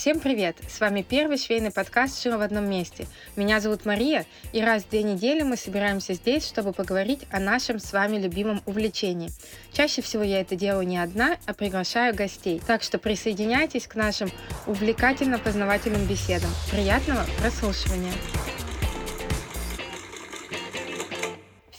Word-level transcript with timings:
Всем 0.00 0.18
привет! 0.18 0.56
С 0.66 0.80
вами 0.80 1.04
первый 1.06 1.36
швейный 1.36 1.70
подкаст 1.70 2.22
«Шила 2.22 2.38
в 2.38 2.40
одном 2.40 2.66
месте». 2.70 3.06
Меня 3.36 3.60
зовут 3.60 3.84
Мария, 3.84 4.24
и 4.54 4.62
раз 4.62 4.82
в 4.82 4.88
две 4.88 5.02
недели 5.02 5.42
мы 5.42 5.58
собираемся 5.58 6.14
здесь, 6.14 6.46
чтобы 6.46 6.72
поговорить 6.72 7.26
о 7.30 7.38
нашем 7.38 7.78
с 7.78 7.92
вами 7.92 8.16
любимом 8.16 8.62
увлечении. 8.64 9.28
Чаще 9.74 10.00
всего 10.00 10.22
я 10.22 10.40
это 10.40 10.56
делаю 10.56 10.88
не 10.88 10.96
одна, 10.96 11.36
а 11.44 11.52
приглашаю 11.52 12.14
гостей. 12.14 12.62
Так 12.66 12.82
что 12.82 12.98
присоединяйтесь 12.98 13.86
к 13.86 13.94
нашим 13.94 14.30
увлекательно-познавательным 14.66 16.06
беседам. 16.06 16.48
Приятного 16.70 17.26
прослушивания! 17.38 18.14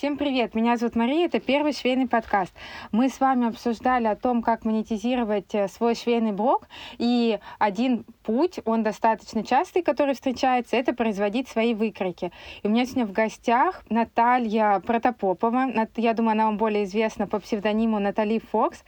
Всем 0.02 0.18
привет, 0.18 0.56
меня 0.56 0.78
зовут 0.78 0.96
Мария, 0.96 1.28
это 1.28 1.40
первый 1.40 1.74
швейный 1.74 2.08
подкаст. 2.08 2.52
Мы 2.92 3.08
с 3.08 3.20
вами 3.20 3.50
обсуждали 3.50 4.08
о 4.08 4.16
том, 4.16 4.42
как 4.42 4.66
монетизировать 4.66 5.54
э, 5.54 5.68
свой 5.68 5.94
швейный 5.94 6.32
блог, 6.32 6.68
и 6.98 7.38
один 7.60 8.04
путь, 8.24 8.60
он 8.66 8.82
достаточно 8.82 9.44
частый, 9.44 9.84
который 9.84 10.16
встречается, 10.16 10.76
это 10.76 10.94
производить 10.94 11.50
свои 11.50 11.76
выкройки. 11.76 12.32
И 12.64 12.68
у 12.68 12.72
меня 12.72 12.86
сегодня 12.86 13.06
в 13.06 13.12
гостях 13.12 13.84
Наталья 13.90 14.80
Протопопова, 14.80 15.68
я 15.98 16.14
думаю, 16.16 16.32
она 16.32 16.46
вам 16.46 16.58
более 16.58 16.86
известна 16.86 17.28
по 17.28 17.40
псевдониму 17.40 18.00
Натали 18.00 18.42
Фокс 18.52 18.84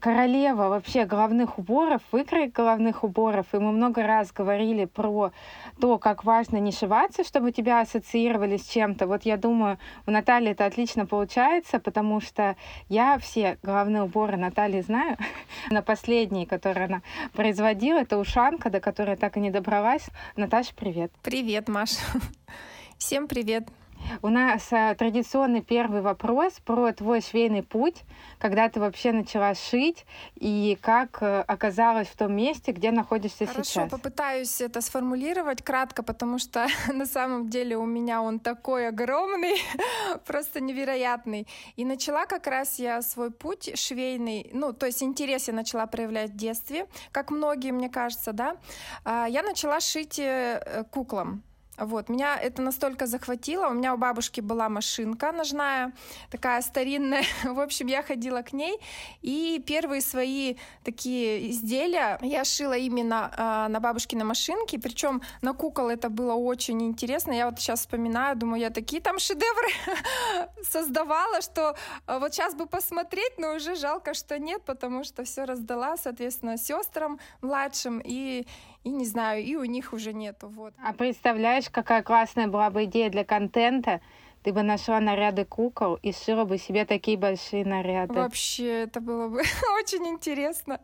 королева 0.00 0.68
вообще 0.68 1.04
головных 1.04 1.58
уборов, 1.58 2.02
выкроек 2.12 2.52
головных 2.52 3.04
уборов, 3.04 3.46
и 3.52 3.58
мы 3.58 3.72
много 3.72 4.02
раз 4.06 4.32
говорили 4.32 4.84
про 4.84 5.32
то, 5.80 5.98
как 5.98 6.24
важно 6.24 6.56
не 6.58 6.72
шиваться, 6.72 7.24
чтобы 7.24 7.52
тебя 7.52 7.80
ассоциировали 7.80 8.56
с 8.56 8.66
чем-то. 8.66 9.06
Вот 9.06 9.22
я 9.24 9.36
думаю, 9.36 9.78
у 10.06 10.10
Натальи 10.10 10.50
это 10.50 10.66
отлично 10.66 11.06
получается, 11.06 11.78
потому 11.78 12.20
что 12.20 12.56
я 12.88 13.18
все 13.18 13.58
головные 13.62 14.04
уборы 14.04 14.36
Натальи 14.36 14.80
знаю. 14.80 15.16
На 15.70 15.82
последние, 15.82 16.46
которые 16.46 16.86
она 16.86 17.02
производила, 17.32 17.98
это 17.98 18.18
ушанка, 18.18 18.70
до 18.70 18.80
которой 18.80 19.16
так 19.16 19.36
и 19.36 19.40
не 19.40 19.50
добралась. 19.50 20.06
Наташа, 20.36 20.74
привет. 20.74 21.12
Привет, 21.22 21.68
Маша. 21.68 22.00
Всем 22.98 23.28
привет. 23.28 23.81
У 24.22 24.28
нас 24.28 24.72
э, 24.72 24.94
традиционный 24.98 25.62
первый 25.62 26.00
вопрос 26.00 26.54
про 26.64 26.92
твой 26.92 27.20
швейный 27.20 27.62
путь, 27.62 28.02
когда 28.38 28.68
ты 28.68 28.80
вообще 28.80 29.12
начала 29.12 29.54
шить 29.54 30.04
и 30.36 30.78
как 30.80 31.22
э, 31.22 31.40
оказалась 31.40 32.08
в 32.08 32.16
том 32.16 32.34
месте, 32.34 32.72
где 32.72 32.90
находишься 32.90 33.46
Хорошо, 33.46 33.64
сейчас. 33.64 33.74
Хорошо, 33.74 33.96
попытаюсь 33.96 34.60
это 34.60 34.80
сформулировать 34.80 35.62
кратко, 35.62 36.02
потому 36.02 36.38
что 36.38 36.66
на 36.92 37.06
самом 37.06 37.48
деле 37.48 37.76
у 37.76 37.86
меня 37.86 38.22
он 38.22 38.38
такой 38.38 38.88
огромный, 38.88 39.56
просто 40.26 40.60
невероятный. 40.60 41.46
И 41.76 41.84
начала 41.84 42.26
как 42.26 42.46
раз 42.46 42.78
я 42.78 43.02
свой 43.02 43.30
путь 43.30 43.78
швейный, 43.78 44.50
ну, 44.52 44.72
то 44.72 44.86
есть 44.86 45.02
интерес 45.02 45.48
я 45.48 45.54
начала 45.54 45.86
проявлять 45.86 46.30
в 46.30 46.36
детстве, 46.36 46.86
как 47.12 47.30
многие, 47.30 47.72
мне 47.72 47.88
кажется, 47.88 48.32
да. 48.32 48.56
А, 49.04 49.26
я 49.26 49.42
начала 49.42 49.80
шить 49.80 50.18
э, 50.18 50.84
куклам. 50.90 51.42
Вот, 51.78 52.10
меня 52.10 52.38
это 52.38 52.60
настолько 52.60 53.06
захватило. 53.06 53.68
У 53.68 53.72
меня 53.72 53.94
у 53.94 53.96
бабушки 53.96 54.40
была 54.40 54.68
машинка 54.68 55.32
ножная, 55.32 55.92
такая 56.30 56.60
старинная. 56.60 57.24
В 57.44 57.60
общем, 57.60 57.86
я 57.86 58.02
ходила 58.02 58.42
к 58.42 58.52
ней, 58.52 58.78
и 59.22 59.62
первые 59.66 60.02
свои 60.02 60.56
такие 60.84 61.50
изделия 61.50 62.18
я 62.20 62.44
шила 62.44 62.76
именно 62.76 63.32
э, 63.36 63.72
на 63.72 63.80
бабушкиной 63.80 64.24
машинке. 64.24 64.78
Причем 64.78 65.22
на 65.40 65.54
кукол 65.54 65.88
это 65.88 66.10
было 66.10 66.34
очень 66.34 66.82
интересно. 66.82 67.32
Я 67.32 67.48
вот 67.48 67.58
сейчас 67.58 67.80
вспоминаю, 67.80 68.36
думаю, 68.36 68.60
я 68.60 68.70
такие 68.70 69.00
там 69.00 69.18
шедевры 69.18 69.68
создавала, 70.62 71.40
что 71.40 71.74
а, 72.06 72.18
вот 72.18 72.34
сейчас 72.34 72.54
бы 72.54 72.66
посмотреть, 72.66 73.38
но 73.38 73.54
уже 73.54 73.76
жалко, 73.76 74.12
что 74.12 74.38
нет, 74.38 74.62
потому 74.64 75.04
что 75.04 75.24
все 75.24 75.44
раздала, 75.44 75.96
соответственно, 75.96 76.58
сестрам 76.58 77.18
младшим 77.40 78.00
и 78.04 78.46
и 78.84 78.90
не 78.90 79.04
знаю, 79.04 79.42
и 79.42 79.54
у 79.56 79.64
них 79.64 79.92
уже 79.92 80.12
нету. 80.12 80.48
Вот. 80.48 80.74
А 80.82 80.92
представляешь, 80.92 81.70
какая 81.70 82.02
классная 82.02 82.48
была 82.48 82.70
бы 82.70 82.84
идея 82.84 83.10
для 83.10 83.24
контента, 83.24 84.00
ты 84.42 84.52
бы 84.52 84.62
нашла 84.62 85.00
наряды 85.00 85.44
кукол 85.44 85.98
и 86.02 86.12
сшила 86.12 86.44
бы 86.44 86.58
себе 86.58 86.84
такие 86.84 87.16
большие 87.16 87.64
наряды. 87.64 88.14
Вообще, 88.14 88.82
это 88.82 89.00
было 89.00 89.28
бы 89.28 89.38
очень 89.80 90.06
интересно. 90.06 90.80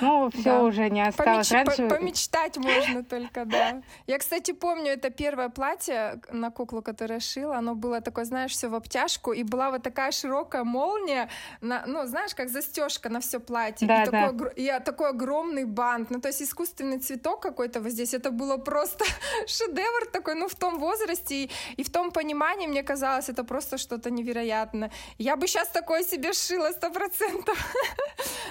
Ну, 0.00 0.30
все 0.30 0.42
да. 0.42 0.62
уже 0.62 0.90
не 0.90 1.06
осталось. 1.06 1.48
Помеч... 1.48 1.66
Раньше... 1.66 1.88
Помечтать 1.88 2.56
можно 2.56 3.04
только, 3.04 3.44
да. 3.44 3.82
Я, 4.06 4.18
кстати, 4.18 4.52
помню 4.52 4.92
это 4.92 5.10
первое 5.10 5.48
платье 5.48 6.20
на 6.30 6.50
куклу, 6.50 6.82
которое 6.82 7.20
шила. 7.20 7.56
Оно 7.56 7.74
было 7.74 8.00
такое, 8.00 8.24
знаешь, 8.24 8.52
все 8.52 8.68
в 8.68 8.74
обтяжку, 8.74 9.32
и 9.32 9.44
была 9.44 9.70
вот 9.70 9.82
такая 9.82 10.10
широкая 10.10 10.64
молния, 10.64 11.28
на, 11.60 11.84
ну, 11.86 12.06
знаешь, 12.06 12.34
как 12.34 12.48
застежка 12.48 13.08
на 13.08 13.20
все 13.20 13.38
платье. 13.38 13.86
Да, 13.86 14.02
и, 14.02 14.10
да. 14.10 14.28
Такой, 14.28 14.52
и 14.56 14.80
такой 14.84 15.10
огромный 15.10 15.64
бант. 15.64 16.10
Ну, 16.10 16.20
то 16.20 16.28
есть 16.28 16.42
искусственный 16.42 16.98
цветок 16.98 17.40
какой-то 17.40 17.80
вот 17.80 17.92
здесь. 17.92 18.14
Это 18.14 18.30
было 18.30 18.56
просто 18.56 19.04
шедевр 19.46 20.06
такой, 20.12 20.34
ну, 20.34 20.48
в 20.48 20.54
том 20.54 20.78
возрасте 20.78 21.44
и, 21.44 21.50
и 21.76 21.84
в 21.84 21.90
том 21.90 22.10
понимании, 22.10 22.66
мне 22.66 22.82
казалось, 22.82 22.95
казалось, 22.96 23.28
это 23.28 23.44
просто 23.44 23.78
что-то 23.78 24.10
невероятное. 24.10 24.90
Я 25.18 25.36
бы 25.36 25.46
сейчас 25.46 25.68
такое 25.68 26.02
себе 26.02 26.32
шила 26.32 26.72
сто 26.72 26.90
процентов. 26.90 27.56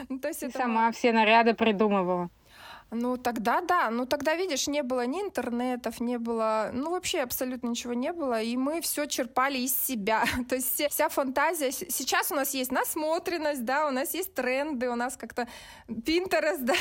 Ну, 0.10 0.20
сама 0.54 0.92
все 0.92 1.14
наряды 1.14 1.54
придумывала. 1.54 2.30
Ну, 2.92 3.18
тогда 3.18 3.62
да. 3.62 3.90
Ну, 3.90 4.06
тогда, 4.06 4.36
видишь, 4.36 4.68
не 4.68 4.84
было 4.84 5.06
ни 5.06 5.22
интернетов, 5.22 6.00
не 6.00 6.18
было... 6.18 6.70
Ну, 6.74 6.92
вообще 6.92 7.22
абсолютно 7.22 7.68
ничего 7.70 7.94
не 7.94 8.14
было. 8.14 8.42
И 8.42 8.58
мы 8.58 8.82
все 8.82 9.06
черпали 9.06 9.58
из 9.58 9.76
себя. 9.78 10.24
То 10.50 10.56
есть 10.56 10.82
вся 10.90 11.10
фантазия... 11.10 11.72
Сейчас 11.72 12.32
у 12.32 12.36
нас 12.36 12.54
есть 12.54 12.72
насмотренность, 12.72 13.66
да, 13.66 13.88
у 13.88 13.92
нас 13.92 14.14
есть 14.14 14.34
тренды, 14.34 14.90
у 14.90 14.96
нас 14.96 15.18
как-то 15.18 15.48
Pinterest, 15.88 16.60
да. 16.62 16.76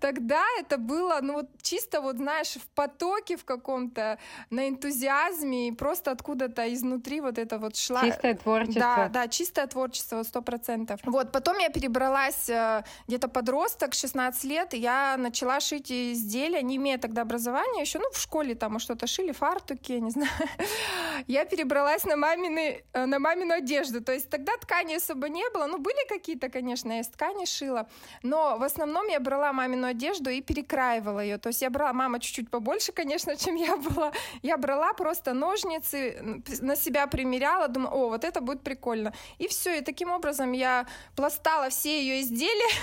Тогда 0.00 0.42
это 0.58 0.78
было, 0.78 1.18
ну, 1.22 1.34
вот 1.34 1.48
чисто 1.62 2.00
вот, 2.00 2.16
знаешь, 2.16 2.54
в 2.54 2.66
потоке 2.74 3.36
в 3.36 3.44
каком-то, 3.44 4.18
на 4.50 4.68
энтузиазме, 4.68 5.68
и 5.68 5.72
просто 5.72 6.10
откуда-то 6.10 6.72
изнутри 6.74 7.20
вот 7.20 7.38
это 7.38 7.58
вот 7.58 7.76
шла... 7.76 8.02
Чистое 8.02 8.34
творчество. 8.34 8.80
Да, 8.80 9.08
да, 9.08 9.28
чистое 9.28 9.66
творчество, 9.66 10.22
сто 10.22 10.42
процентов. 10.42 11.00
Вот, 11.04 11.32
потом 11.32 11.58
я 11.58 11.70
перебралась 11.70 12.48
э, 12.48 12.84
где-то 13.06 13.28
подросток, 13.28 13.94
16 13.94 14.44
лет, 14.44 14.74
и 14.74 14.78
я 14.78 15.16
начала 15.16 15.37
шить 15.60 15.90
изделия, 15.90 16.62
не 16.62 16.76
имея 16.76 16.98
тогда 16.98 17.22
образования 17.22 17.82
еще, 17.82 17.98
ну, 17.98 18.10
в 18.12 18.18
школе 18.18 18.54
там 18.54 18.78
что-то 18.78 19.06
шили, 19.06 19.32
фартуки, 19.32 19.92
я 19.92 20.00
не 20.00 20.10
знаю. 20.10 20.30
Я 21.26 21.44
перебралась 21.44 22.04
на, 22.04 22.16
мамины, 22.16 22.84
э, 22.92 23.06
на 23.06 23.18
мамину 23.18 23.54
одежду, 23.54 24.00
то 24.00 24.12
есть 24.12 24.30
тогда 24.30 24.52
ткани 24.56 24.94
особо 24.94 25.28
не 25.28 25.44
было, 25.50 25.66
ну, 25.66 25.78
были 25.78 26.08
какие-то, 26.08 26.48
конечно, 26.48 26.92
я 26.92 27.00
из 27.00 27.08
ткани 27.08 27.44
шила, 27.44 27.86
но 28.22 28.56
в 28.58 28.62
основном 28.62 29.08
я 29.08 29.20
брала 29.20 29.52
мамину 29.52 29.86
одежду 29.86 30.30
и 30.30 30.40
перекраивала 30.40 31.20
ее, 31.20 31.38
то 31.38 31.48
есть 31.48 31.62
я 31.62 31.70
брала, 31.70 31.92
мама 31.92 32.20
чуть-чуть 32.20 32.50
побольше, 32.50 32.92
конечно, 32.92 33.36
чем 33.36 33.56
я 33.56 33.76
была, 33.76 34.12
я 34.42 34.56
брала 34.56 34.92
просто 34.92 35.32
ножницы, 35.32 36.42
на 36.60 36.76
себя 36.76 37.06
примеряла, 37.06 37.68
думаю, 37.68 37.94
о, 37.94 38.08
вот 38.08 38.24
это 38.24 38.40
будет 38.40 38.62
прикольно. 38.62 39.12
И 39.38 39.48
все, 39.48 39.78
и 39.78 39.80
таким 39.80 40.10
образом 40.10 40.52
я 40.52 40.86
пластала 41.16 41.68
все 41.68 42.00
ее 42.00 42.20
изделия, 42.20 42.74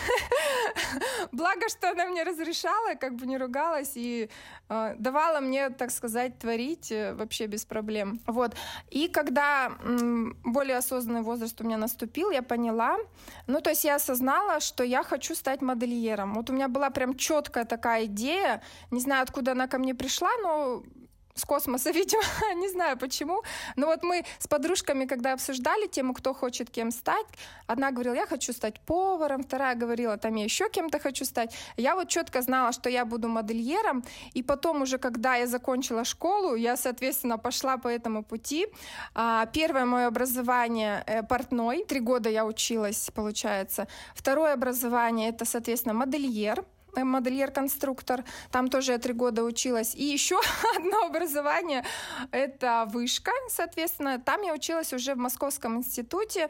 благо, 1.31 1.69
что 1.69 1.89
она 1.91 2.05
мне 2.05 2.23
разрешала, 2.35 2.95
как 2.95 3.15
бы 3.15 3.25
не 3.25 3.37
ругалась 3.37 3.93
и 3.95 4.29
э, 4.69 4.95
давала 4.99 5.39
мне, 5.39 5.69
так 5.69 5.91
сказать, 5.91 6.37
творить 6.39 6.91
э, 6.91 7.13
вообще 7.13 7.47
без 7.47 7.65
проблем. 7.65 8.19
Вот. 8.27 8.55
И 8.91 9.07
когда 9.07 9.71
м, 9.83 10.37
более 10.43 10.77
осознанный 10.77 11.21
возраст 11.21 11.59
у 11.61 11.63
меня 11.63 11.77
наступил, 11.77 12.31
я 12.31 12.41
поняла, 12.41 12.97
ну, 13.47 13.61
то 13.61 13.69
есть 13.69 13.85
я 13.85 13.95
осознала, 13.95 14.59
что 14.59 14.83
я 14.83 15.03
хочу 15.03 15.35
стать 15.35 15.61
модельером. 15.61 16.33
Вот 16.33 16.49
у 16.49 16.53
меня 16.53 16.67
была 16.67 16.89
прям 16.89 17.15
четкая 17.15 17.65
такая 17.65 18.05
идея, 18.05 18.61
не 18.91 18.99
знаю, 18.99 19.23
откуда 19.23 19.51
она 19.51 19.67
ко 19.67 19.77
мне 19.77 19.95
пришла, 19.95 20.29
но 20.41 20.83
с 21.35 21.43
космоса, 21.45 21.91
видимо, 21.93 22.23
не 22.55 22.69
знаю 22.69 22.97
почему. 22.97 23.43
Но 23.75 23.87
вот 23.87 24.03
мы 24.03 24.23
с 24.39 24.47
подружками, 24.47 25.05
когда 25.05 25.33
обсуждали 25.33 25.87
тему, 25.87 26.13
кто 26.13 26.33
хочет 26.33 26.69
кем 26.69 26.91
стать, 26.91 27.25
одна 27.67 27.91
говорила, 27.91 28.15
я 28.15 28.25
хочу 28.25 28.53
стать 28.53 28.79
поваром, 28.79 29.43
вторая 29.43 29.75
говорила, 29.75 30.17
там 30.17 30.35
я 30.35 30.43
еще 30.43 30.69
кем-то 30.69 30.99
хочу 30.99 31.25
стать. 31.25 31.55
Я 31.77 31.95
вот 31.95 32.07
четко 32.07 32.41
знала, 32.41 32.71
что 32.71 32.89
я 32.89 33.05
буду 33.05 33.27
модельером, 33.27 34.03
и 34.33 34.43
потом 34.43 34.81
уже, 34.81 34.97
когда 34.97 35.35
я 35.35 35.47
закончила 35.47 36.05
школу, 36.05 36.55
я, 36.55 36.77
соответственно, 36.77 37.37
пошла 37.37 37.77
по 37.77 37.89
этому 37.89 38.23
пути. 38.23 38.67
А, 39.13 39.45
первое 39.45 39.85
мое 39.85 40.07
образование 40.07 41.03
э, 41.05 41.23
портной, 41.23 41.83
три 41.85 41.99
года 41.99 42.29
я 42.29 42.45
училась, 42.45 43.09
получается. 43.13 43.87
Второе 44.13 44.53
образование 44.53 45.29
это, 45.29 45.45
соответственно, 45.45 45.93
модельер, 45.93 46.63
модельер-конструктор. 47.03 48.23
Там 48.51 48.69
тоже 48.69 48.93
я 48.93 48.97
три 48.97 49.13
года 49.13 49.43
училась. 49.43 49.95
И 49.95 50.03
еще 50.03 50.39
одно 50.77 51.05
образование— 51.05 51.83
это 52.31 52.85
вышка, 52.87 53.31
соответственно. 53.49 54.19
Там 54.19 54.41
я 54.41 54.53
училась 54.53 54.93
уже 54.93 55.15
в 55.15 55.17
Московском 55.17 55.77
институте 55.77 56.49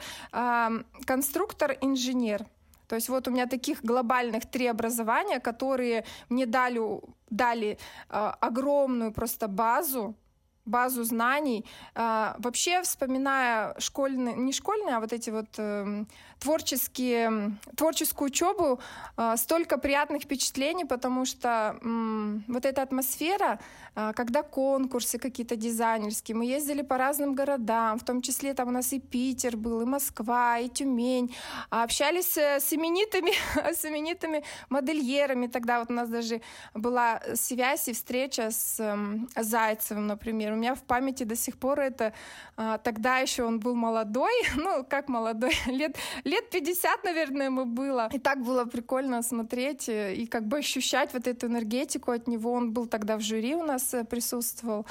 конструктор-инженер. 1.05 2.45
То 2.87 2.95
есть 2.95 3.09
вот 3.09 3.27
у 3.27 3.31
меня 3.31 3.47
таких 3.47 3.83
глобальных 3.83 4.45
три 4.45 4.67
образования, 4.67 5.39
которые 5.39 6.05
мне 6.29 6.45
дали, 6.45 7.01
дали 7.29 7.77
э, 8.09 8.31
огромную 8.39 9.11
просто 9.11 9.47
базу 9.47 10.15
базу 10.65 11.03
знаний. 11.03 11.63
А, 11.93 12.35
вообще, 12.39 12.81
вспоминая 12.81 13.75
школьные, 13.79 14.35
не 14.35 14.51
школьные, 14.51 14.95
а 14.95 14.99
вот 14.99 15.13
эти 15.13 15.29
вот 15.29 15.45
э, 15.57 16.05
творческие, 16.45 17.57
творческую 17.75 18.27
учебу, 18.27 18.79
э, 19.17 19.37
столько 19.37 19.77
приятных 19.77 20.23
впечатлений, 20.23 20.85
потому 20.85 21.25
что 21.25 21.75
э, 21.81 22.39
вот 22.47 22.65
эта 22.65 22.83
атмосфера, 22.83 23.59
э, 23.95 24.13
когда 24.15 24.43
конкурсы 24.43 25.17
какие-то 25.17 25.55
дизайнерские, 25.55 26.37
мы 26.37 26.45
ездили 26.45 26.83
по 26.83 26.97
разным 26.97 27.33
городам, 27.33 27.97
в 27.97 28.03
том 28.03 28.21
числе 28.21 28.53
там 28.53 28.67
у 28.67 28.71
нас 28.71 28.93
и 28.93 28.99
Питер 28.99 29.57
был, 29.57 29.81
и 29.81 29.85
Москва, 29.85 30.59
и 30.59 30.69
Тюмень, 30.69 31.35
общались 31.71 32.37
с 32.37 32.73
именитыми, 32.73 33.31
с 33.73 33.83
именитыми 33.85 34.43
модельерами, 34.69 35.47
тогда 35.47 35.79
вот 35.79 35.89
у 35.89 35.93
нас 35.93 36.09
даже 36.09 36.41
была 36.75 37.21
связь 37.33 37.87
и 37.87 37.93
встреча 37.93 38.51
с 38.51 38.79
э, 38.79 39.43
Зайцевым, 39.43 40.05
например, 40.05 40.53
у 40.53 40.55
меня 40.57 40.75
в 40.75 40.83
памяти 40.83 41.23
до 41.23 41.35
сих 41.35 41.57
пор 41.57 41.79
это 41.79 42.13
а, 42.57 42.77
тогда 42.77 43.17
еще 43.17 43.43
он 43.43 43.59
был 43.59 43.75
молодой, 43.75 44.31
ну 44.55 44.85
как 44.87 45.09
молодой, 45.09 45.53
лет 45.65 45.97
лет 46.23 46.34
50, 46.41 47.03
наверное, 47.03 47.47
ему 47.47 47.65
было. 47.65 48.09
И 48.13 48.19
так 48.19 48.41
было 48.41 48.65
прикольно 48.65 49.21
смотреть 49.21 49.89
э, 49.89 50.15
и 50.15 50.27
как 50.27 50.43
бы 50.47 50.57
ощущать 50.57 51.13
вот 51.13 51.27
эту 51.27 51.47
энергетику 51.47 52.11
от 52.11 52.27
него. 52.27 52.51
Он 52.51 52.71
был 52.71 52.87
тогда 52.87 53.17
в 53.17 53.21
жюри 53.21 53.55
у 53.55 53.63
нас 53.63 53.93
э, 53.93 54.03
присутствовал. 54.03 54.85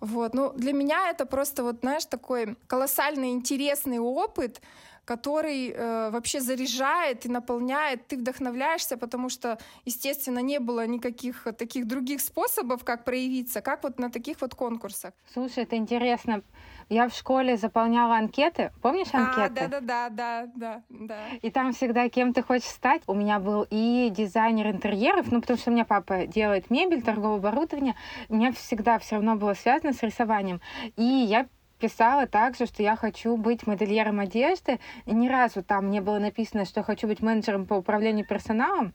Вот. 0.00 0.34
Ну, 0.34 0.52
для 0.52 0.72
меня 0.72 1.10
это 1.10 1.26
просто 1.26 1.62
вот, 1.62 1.80
знаешь, 1.80 2.04
такой 2.06 2.56
колоссальный 2.66 3.30
интересный 3.30 3.98
опыт, 3.98 4.60
который 5.04 5.70
э, 5.70 6.10
вообще 6.10 6.40
заряжает 6.40 7.26
и 7.26 7.28
наполняет, 7.28 8.06
ты 8.06 8.16
вдохновляешься, 8.16 8.96
потому 8.96 9.28
что, 9.28 9.58
естественно, 9.84 10.38
не 10.38 10.60
было 10.60 10.86
никаких 10.86 11.46
таких 11.58 11.86
других 11.86 12.20
способов, 12.20 12.84
как 12.84 13.04
проявиться, 13.04 13.60
как 13.60 13.82
вот 13.82 13.98
на 13.98 14.10
таких 14.10 14.40
вот 14.40 14.54
конкурсах. 14.54 15.12
Слушай, 15.32 15.64
это 15.64 15.76
интересно. 15.76 16.42
Я 16.90 17.08
в 17.08 17.14
школе 17.14 17.56
заполняла 17.56 18.16
анкеты. 18.16 18.72
Помнишь 18.82 19.10
а, 19.12 19.18
анкеты? 19.18 19.64
А, 19.64 19.68
да, 19.68 19.80
да, 19.80 20.08
да, 20.10 20.46
да, 20.56 20.82
да. 20.88 21.18
И 21.40 21.48
там 21.52 21.72
всегда 21.72 22.08
кем 22.08 22.34
ты 22.34 22.42
хочешь 22.42 22.68
стать. 22.68 23.02
У 23.06 23.14
меня 23.14 23.38
был 23.38 23.64
и 23.70 24.12
дизайнер 24.14 24.66
интерьеров, 24.66 25.30
ну, 25.30 25.40
потому 25.40 25.56
что 25.56 25.70
у 25.70 25.72
меня 25.72 25.84
папа 25.84 26.26
делает 26.26 26.68
мебель, 26.68 27.02
торговое 27.02 27.38
оборудование. 27.38 27.94
У 28.28 28.34
меня 28.34 28.50
всегда 28.50 28.98
все 28.98 29.14
равно 29.14 29.36
было 29.36 29.54
связано 29.54 29.92
с 29.92 30.02
рисованием. 30.02 30.60
И 30.96 31.04
я 31.04 31.46
писала 31.78 32.26
также, 32.26 32.66
что 32.66 32.82
я 32.82 32.96
хочу 32.96 33.36
быть 33.36 33.68
модельером 33.68 34.18
одежды. 34.18 34.80
И 35.06 35.14
ни 35.14 35.28
разу 35.28 35.62
там 35.62 35.90
не 35.90 36.00
было 36.00 36.18
написано, 36.18 36.64
что 36.64 36.82
хочу 36.82 37.06
быть 37.06 37.22
менеджером 37.22 37.66
по 37.66 37.74
управлению 37.74 38.26
персоналом 38.26 38.94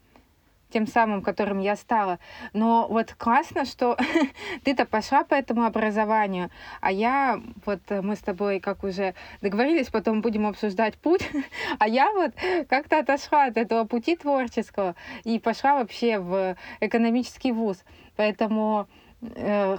тем 0.69 0.87
самым, 0.87 1.21
которым 1.21 1.59
я 1.59 1.75
стала. 1.75 2.19
Но 2.53 2.87
вот 2.89 3.13
классно, 3.17 3.65
что 3.65 3.97
ты-то 4.63 4.85
пошла 4.85 5.23
по 5.23 5.33
этому 5.33 5.65
образованию, 5.65 6.49
а 6.81 6.91
я, 6.91 7.41
вот 7.65 7.81
мы 7.89 8.15
с 8.15 8.19
тобой, 8.19 8.59
как 8.59 8.83
уже 8.83 9.13
договорились, 9.41 9.89
потом 9.89 10.21
будем 10.21 10.47
обсуждать 10.47 10.95
путь, 10.95 11.29
а 11.79 11.87
я 11.87 12.11
вот 12.11 12.31
как-то 12.67 12.99
отошла 12.99 13.45
от 13.45 13.57
этого 13.57 13.85
пути 13.85 14.15
творческого 14.15 14.95
и 15.23 15.39
пошла 15.39 15.75
вообще 15.75 16.19
в 16.19 16.55
экономический 16.79 17.51
вуз. 17.51 17.83
Поэтому 18.15 18.87
Э, 19.04 19.04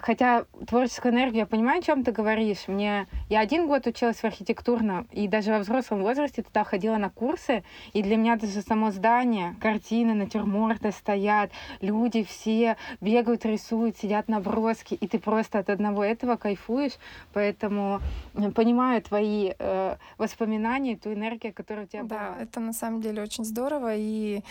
хотя 0.03 0.45
творческая 0.67 1.13
энергия, 1.13 1.41
я 1.41 1.47
понимаю, 1.47 1.79
о 1.79 1.83
чем 1.83 2.05
ты 2.05 2.13
говоришь. 2.13 2.69
Мне 2.69 3.07
я 3.29 3.41
один 3.41 3.67
год 3.67 3.87
училась 3.87 4.17
в 4.17 4.25
архитектурном, 4.25 5.07
и 5.13 5.29
даже 5.29 5.53
во 5.53 5.59
взрослом 5.59 6.03
возрасте 6.03 6.43
туда 6.43 6.65
ходила 6.65 6.97
на 6.97 7.11
курсы, 7.11 7.63
и 7.93 8.03
для 8.03 8.17
меня 8.17 8.37
даже 8.37 8.63
само 8.63 8.91
здание, 8.91 9.55
картины, 9.61 10.15
натюрморты 10.15 10.91
стоят, 10.91 11.51
люди 11.81 12.25
все 12.25 12.77
бегают, 13.01 13.45
рисуют, 13.45 13.99
сидят 13.99 14.29
на 14.29 14.41
броске, 14.41 14.95
и 14.95 15.07
ты 15.07 15.19
просто 15.19 15.59
от 15.59 15.71
одного 15.71 16.05
этого 16.05 16.37
кайфуешь. 16.37 16.95
Поэтому 17.33 18.01
э, 18.35 18.51
понимаю 18.51 19.03
твои 19.03 19.53
э, 19.59 19.86
воспоминания, 20.19 20.97
ту 20.97 21.13
энергию, 21.13 21.53
которая 21.53 21.85
у 21.85 21.89
тебя 21.89 22.03
да, 22.03 22.09
была. 22.09 22.37
Да, 22.37 22.43
это 22.43 22.61
на 22.61 22.73
самом 22.73 23.01
деле 23.01 23.23
очень 23.23 23.45
здорово, 23.45 23.95
и 23.97 24.43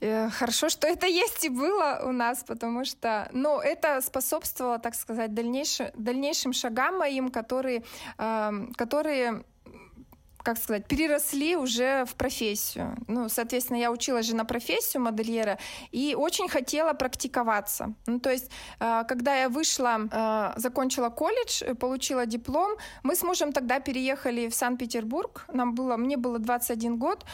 э, 0.00 0.30
хорошо, 0.30 0.68
что 0.68 0.86
это 0.86 1.06
есть 1.06 1.44
и 1.44 1.48
было 1.48 2.02
у 2.04 2.12
нас, 2.12 2.44
потому 2.44 2.84
что, 2.84 3.28
ну, 3.32 3.60
это 3.60 4.00
способствовало, 4.00 4.78
так 4.78 4.94
сказать, 4.94 5.34
дальнейшим, 5.34 5.86
дальнейшим 5.94 6.52
шагам 6.52 6.98
моим, 6.98 7.30
которые, 7.30 7.82
э, 8.18 8.52
которые 8.76 9.44
как 10.44 10.58
сказать, 10.58 10.86
переросли 10.86 11.56
уже 11.56 12.04
в 12.04 12.14
профессию. 12.14 12.96
Ну, 13.08 13.28
соответственно, 13.28 13.78
я 13.78 13.90
училась 13.90 14.26
же 14.26 14.36
на 14.36 14.44
профессию 14.44 15.02
модельера 15.02 15.58
и 15.90 16.14
очень 16.14 16.48
хотела 16.48 16.92
практиковаться. 16.92 17.94
Ну, 18.06 18.20
то 18.20 18.30
есть, 18.30 18.50
э, 18.78 19.04
когда 19.08 19.34
я 19.34 19.48
вышла, 19.48 20.00
э, 20.12 20.52
закончила 20.60 21.08
колледж, 21.08 21.64
получила 21.80 22.26
диплом, 22.26 22.72
мы 23.02 23.16
с 23.16 23.22
мужем 23.22 23.52
тогда 23.52 23.80
переехали 23.80 24.48
в 24.48 24.54
Санкт-Петербург. 24.54 25.46
Нам 25.52 25.74
было, 25.74 25.96
мне 25.96 26.16
было 26.16 26.38
21 26.38 26.98
год. 26.98 27.24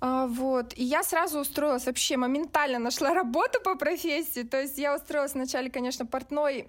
Вот. 0.00 0.74
И 0.76 0.82
я 0.82 1.04
сразу 1.04 1.38
устроилась, 1.38 1.86
вообще 1.86 2.16
моментально 2.16 2.80
нашла 2.80 3.14
работу 3.14 3.60
по 3.60 3.76
профессии. 3.76 4.42
То 4.42 4.60
есть 4.60 4.76
я 4.76 4.96
устроилась 4.96 5.34
вначале, 5.34 5.70
конечно, 5.70 6.06
портной, 6.06 6.66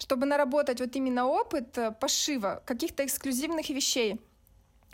чтобы 0.00 0.26
наработать 0.26 0.80
вот 0.80 0.96
именно 0.96 1.26
опыт 1.26 1.78
э, 1.78 1.92
пошива 1.92 2.60
каких-то 2.66 3.04
эксклюзивных 3.04 3.68
вещей. 3.68 4.20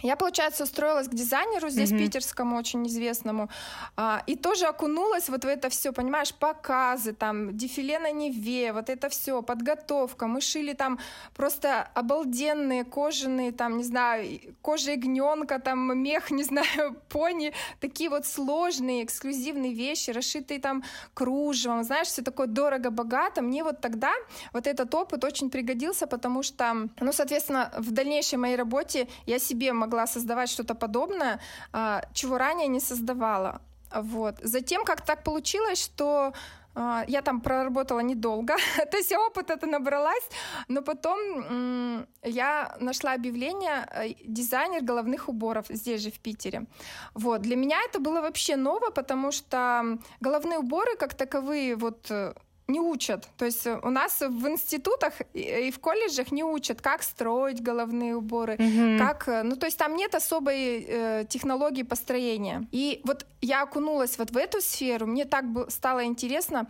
Я, 0.02 0.16
получается, 0.16 0.64
устроилась 0.64 1.08
к 1.08 1.14
дизайнеру 1.14 1.70
здесь 1.70 1.90
mm-hmm. 1.90 1.98
питерскому, 1.98 2.58
очень 2.58 2.86
известному, 2.86 3.48
а, 3.96 4.22
и 4.26 4.36
тоже 4.36 4.66
окунулась 4.66 5.30
вот 5.30 5.44
в 5.44 5.48
это 5.48 5.70
все, 5.70 5.90
понимаешь, 5.92 6.34
показы, 6.34 7.14
там, 7.14 7.56
дефиле 7.56 7.98
на 7.98 8.10
Неве, 8.10 8.74
вот 8.74 8.90
это 8.90 9.08
все, 9.08 9.40
подготовка. 9.40 10.26
Мы 10.26 10.42
шили 10.42 10.74
там 10.74 10.98
просто 11.34 11.88
обалденные 11.94 12.84
кожаные, 12.84 13.52
там, 13.52 13.78
не 13.78 13.84
знаю, 13.84 14.38
кожа 14.60 14.92
ягненка, 14.92 15.58
там, 15.60 15.98
мех, 15.98 16.30
не 16.30 16.44
знаю, 16.44 16.96
пони, 17.08 17.54
такие 17.80 18.10
вот 18.10 18.26
сложные, 18.26 19.02
эксклюзивные 19.02 19.72
вещи, 19.72 20.10
расшитые 20.10 20.60
там 20.60 20.84
кружевом, 21.14 21.84
знаешь, 21.84 22.08
все 22.08 22.20
такое 22.20 22.48
дорого-богато. 22.48 23.40
Мне 23.40 23.64
вот 23.64 23.80
тогда 23.80 24.12
вот 24.52 24.66
этот 24.66 24.94
опыт 24.94 25.24
очень 25.24 25.48
пригодился, 25.48 26.06
потому 26.06 26.42
что, 26.42 26.88
ну, 27.00 27.12
соответственно, 27.12 27.72
в 27.78 27.92
дальнейшей 27.92 28.36
моей 28.36 28.56
работе 28.56 29.08
я 29.24 29.38
себе 29.38 29.72
могла 29.72 29.85
создавать 30.06 30.50
что-то 30.50 30.74
подобное, 30.74 31.40
а, 31.72 32.02
чего 32.12 32.38
ранее 32.38 32.68
не 32.68 32.80
создавала. 32.80 33.60
Вот. 33.94 34.36
Затем 34.42 34.84
как 34.84 35.04
так 35.04 35.22
получилось, 35.22 35.82
что 35.82 36.32
а, 36.78 37.04
я 37.08 37.22
там 37.22 37.40
проработала 37.40 38.00
недолго, 38.00 38.56
то 38.90 38.96
есть 38.96 39.10
я 39.10 39.20
опыт 39.20 39.50
это 39.50 39.66
набралась, 39.66 40.28
но 40.68 40.82
потом 40.82 42.06
я 42.22 42.76
нашла 42.80 43.14
объявление 43.14 43.86
э, 43.90 44.14
дизайнер 44.24 44.82
головных 44.82 45.28
уборов 45.28 45.66
здесь 45.70 46.02
же 46.02 46.10
в 46.10 46.18
Питере. 46.18 46.66
Вот. 47.14 47.40
Для 47.40 47.56
меня 47.56 47.78
это 47.88 47.98
было 47.98 48.20
вообще 48.20 48.56
ново, 48.56 48.90
потому 48.90 49.32
что 49.32 49.98
головные 50.20 50.58
уборы 50.58 50.96
как 50.98 51.14
таковые 51.14 51.76
вот 51.76 52.10
э, 52.10 52.34
не 52.68 52.80
учат. 52.80 53.28
То 53.36 53.44
есть 53.44 53.66
у 53.66 53.90
нас 53.90 54.20
в 54.20 54.48
институтах 54.48 55.14
и 55.32 55.70
в 55.70 55.78
колледжах 55.78 56.32
не 56.32 56.42
учат, 56.42 56.80
как 56.80 57.02
строить 57.02 57.62
головные 57.62 58.16
уборы, 58.16 58.54
mm-hmm. 58.54 58.98
как, 58.98 59.28
э, 59.28 59.42
ну 59.42 59.56
то 59.56 59.66
есть 59.66 59.78
там 59.78 59.94
нет 59.94 60.14
особой 60.14 60.84
э, 60.88 61.24
технологии 61.28 61.84
построения. 61.84 62.66
И 62.72 63.00
вот 63.04 63.26
я 63.40 63.62
окунулась 63.62 64.18
вот 64.18 64.30
в 64.30 64.36
эту 64.36 64.60
сферу, 64.60 65.06
мне 65.06 65.24
так 65.24 65.44
стало 65.68 66.04
интересно, 66.04 66.66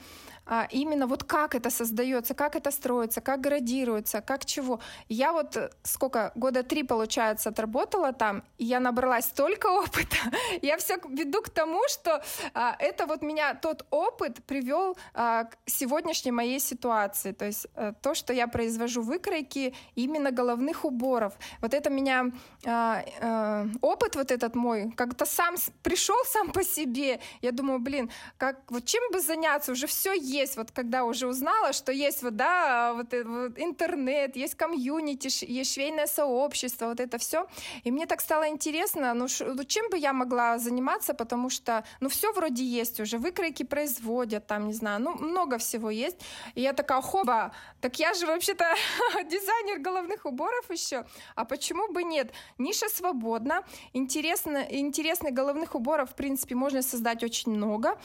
а, 0.48 0.68
именно 0.70 1.08
вот 1.08 1.24
как 1.24 1.56
это 1.56 1.70
создается, 1.70 2.34
как 2.34 2.54
это 2.54 2.70
строится, 2.70 3.20
как 3.20 3.40
градируется, 3.40 4.20
как 4.20 4.44
чего. 4.44 4.80
Я 5.08 5.32
вот 5.32 5.56
э, 5.56 5.70
сколько, 5.82 6.30
года 6.36 6.62
три, 6.62 6.84
получается, 6.84 7.48
отработала 7.48 8.12
там, 8.12 8.44
и 8.56 8.64
я 8.64 8.78
набралась 8.78 9.24
столько 9.24 9.66
опыта. 9.66 10.16
я 10.62 10.76
все 10.76 10.98
веду 11.08 11.42
к 11.42 11.50
тому, 11.50 11.80
что 11.88 12.22
а, 12.54 12.76
это 12.78 13.06
вот 13.06 13.22
меня, 13.22 13.54
тот 13.54 13.86
опыт 13.90 14.44
привел 14.44 14.96
а, 15.14 15.44
к 15.44 15.56
сегодняшней 15.86 16.32
моей 16.32 16.60
ситуации. 16.60 17.32
То 17.32 17.46
есть 17.46 17.66
а, 17.74 17.92
то, 17.92 18.14
что 18.14 18.32
я 18.32 18.46
произвожу 18.48 19.02
выкройки 19.02 19.74
именно 19.96 20.30
головных 20.30 20.84
уборов. 20.84 21.32
Вот 21.62 21.74
это 21.74 21.90
меня, 21.90 22.32
а, 22.66 23.04
а, 23.20 23.66
опыт 23.80 24.16
вот 24.16 24.30
этот 24.30 24.56
мой, 24.56 24.92
как-то 24.96 25.26
сам 25.26 25.54
пришел 25.82 26.16
сам 26.24 26.50
по 26.52 26.64
себе. 26.64 27.20
Я 27.42 27.52
думаю, 27.52 27.78
блин, 27.78 28.10
как, 28.38 28.56
вот 28.70 28.84
чем 28.84 29.02
бы 29.12 29.20
заняться, 29.20 29.72
уже 29.72 29.86
все 29.86 30.12
есть 30.12 30.56
вот 30.56 30.70
когда 30.72 31.04
уже 31.04 31.26
узнала, 31.26 31.72
что 31.72 31.92
есть 31.92 32.22
вот, 32.22 32.36
да, 32.36 32.92
вот, 32.94 33.14
э, 33.14 33.24
вот 33.24 33.58
интернет, 33.58 34.36
есть 34.36 34.54
комьюнити, 34.54 35.28
есть 35.52 35.74
швейное 35.74 36.06
сообщество, 36.06 36.86
вот 36.86 37.00
это 37.00 37.18
все. 37.18 37.46
И 37.84 37.92
мне 37.92 38.06
так 38.06 38.20
стало 38.20 38.48
интересно, 38.48 39.14
ну, 39.14 39.28
ш, 39.28 39.44
ну 39.44 39.64
чем 39.64 39.90
бы 39.90 39.98
я 39.98 40.12
могла 40.12 40.58
заниматься, 40.58 41.14
потому 41.14 41.50
что, 41.50 41.84
ну, 42.00 42.08
все 42.08 42.32
вроде 42.32 42.64
есть 42.64 43.00
уже, 43.00 43.18
выкройки 43.18 43.64
производят, 43.64 44.46
там, 44.46 44.66
не 44.66 44.72
знаю, 44.72 45.00
ну, 45.00 45.14
много 45.36 45.56
всего 45.58 45.75
есть. 45.90 46.16
И 46.54 46.62
я 46.62 46.72
такая, 46.72 47.00
хоба, 47.00 47.52
так 47.80 47.98
я 47.98 48.14
же 48.14 48.26
вообще-то 48.26 48.64
дизайнер 49.24 49.78
головных 49.78 50.24
уборов 50.24 50.70
еще, 50.70 51.04
а 51.34 51.44
почему 51.44 51.92
бы 51.92 52.02
нет? 52.02 52.32
Ниша 52.58 52.88
свободна, 52.88 53.62
интересно, 53.92 54.66
интересных 54.70 55.32
головных 55.32 55.74
уборов, 55.74 56.10
в 56.10 56.14
принципе, 56.14 56.54
можно 56.54 56.82
создать 56.82 57.22
очень 57.24 57.52
много, 57.52 57.98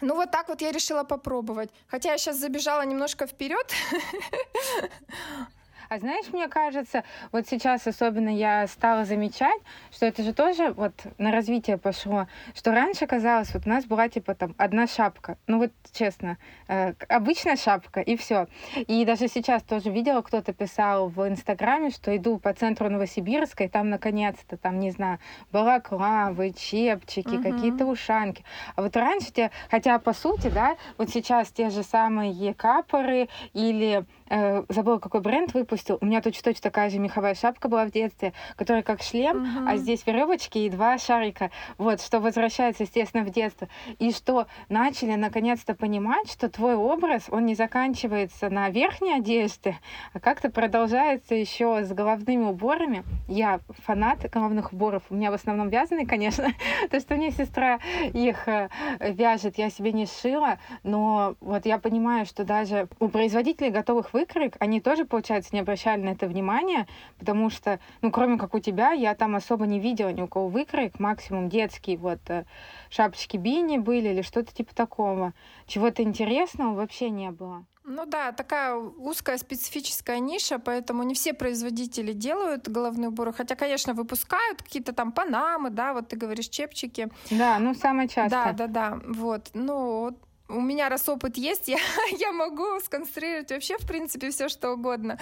Ну 0.00 0.16
вот 0.16 0.30
так 0.30 0.48
вот 0.48 0.62
я 0.62 0.72
решила 0.72 1.04
попробовать. 1.04 1.70
Хотя 1.86 2.12
я 2.12 2.18
сейчас 2.18 2.36
забежала 2.36 2.84
немножко 2.84 3.26
вперед. 3.26 3.72
А 5.92 5.98
знаешь, 5.98 6.24
мне 6.32 6.48
кажется, 6.48 7.04
вот 7.32 7.46
сейчас 7.46 7.86
особенно 7.86 8.30
я 8.30 8.66
стала 8.66 9.04
замечать, 9.04 9.60
что 9.90 10.06
это 10.06 10.22
же 10.22 10.32
тоже 10.32 10.72
вот 10.72 10.94
на 11.18 11.30
развитие 11.30 11.76
пошло, 11.76 12.28
что 12.54 12.72
раньше 12.72 13.06
казалось, 13.06 13.52
вот 13.52 13.66
у 13.66 13.68
нас 13.68 13.84
была 13.84 14.08
типа 14.08 14.34
там 14.34 14.54
одна 14.56 14.86
шапка, 14.86 15.36
ну 15.46 15.58
вот 15.58 15.70
честно, 15.92 16.38
э, 16.68 16.94
обычная 17.10 17.56
шапка 17.56 18.00
и 18.00 18.16
все. 18.16 18.46
И 18.74 19.04
даже 19.04 19.28
сейчас 19.28 19.62
тоже 19.64 19.90
видела, 19.90 20.22
кто-то 20.22 20.54
писал 20.54 21.08
в 21.08 21.28
Инстаграме, 21.28 21.90
что 21.90 22.16
иду 22.16 22.38
по 22.38 22.54
центру 22.54 22.88
Новосибирска, 22.88 23.64
и 23.64 23.68
там 23.68 23.90
наконец-то, 23.90 24.56
там, 24.56 24.80
не 24.80 24.92
знаю, 24.92 25.18
балаклавы, 25.52 26.54
чепчики, 26.54 27.34
угу. 27.34 27.42
какие-то 27.42 27.84
ушанки. 27.84 28.46
А 28.76 28.82
вот 28.82 28.96
раньше 28.96 29.30
те, 29.30 29.50
хотя 29.70 29.98
по 29.98 30.14
сути, 30.14 30.48
да, 30.48 30.78
вот 30.96 31.10
сейчас 31.10 31.50
те 31.50 31.68
же 31.68 31.82
самые 31.82 32.54
капоры 32.54 33.28
или 33.52 34.06
э, 34.32 34.64
забыла, 34.68 34.98
какой 34.98 35.20
бренд 35.20 35.52
выпустил. 35.52 35.98
У 36.00 36.06
меня 36.06 36.22
точно 36.22 36.42
точно 36.44 36.62
такая 36.62 36.88
же 36.88 36.98
меховая 36.98 37.34
шапка 37.34 37.68
была 37.68 37.84
в 37.84 37.90
детстве, 37.90 38.32
которая 38.56 38.82
как 38.82 39.02
шлем, 39.02 39.44
uh-huh. 39.44 39.70
а 39.70 39.76
здесь 39.76 40.06
веревочки 40.06 40.58
и 40.58 40.70
два 40.70 40.96
шарика. 40.96 41.50
Вот, 41.76 42.00
что 42.00 42.18
возвращается, 42.18 42.84
естественно, 42.84 43.24
в 43.24 43.30
детство. 43.30 43.68
И 43.98 44.10
что 44.12 44.46
начали 44.68 45.14
наконец-то 45.14 45.74
понимать, 45.74 46.30
что 46.30 46.48
твой 46.48 46.74
образ, 46.74 47.24
он 47.28 47.44
не 47.44 47.54
заканчивается 47.54 48.48
на 48.48 48.70
верхней 48.70 49.14
одежде, 49.14 49.76
а 50.14 50.20
как-то 50.20 50.50
продолжается 50.50 51.34
еще 51.34 51.84
с 51.84 51.92
головными 51.92 52.44
уборами. 52.44 53.04
Я 53.28 53.60
фанат 53.84 54.30
головных 54.30 54.72
уборов. 54.72 55.02
У 55.10 55.14
меня 55.14 55.30
в 55.30 55.34
основном 55.34 55.68
вязаные, 55.68 56.06
конечно. 56.06 56.46
То, 56.90 57.00
что 57.00 57.16
мне 57.16 57.30
сестра 57.32 57.80
их 58.14 58.48
э, 58.48 58.70
вяжет, 58.98 59.58
я 59.58 59.68
себе 59.68 59.92
не 59.92 60.06
шила. 60.06 60.58
Но 60.82 61.34
вот 61.40 61.66
я 61.66 61.78
понимаю, 61.78 62.24
что 62.24 62.44
даже 62.44 62.88
у 62.98 63.08
производителей 63.08 63.70
готовых 63.70 64.14
вы 64.14 64.21
выкройк, 64.22 64.56
они 64.60 64.80
тоже, 64.80 65.04
получается, 65.04 65.50
не 65.52 65.60
обращали 65.60 66.00
на 66.00 66.10
это 66.10 66.26
внимания, 66.26 66.86
потому 67.18 67.50
что, 67.50 67.80
ну, 68.00 68.10
кроме 68.10 68.38
как 68.38 68.54
у 68.54 68.60
тебя, 68.60 68.92
я 68.92 69.14
там 69.14 69.34
особо 69.34 69.66
не 69.66 69.80
видела 69.80 70.10
ни 70.10 70.22
у 70.22 70.28
кого 70.28 70.48
выкройк, 70.48 71.00
максимум 71.00 71.48
детские 71.48 71.96
вот 71.96 72.20
э, 72.28 72.44
шапочки 72.90 73.36
бини 73.36 73.78
были 73.78 74.10
или 74.10 74.22
что-то 74.22 74.52
типа 74.52 74.74
такого. 74.74 75.32
Чего-то 75.66 76.02
интересного 76.02 76.74
вообще 76.74 77.10
не 77.10 77.30
было. 77.30 77.64
Ну 77.84 78.06
да, 78.06 78.30
такая 78.30 78.76
узкая 78.76 79.38
специфическая 79.38 80.20
ниша, 80.20 80.60
поэтому 80.60 81.02
не 81.02 81.14
все 81.14 81.34
производители 81.34 82.12
делают 82.12 82.68
головные 82.68 83.08
уборы, 83.08 83.32
хотя, 83.32 83.56
конечно, 83.56 83.92
выпускают 83.92 84.62
какие-то 84.62 84.92
там 84.92 85.10
панамы, 85.10 85.70
да, 85.70 85.92
вот 85.92 86.08
ты 86.08 86.16
говоришь 86.16 86.48
чепчики. 86.48 87.08
Да, 87.30 87.58
ну 87.58 87.74
самое 87.74 88.08
часто. 88.08 88.30
Да, 88.30 88.52
да, 88.52 88.66
да, 88.68 89.00
вот. 89.04 89.50
Ну, 89.54 90.16
у 90.52 90.60
меня 90.60 90.88
раз 90.88 91.08
опыт 91.08 91.36
есть, 91.36 91.68
я, 91.68 91.78
я 92.18 92.32
могу 92.32 92.80
сконструировать 92.80 93.50
вообще, 93.50 93.76
в 93.78 93.86
принципе, 93.86 94.30
все 94.30 94.48
что 94.48 94.72
угодно. 94.72 95.18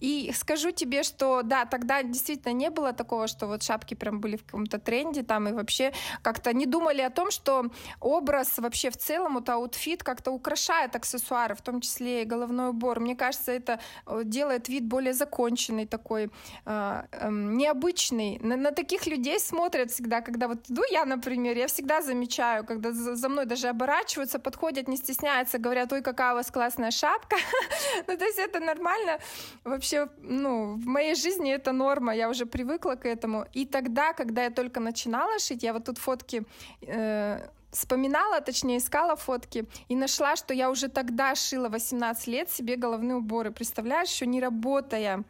И 0.00 0.32
скажу 0.34 0.70
тебе, 0.70 1.02
что 1.02 1.42
да, 1.42 1.64
тогда 1.64 2.02
действительно 2.02 2.52
не 2.52 2.70
было 2.70 2.92
такого, 2.92 3.26
что 3.26 3.46
вот 3.46 3.62
шапки 3.62 3.94
прям 3.94 4.20
были 4.20 4.36
в 4.36 4.44
каком-то 4.44 4.78
тренде 4.78 5.22
там 5.22 5.48
и 5.48 5.52
вообще 5.52 5.92
как-то 6.22 6.52
не 6.52 6.66
думали 6.66 7.00
о 7.02 7.10
том, 7.10 7.30
что 7.30 7.66
образ 8.00 8.58
вообще 8.58 8.90
в 8.90 8.96
целом, 8.96 9.34
вот 9.34 9.48
outfit 9.48 10.02
как-то 10.02 10.30
украшает 10.30 10.94
аксессуары, 10.96 11.54
в 11.54 11.62
том 11.62 11.80
числе 11.80 12.22
и 12.22 12.24
головной 12.24 12.70
убор. 12.70 13.00
Мне 13.00 13.16
кажется, 13.16 13.52
это 13.52 13.80
э, 14.06 14.22
делает 14.24 14.68
вид 14.68 14.84
более 14.84 15.12
законченный 15.12 15.86
такой, 15.86 16.30
э, 16.66 17.02
э, 17.10 17.30
необычный. 17.30 18.38
На, 18.42 18.56
на 18.56 18.70
таких 18.70 19.06
людей 19.06 19.40
смотрят 19.40 19.90
всегда, 19.90 20.20
когда 20.20 20.48
вот 20.48 20.70
иду 20.70 20.82
я, 20.90 21.04
например, 21.04 21.56
я 21.56 21.66
всегда 21.66 22.02
замечаю, 22.02 22.64
когда 22.64 22.92
за, 22.92 23.16
за 23.16 23.28
мной 23.28 23.46
даже 23.46 23.68
оборачиваются, 23.68 24.38
подходят 24.38 24.65
подходят, 24.66 24.88
не 24.88 24.96
стесняются, 24.96 25.58
говорят, 25.58 25.92
ой, 25.92 26.02
какая 26.02 26.32
у 26.32 26.36
вас 26.36 26.50
классная 26.50 26.90
шапка. 26.90 27.36
ну, 28.08 28.16
то 28.16 28.24
есть 28.24 28.38
это 28.38 28.60
нормально. 28.60 29.18
Вообще, 29.64 30.08
ну, 30.22 30.74
в 30.74 30.86
моей 30.86 31.14
жизни 31.14 31.52
это 31.52 31.72
норма, 31.72 32.12
я 32.14 32.28
уже 32.28 32.46
привыкла 32.46 32.96
к 32.96 33.06
этому. 33.06 33.46
И 33.54 33.64
тогда, 33.64 34.12
когда 34.12 34.44
я 34.44 34.50
только 34.50 34.80
начинала 34.80 35.38
шить, 35.38 35.62
я 35.62 35.72
вот 35.72 35.84
тут 35.84 35.98
фотки 35.98 36.42
э, 36.82 37.48
вспоминала, 37.70 38.40
точнее, 38.40 38.78
искала 38.78 39.14
фотки 39.16 39.64
и 39.88 39.96
нашла, 39.96 40.36
что 40.36 40.54
я 40.54 40.68
уже 40.70 40.88
тогда 40.88 41.34
шила 41.34 41.68
18 41.68 42.26
лет 42.28 42.50
себе 42.50 42.76
головные 42.76 43.16
уборы. 43.16 43.50
Представляешь, 43.50 44.10
еще 44.10 44.26
не 44.26 44.40
работая 44.40 45.22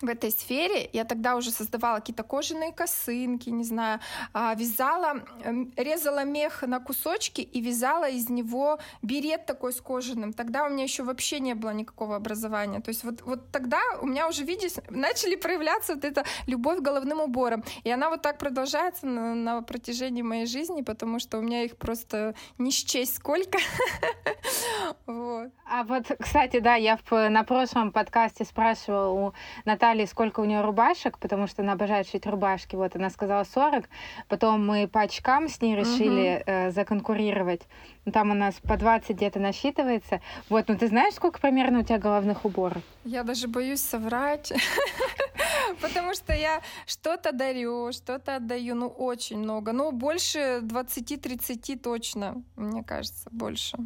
в 0.00 0.08
этой 0.08 0.30
сфере. 0.30 0.88
Я 0.92 1.04
тогда 1.04 1.36
уже 1.36 1.50
создавала 1.50 1.96
какие-то 1.96 2.22
кожаные 2.22 2.72
косынки, 2.72 3.50
не 3.50 3.64
знаю, 3.64 4.00
а, 4.32 4.54
вязала, 4.54 5.22
эм, 5.44 5.72
резала 5.76 6.24
мех 6.24 6.62
на 6.62 6.80
кусочки 6.80 7.40
и 7.40 7.60
вязала 7.60 8.08
из 8.08 8.28
него 8.28 8.78
берет 9.02 9.46
такой 9.46 9.72
с 9.72 9.80
кожаным. 9.80 10.32
Тогда 10.32 10.64
у 10.64 10.68
меня 10.68 10.84
еще 10.84 11.02
вообще 11.02 11.40
не 11.40 11.54
было 11.54 11.70
никакого 11.70 12.16
образования. 12.16 12.80
То 12.80 12.90
есть 12.90 13.04
вот, 13.04 13.22
вот 13.22 13.50
тогда 13.50 13.80
у 14.00 14.06
меня 14.06 14.28
уже, 14.28 14.44
видишь, 14.44 14.72
начали 14.90 15.36
проявляться 15.36 15.94
вот 15.94 16.04
эта 16.04 16.24
любовь 16.46 16.78
к 16.78 16.82
головным 16.82 17.20
уборам. 17.20 17.64
И 17.84 17.90
она 17.90 18.10
вот 18.10 18.22
так 18.22 18.38
продолжается 18.38 19.06
на, 19.06 19.34
на 19.34 19.62
протяжении 19.62 20.22
моей 20.22 20.46
жизни, 20.46 20.82
потому 20.82 21.18
что 21.18 21.38
у 21.38 21.42
меня 21.42 21.64
их 21.64 21.76
просто 21.76 22.34
не 22.58 22.70
счесть 22.70 23.16
сколько. 23.16 23.58
А 25.70 25.84
вот, 25.84 26.06
кстати, 26.18 26.60
да, 26.60 26.76
я 26.76 26.98
на 27.10 27.44
прошлом 27.44 27.92
подкасте 27.92 28.44
спрашивала 28.44 29.08
у 29.10 29.34
Натальи 29.66 29.87
Натальи, 29.88 30.04
сколько 30.04 30.40
у 30.40 30.44
нее 30.44 30.60
рубашек, 30.60 31.18
потому 31.18 31.46
что 31.46 31.62
она 31.62 31.72
обожает 31.72 32.06
шить 32.06 32.26
рубашки. 32.26 32.76
Вот 32.76 32.94
она 32.94 33.08
сказала 33.08 33.44
40. 33.44 33.88
Потом 34.28 34.66
мы 34.66 34.86
по 34.86 35.00
очкам 35.00 35.48
с 35.48 35.62
ней 35.62 35.74
решили 35.76 36.36
угу. 36.36 36.42
э, 36.46 36.70
законкурировать. 36.72 37.62
Ну, 38.04 38.12
там 38.12 38.30
у 38.30 38.34
нас 38.34 38.56
по 38.56 38.76
20 38.76 39.16
где-то 39.16 39.38
насчитывается. 39.40 40.20
Вот, 40.50 40.68
ну 40.68 40.76
ты 40.76 40.88
знаешь, 40.88 41.14
сколько 41.14 41.40
примерно 41.40 41.78
у 41.78 41.82
тебя 41.84 41.96
головных 41.96 42.44
уборов? 42.44 42.82
Я 43.04 43.22
даже 43.22 43.48
боюсь 43.48 43.80
соврать, 43.80 44.52
потому 45.80 46.12
что 46.12 46.34
я 46.34 46.60
что-то 46.84 47.32
дарю, 47.32 47.90
что-то 47.92 48.36
отдаю, 48.36 48.74
ну 48.74 48.88
очень 48.88 49.38
много. 49.38 49.72
Ну 49.72 49.90
больше 49.90 50.60
20-30 50.64 51.78
точно, 51.78 52.42
мне 52.56 52.84
кажется, 52.84 53.30
больше. 53.30 53.78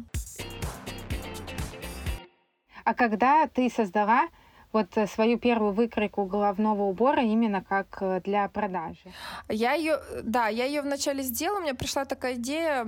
А 2.83 2.93
когда 2.93 3.47
ты 3.47 3.69
создала 3.69 4.27
вот 4.73 4.97
э, 4.97 5.07
свою 5.07 5.37
первую 5.37 5.71
выкройку 5.71 6.25
головного 6.25 6.83
убора 6.83 7.23
именно 7.23 7.63
как 7.63 8.01
э, 8.01 8.21
для 8.25 8.47
продажи? 8.49 9.13
Я 9.49 9.73
ее, 9.73 9.99
да, 10.23 10.47
я 10.47 10.65
ее 10.65 10.81
вначале 10.81 11.23
сделала, 11.23 11.59
у 11.59 11.61
меня 11.61 11.75
пришла 11.75 12.05
такая 12.05 12.33
идея, 12.33 12.85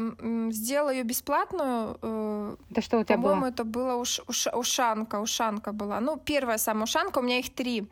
сделала 0.51 0.89
ее 0.89 1.03
бесплатную. 1.03 1.97
Э, 2.01 2.55
это 2.71 2.81
что 2.81 2.99
у 2.99 3.03
тебя 3.03 3.17
было? 3.17 3.33
По-моему, 3.33 3.45
это 3.45 3.63
была 3.63 3.95
уш, 3.95 4.19
уш, 4.27 4.47
ушанка, 4.53 5.21
ушанка 5.21 5.71
была. 5.71 5.99
Ну, 5.99 6.17
первая 6.17 6.57
самая 6.57 6.83
ушанка, 6.83 7.19
у 7.19 7.21
меня 7.21 7.39
их 7.39 7.53
три. 7.53 7.87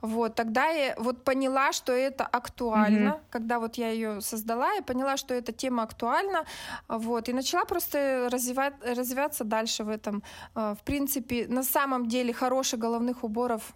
Вот, 0.00 0.34
тогда 0.34 0.66
я 0.66 0.94
вот 0.98 1.24
поняла, 1.24 1.72
что 1.72 1.92
это 1.92 2.24
актуально, 2.24 3.08
mm-hmm. 3.08 3.30
когда 3.30 3.58
вот 3.58 3.76
я 3.76 3.90
ее 3.90 4.20
создала, 4.20 4.72
я 4.72 4.82
поняла, 4.82 5.16
что 5.16 5.34
эта 5.34 5.52
тема 5.52 5.82
актуальна, 5.82 6.44
вот, 6.88 7.28
и 7.28 7.32
начала 7.32 7.64
просто 7.64 8.28
развивать, 8.30 8.74
развиваться 8.84 9.44
дальше 9.44 9.84
в 9.84 9.88
этом. 9.88 10.22
В 10.54 10.78
принципе, 10.84 11.46
на 11.48 11.62
самом 11.62 12.08
деле 12.08 12.32
хороших 12.32 12.80
головных 12.80 13.24
уборов 13.24 13.72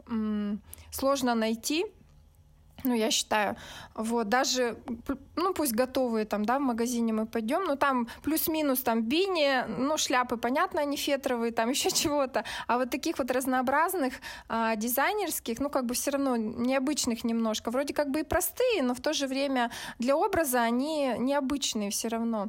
сложно 0.90 1.34
найти, 1.34 1.86
ну, 2.84 2.94
я 2.94 3.10
считаю, 3.10 3.56
вот, 3.94 4.28
даже, 4.28 4.76
ну, 5.36 5.52
пусть 5.52 5.72
готовые 5.72 6.24
там, 6.24 6.44
да, 6.44 6.58
в 6.58 6.62
магазине 6.62 7.12
мы 7.12 7.26
пойдем, 7.26 7.64
но 7.64 7.76
там 7.76 8.08
плюс-минус 8.22 8.80
там 8.80 9.02
бини, 9.02 9.64
ну, 9.66 9.96
шляпы, 9.96 10.36
понятно, 10.36 10.80
они 10.80 10.96
фетровые, 10.96 11.52
там 11.52 11.70
еще 11.70 11.90
чего-то, 11.90 12.44
а 12.66 12.78
вот 12.78 12.90
таких 12.90 13.18
вот 13.18 13.30
разнообразных 13.30 14.14
а, 14.48 14.76
дизайнерских, 14.76 15.58
ну, 15.60 15.70
как 15.70 15.86
бы 15.86 15.94
все 15.94 16.12
равно 16.12 16.36
необычных 16.36 17.24
немножко, 17.24 17.70
вроде 17.70 17.94
как 17.94 18.10
бы 18.10 18.20
и 18.20 18.24
простые, 18.24 18.82
но 18.82 18.94
в 18.94 19.00
то 19.00 19.12
же 19.12 19.26
время 19.26 19.70
для 19.98 20.16
образа 20.16 20.62
они 20.62 21.14
необычные 21.18 21.90
все 21.90 22.08
равно. 22.08 22.48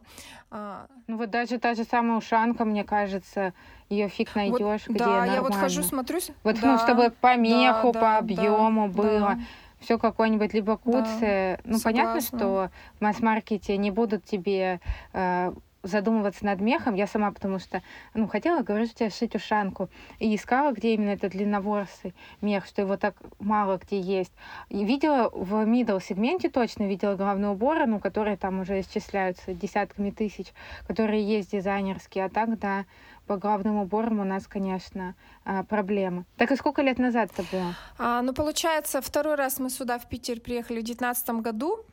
А... 0.52 0.88
Ну, 1.08 1.18
вот 1.18 1.30
даже 1.32 1.60
та 1.60 1.74
же 1.74 1.84
самая 1.84 2.18
ушанка, 2.18 2.66
мне 2.66 2.84
кажется, 2.84 3.54
ее 3.90 4.10
фиг 4.10 4.36
найдешь, 4.36 4.84
вот, 4.88 4.96
где 4.96 5.00
Да, 5.00 5.08
нормально. 5.08 5.34
я 5.34 5.42
вот 5.42 5.56
хожу, 5.56 5.84
смотрю. 5.84 6.20
Вот, 6.44 6.56
ну, 6.56 6.62
да, 6.62 6.72
ну, 6.74 6.78
чтобы 6.80 7.12
по 7.12 7.36
меху, 7.36 7.92
да, 7.92 8.00
по 8.00 8.18
объему 8.18 8.88
да, 8.88 8.94
было. 8.94 9.20
Да 9.20 9.40
все 9.80 9.98
какое-нибудь 9.98 10.54
либо 10.54 10.78
куцее. 10.78 11.60
Да, 11.64 11.72
ну, 11.72 11.78
согласна. 11.78 11.84
понятно, 11.84 12.22
что 12.22 12.72
в 12.98 13.02
масс-маркете 13.02 13.78
не 13.78 13.92
будут 13.92 14.26
тебе 14.26 14.80
э, 15.14 15.52
задумываться 15.84 16.46
над 16.46 16.60
мехом. 16.60 16.96
Я 16.96 17.08
сама, 17.08 17.32
потому 17.32 17.60
что, 17.60 17.82
ну, 18.14 18.28
хотела, 18.28 18.62
говорю, 18.62 18.86
что 18.86 18.96
тебе 18.96 19.10
шить 19.10 19.36
ушанку. 19.36 19.90
И 20.20 20.34
искала, 20.36 20.72
где 20.72 20.94
именно 20.94 21.12
этот 21.12 21.32
длинноворсый 21.32 22.14
мех, 22.42 22.66
что 22.66 22.82
его 22.82 22.98
так 22.98 23.16
мало 23.40 23.78
где 23.78 24.00
есть. 24.00 24.34
И 24.70 24.84
видела 24.84 25.30
в 25.34 25.54
middle 25.66 26.02
сегменте 26.02 26.50
точно, 26.50 26.84
видела 26.84 27.16
головные 27.16 27.52
уборы, 27.52 27.86
ну, 27.86 28.00
которые 28.00 28.38
там 28.38 28.60
уже 28.60 28.82
исчисляются 28.82 29.54
десятками 29.54 30.12
тысяч, 30.12 30.48
которые 30.88 31.24
есть 31.24 31.52
дизайнерские. 31.52 32.26
А 32.26 32.30
так, 32.30 32.60
да, 32.60 32.86
по 33.30 33.38
главным 33.38 33.78
уборам 33.78 34.22
у 34.22 34.24
нас, 34.24 34.48
конечно, 34.48 35.14
а, 35.46 35.64
проблемы. 35.64 36.26
Так 36.38 36.52
и 36.52 36.56
сколько 36.56 36.82
лет 36.82 36.98
назад 36.98 37.30
это 37.32 37.46
было? 37.52 37.76
А, 38.00 38.24
ну, 38.24 38.34
получается, 38.34 39.02
второй 39.02 39.36
раз 39.36 39.60
мы 39.60 39.70
сюда, 39.70 40.00
в 40.00 40.10
Питер, 40.10 40.40
приехали 40.40 40.80
в 40.80 40.84
2019 40.84 41.30
году. 41.42 41.86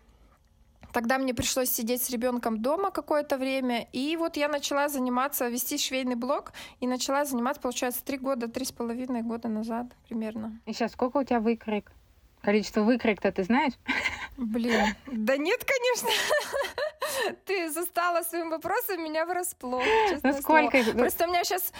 Тогда 0.95 1.19
мне 1.19 1.35
пришлось 1.35 1.69
сидеть 1.69 2.03
с 2.03 2.09
ребенком 2.09 2.63
дома 2.63 2.91
какое-то 2.91 3.37
время, 3.37 3.87
и 3.93 4.17
вот 4.17 4.39
я 4.39 4.49
начала 4.49 4.89
заниматься, 4.89 5.47
вести 5.49 5.77
швейный 5.77 6.15
блог, 6.15 6.55
и 6.81 6.87
начала 6.87 7.27
заниматься, 7.27 7.61
получается, 7.61 8.03
три 8.03 8.17
года, 8.17 8.49
три 8.49 8.65
с 8.65 8.73
половиной 8.73 9.21
года 9.21 9.49
назад 9.49 9.89
примерно. 10.09 10.59
И 10.65 10.73
сейчас 10.73 10.93
сколько 10.93 11.19
у 11.19 11.23
тебя 11.23 11.41
выкройк? 11.41 11.93
Количество 12.41 12.81
выкройк-то 12.81 13.31
ты 13.31 13.45
знаешь? 13.45 13.75
Блин, 14.39 14.87
да 15.07 15.37
нет, 15.37 15.61
конечно. 15.67 16.09
Ты 17.45 17.71
застала 17.71 18.23
своим 18.23 18.51
вопросом 18.51 19.03
меня 19.03 19.25
врасплох. 19.27 19.83
Ну 20.23 20.33
сколько? 20.35 20.83
Слово. 20.83 20.99
Просто 20.99 21.25
у 21.25 21.29
меня 21.29 21.45
сейчас 21.45 21.73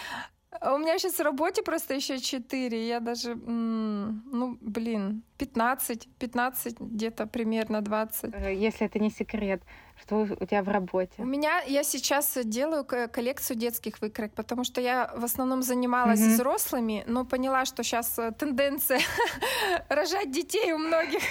у 0.61 0.77
меня 0.77 0.97
сейчас 0.97 1.15
в 1.15 1.21
работе 1.21 1.61
просто 1.61 1.93
еще 1.93 2.19
четыре. 2.19 2.87
Я 2.87 2.99
даже, 2.99 3.35
ну, 3.35 4.57
блин, 4.61 5.23
15, 5.37 6.07
15 6.19 6.79
где-то 6.79 7.27
примерно 7.27 7.81
20. 7.81 8.33
Э, 8.33 8.53
если 8.53 8.87
это 8.87 8.99
не 8.99 9.09
секрет, 9.09 9.61
что 10.01 10.15
у 10.39 10.45
тебя 10.45 10.61
в 10.61 10.69
работе? 10.69 11.13
У 11.17 11.25
меня, 11.25 11.61
я 11.61 11.83
сейчас 11.83 12.37
делаю 12.43 12.85
коллекцию 12.85 13.57
детских 13.57 14.01
выкроек, 14.01 14.33
потому 14.33 14.63
что 14.63 14.81
я 14.81 15.11
в 15.15 15.23
основном 15.23 15.61
занималась 15.61 16.19
mm-hmm. 16.19 16.33
взрослыми, 16.33 17.03
но 17.07 17.25
поняла, 17.25 17.65
что 17.65 17.83
сейчас 17.83 18.19
э, 18.19 18.31
тенденция 18.31 18.99
рожать 19.89 20.31
детей 20.31 20.73
у 20.73 20.77
многих 20.77 21.21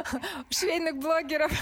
швейных 0.50 0.96
блогеров, 0.96 1.52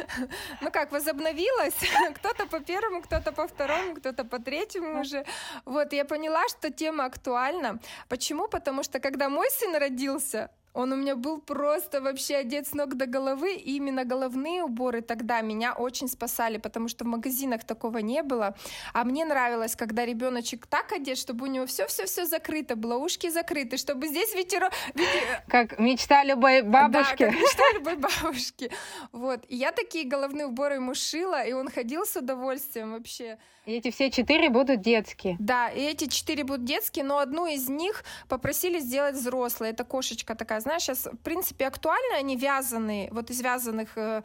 ну 0.60 0.70
как, 0.70 0.92
возобновилась. 0.92 1.76
Кто-то 2.14 2.46
по 2.46 2.60
первому, 2.60 3.02
кто-то 3.02 3.32
по 3.32 3.46
второму, 3.46 3.94
кто-то 3.94 4.24
по 4.24 4.38
третьему 4.38 5.00
уже. 5.00 5.24
Вот, 5.64 5.92
я 5.92 6.04
поняла, 6.04 6.48
что 6.48 6.70
тема 6.70 7.04
актуальна. 7.04 7.80
Почему? 8.08 8.48
Потому 8.48 8.82
что 8.82 8.98
когда 9.00 9.28
мой 9.28 9.48
сын 9.50 9.76
родился, 9.76 10.50
он 10.74 10.92
у 10.92 10.96
меня 10.96 11.16
был 11.16 11.40
просто 11.40 12.00
вообще 12.00 12.36
одет 12.36 12.66
с 12.66 12.74
ног 12.74 12.96
до 12.96 13.06
головы, 13.06 13.54
и 13.54 13.76
именно 13.76 14.04
головные 14.04 14.62
уборы 14.62 15.00
тогда 15.00 15.40
меня 15.40 15.72
очень 15.72 16.08
спасали, 16.08 16.58
потому 16.58 16.88
что 16.88 17.04
в 17.04 17.08
магазинах 17.08 17.64
такого 17.64 17.98
не 17.98 18.22
было. 18.22 18.54
А 18.92 19.04
мне 19.04 19.24
нравилось, 19.24 19.74
когда 19.76 20.04
ребеночек 20.04 20.66
так 20.66 20.92
одет, 20.92 21.18
чтобы 21.18 21.46
у 21.46 21.50
него 21.50 21.66
все-все-все 21.66 22.26
закрыто 22.26 22.76
было, 22.76 22.96
ушки 22.96 23.28
закрыты, 23.28 23.76
чтобы 23.76 24.08
здесь 24.08 24.34
ветерок... 24.34 24.72
Как 25.48 25.78
мечта 25.78 26.24
любой 26.24 26.62
бабушки. 26.62 27.24
Да, 27.24 27.30
как 27.30 27.34
мечта 27.34 27.62
любой 27.74 27.96
бабушки. 28.22 28.70
Вот. 29.12 29.44
И 29.48 29.56
я 29.56 29.72
такие 29.72 30.06
головные 30.06 30.46
уборы 30.46 30.76
ему 30.76 30.94
шила, 30.94 31.44
и 31.44 31.52
он 31.52 31.70
ходил 31.70 32.04
с 32.04 32.16
удовольствием 32.16 32.92
вообще. 32.92 33.38
И 33.68 33.72
эти 33.72 33.90
все 33.90 34.10
четыре 34.10 34.48
будут 34.48 34.80
детские. 34.80 35.36
Да, 35.38 35.68
и 35.68 35.82
эти 35.82 36.06
четыре 36.06 36.42
будут 36.42 36.64
детские, 36.64 37.04
но 37.04 37.18
одну 37.18 37.46
из 37.46 37.68
них 37.68 38.02
попросили 38.26 38.78
сделать 38.78 39.14
взрослой. 39.14 39.68
Это 39.68 39.84
кошечка 39.84 40.34
такая, 40.34 40.60
знаешь, 40.60 40.84
сейчас, 40.84 41.04
в 41.04 41.18
принципе, 41.18 41.66
актуальны, 41.66 42.14
они 42.14 42.34
вязаные, 42.34 43.10
вот 43.12 43.28
из 43.28 43.42
вязаных. 43.42 43.90
Э, 43.96 44.22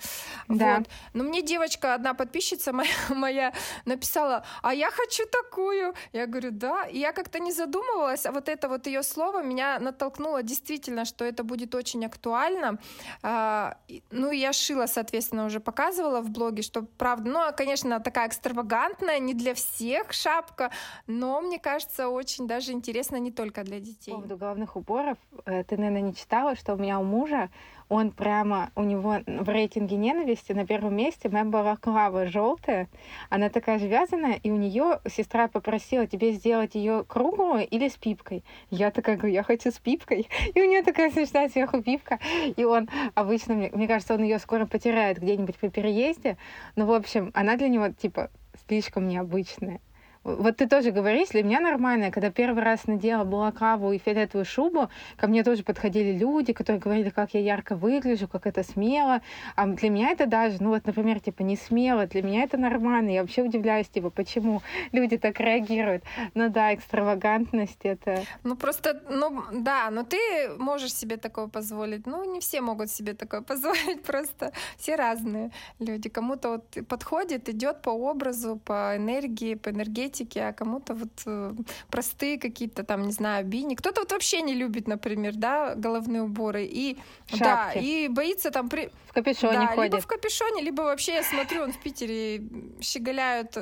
да. 0.47 0.77
Вот. 0.77 0.87
Но 1.13 1.25
мне 1.25 1.41
девочка, 1.41 1.93
одна 1.93 2.13
подписчица 2.13 2.71
моя, 2.71 2.93
моя 3.09 3.53
написала, 3.83 4.45
а 4.61 4.73
я 4.73 4.89
хочу 4.91 5.23
такую. 5.25 5.93
Я 6.13 6.25
говорю, 6.25 6.51
да. 6.51 6.85
И 6.85 6.99
я 6.99 7.11
как-то 7.11 7.39
не 7.39 7.51
задумывалась, 7.51 8.25
а 8.25 8.31
вот 8.31 8.47
это 8.47 8.69
вот 8.69 8.87
ее 8.87 9.03
слово 9.03 9.43
меня 9.43 9.77
натолкнуло 9.79 10.41
действительно, 10.41 11.03
что 11.03 11.25
это 11.25 11.43
будет 11.43 11.75
очень 11.75 12.05
актуально. 12.05 12.79
А, 13.21 13.75
ну, 14.09 14.31
я 14.31 14.53
шила, 14.53 14.85
соответственно, 14.85 15.45
уже 15.47 15.59
показывала 15.59 16.21
в 16.21 16.29
блоге, 16.29 16.61
что 16.61 16.83
правда, 16.83 17.29
ну, 17.29 17.39
конечно, 17.57 17.99
такая 17.99 18.29
экстравагантная, 18.29 19.19
не 19.19 19.32
для 19.33 19.53
всех 19.53 20.13
шапка, 20.13 20.71
но 21.07 21.41
мне 21.41 21.59
кажется, 21.59 22.09
очень 22.09 22.47
даже 22.47 22.71
интересно 22.71 23.17
не 23.17 23.31
только 23.31 23.63
для 23.63 23.79
детей. 23.79 24.11
По 24.11 24.17
поводу 24.17 24.37
головных 24.37 24.75
уборов, 24.75 25.17
э, 25.45 25.63
ты, 25.63 25.77
наверное, 25.77 26.01
не 26.01 26.15
читала, 26.15 26.55
что 26.55 26.73
у 26.73 26.77
меня 26.77 26.99
у 26.99 27.03
мужа, 27.03 27.49
он 27.89 28.11
прямо, 28.11 28.71
у 28.75 28.83
него 28.83 29.17
в 29.25 29.49
рейтинге 29.49 29.97
ненависти 29.97 30.51
на 30.53 30.65
первом 30.65 30.95
месте 30.95 31.29
моя 31.29 31.45
балаклава 31.45 32.25
желтая, 32.25 32.87
она 33.29 33.49
такая 33.49 33.77
же 33.77 33.87
вязаная, 33.87 34.39
и 34.41 34.49
у 34.51 34.55
нее 34.55 34.99
сестра 35.07 35.47
попросила 35.47 36.07
тебе 36.07 36.31
сделать 36.31 36.75
ее 36.75 37.03
круглую 37.07 37.67
или 37.67 37.87
с 37.87 37.95
пипкой. 37.95 38.43
Я 38.69 38.91
такая 38.91 39.17
говорю, 39.17 39.33
я 39.33 39.43
хочу 39.43 39.71
с 39.71 39.79
пипкой. 39.79 40.27
И 40.53 40.61
у 40.61 40.65
нее 40.65 40.83
такая 40.83 41.11
смешная 41.11 41.49
сверху 41.49 41.81
пипка. 41.81 42.19
И 42.55 42.63
он 42.63 42.89
обычно, 43.15 43.55
мне, 43.55 43.69
мне 43.73 43.87
кажется, 43.87 44.13
он 44.15 44.23
ее 44.23 44.39
скоро 44.39 44.65
потеряет 44.65 45.19
где-нибудь 45.19 45.57
по 45.57 45.69
переезде. 45.69 46.37
Но, 46.75 46.85
в 46.85 46.91
общем, 46.91 47.31
она 47.33 47.55
для 47.55 47.69
него, 47.69 47.89
типа, 47.89 48.29
слишком 48.67 49.07
необычная. 49.07 49.81
Вот 50.23 50.57
ты 50.57 50.67
тоже 50.67 50.91
говоришь, 50.91 51.29
для 51.29 51.43
меня 51.43 51.59
нормально, 51.59 52.09
когда 52.09 52.31
первый 52.31 52.63
раз 52.63 52.87
надела 52.87 53.25
балаклаву 53.25 53.91
и 53.91 53.97
фиолетовую 53.97 54.45
шубу, 54.45 54.89
ко 55.17 55.27
мне 55.27 55.43
тоже 55.43 55.63
подходили 55.63 56.17
люди, 56.17 56.53
которые 56.53 56.79
говорили, 56.79 57.09
как 57.09 57.33
я 57.33 57.41
ярко 57.41 57.75
выгляжу, 57.75 58.29
как 58.29 58.47
это 58.47 58.63
смело. 58.63 59.21
А 59.55 59.67
для 59.67 59.89
меня 59.89 60.11
это 60.11 60.25
даже, 60.25 60.63
ну 60.63 60.69
вот, 60.69 60.85
например, 60.85 61.19
типа 61.19 61.41
не 61.41 61.57
смело, 61.57 62.07
для 62.07 62.21
меня 62.21 62.43
это 62.43 62.57
нормально. 62.57 63.09
Я 63.09 63.21
вообще 63.21 63.41
удивляюсь, 63.41 63.89
типа, 63.89 64.11
почему 64.11 64.61
люди 64.93 65.17
так 65.17 65.41
реагируют. 65.41 66.03
Ну 66.35 66.49
да, 66.49 66.73
экстравагантность 66.73 67.79
это... 67.83 68.23
Ну 68.43 68.55
просто, 68.55 69.01
ну 69.09 69.43
да, 69.51 69.89
но 69.91 70.03
ты 70.03 70.17
можешь 70.57 70.93
себе 70.93 71.17
такое 71.17 71.47
позволить. 71.47 72.07
Ну 72.07 72.23
не 72.33 72.39
все 72.39 72.61
могут 72.61 72.89
себе 72.89 73.13
такое 73.13 73.41
позволить, 73.51 74.03
просто 74.03 74.53
все 74.77 74.95
разные 74.95 75.51
люди. 75.79 76.07
Кому-то 76.07 76.49
вот 76.49 76.87
подходит, 76.87 77.49
идет 77.49 77.81
по 77.81 77.89
образу, 77.89 78.55
по 78.63 78.95
энергии, 78.95 79.55
по 79.55 79.69
энергетике, 79.69 80.12
эстетики, 80.13 80.39
а 80.39 80.53
кому-то 80.53 80.93
вот 80.93 81.09
э, 81.25 81.53
простые 81.89 82.39
какие-то 82.39 82.83
там, 82.83 83.03
не 83.03 83.11
знаю, 83.11 83.45
бини. 83.45 83.75
Кто-то 83.75 84.01
вот 84.01 84.11
вообще 84.11 84.41
не 84.41 84.53
любит, 84.53 84.87
например, 84.87 85.33
да, 85.35 85.75
головные 85.75 86.21
уборы. 86.21 86.65
И, 86.65 86.97
Шапки. 87.27 87.39
да, 87.39 87.71
и 87.73 88.07
боится 88.07 88.51
там... 88.51 88.69
При... 88.69 88.89
В 89.07 89.13
капюшоне 89.13 89.59
да, 89.59 89.67
ходит. 89.67 89.93
либо 89.93 90.01
в 90.01 90.07
капюшоне, 90.07 90.61
либо 90.61 90.81
вообще, 90.81 91.13
я 91.13 91.23
смотрю, 91.23 91.63
он 91.63 91.71
в 91.71 91.79
Питере 91.79 92.41
щеголяют 92.81 93.57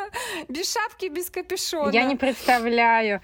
без 0.48 0.72
шапки, 0.72 1.06
без 1.06 1.30
капюшона. 1.30 1.90
Я 1.90 2.04
не 2.04 2.16
представляю. 2.16 3.20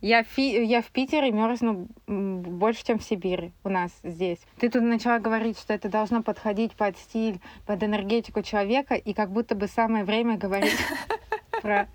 Я, 0.00 0.24
фи, 0.24 0.64
я 0.64 0.82
в 0.82 0.86
Питере 0.86 1.30
мерзну 1.30 1.86
больше, 2.08 2.84
чем 2.84 2.98
в 2.98 3.04
Сибири 3.04 3.52
у 3.62 3.68
нас 3.68 3.92
здесь. 4.02 4.40
Ты 4.58 4.68
тут 4.68 4.82
начала 4.82 5.20
говорить, 5.20 5.56
что 5.56 5.72
это 5.74 5.88
должно 5.88 6.24
подходить 6.24 6.72
под 6.72 6.98
стиль, 6.98 7.40
под 7.66 7.84
энергетику 7.84 8.42
человека, 8.42 8.96
и 8.96 9.12
как 9.14 9.30
будто 9.30 9.54
бы 9.54 9.68
самое 9.68 10.02
время 10.02 10.36
говорить 10.36 10.76
про 11.62 11.88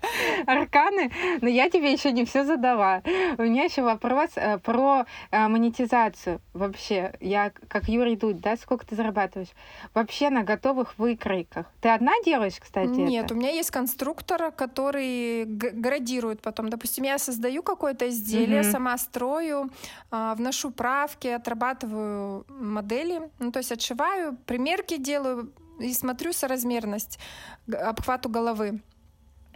арканы, 0.46 1.12
но 1.40 1.48
я 1.48 1.68
тебе 1.68 1.92
еще 1.92 2.10
не 2.10 2.24
все 2.24 2.44
задала. 2.44 3.02
У 3.36 3.42
меня 3.42 3.64
еще 3.64 3.82
вопрос 3.82 4.30
э, 4.36 4.58
про 4.58 5.04
э, 5.30 5.46
монетизацию. 5.46 6.40
Вообще, 6.54 7.12
я 7.20 7.52
как 7.68 7.88
Юрий 7.88 8.16
Дудь, 8.16 8.40
да, 8.40 8.56
сколько 8.56 8.86
ты 8.86 8.96
зарабатываешь? 8.96 9.50
Вообще 9.94 10.30
на 10.30 10.42
готовых 10.42 10.98
выкройках. 10.98 11.66
Ты 11.80 11.90
одна 11.90 12.12
делаешь, 12.24 12.56
кстати? 12.58 12.88
Нет, 12.88 13.26
это? 13.26 13.34
у 13.34 13.36
меня 13.36 13.50
есть 13.50 13.70
конструктор, 13.70 14.50
который 14.52 15.44
градирует 15.44 16.40
потом. 16.40 16.70
Допустим, 16.70 17.04
я 17.04 17.18
создаю 17.18 17.62
какое-то 17.62 18.08
изделие, 18.08 18.62
угу. 18.62 18.70
сама 18.70 18.96
строю, 18.96 19.70
а, 20.10 20.34
вношу 20.34 20.70
правки, 20.70 21.28
отрабатываю 21.28 22.46
модели, 22.48 23.20
ну 23.38 23.52
то 23.52 23.58
есть 23.58 23.72
отшиваю, 23.72 24.36
примерки 24.46 24.96
делаю 24.96 25.52
и 25.78 25.92
смотрю 25.92 26.32
соразмерность 26.32 27.18
обхвату 27.72 28.28
головы. 28.28 28.80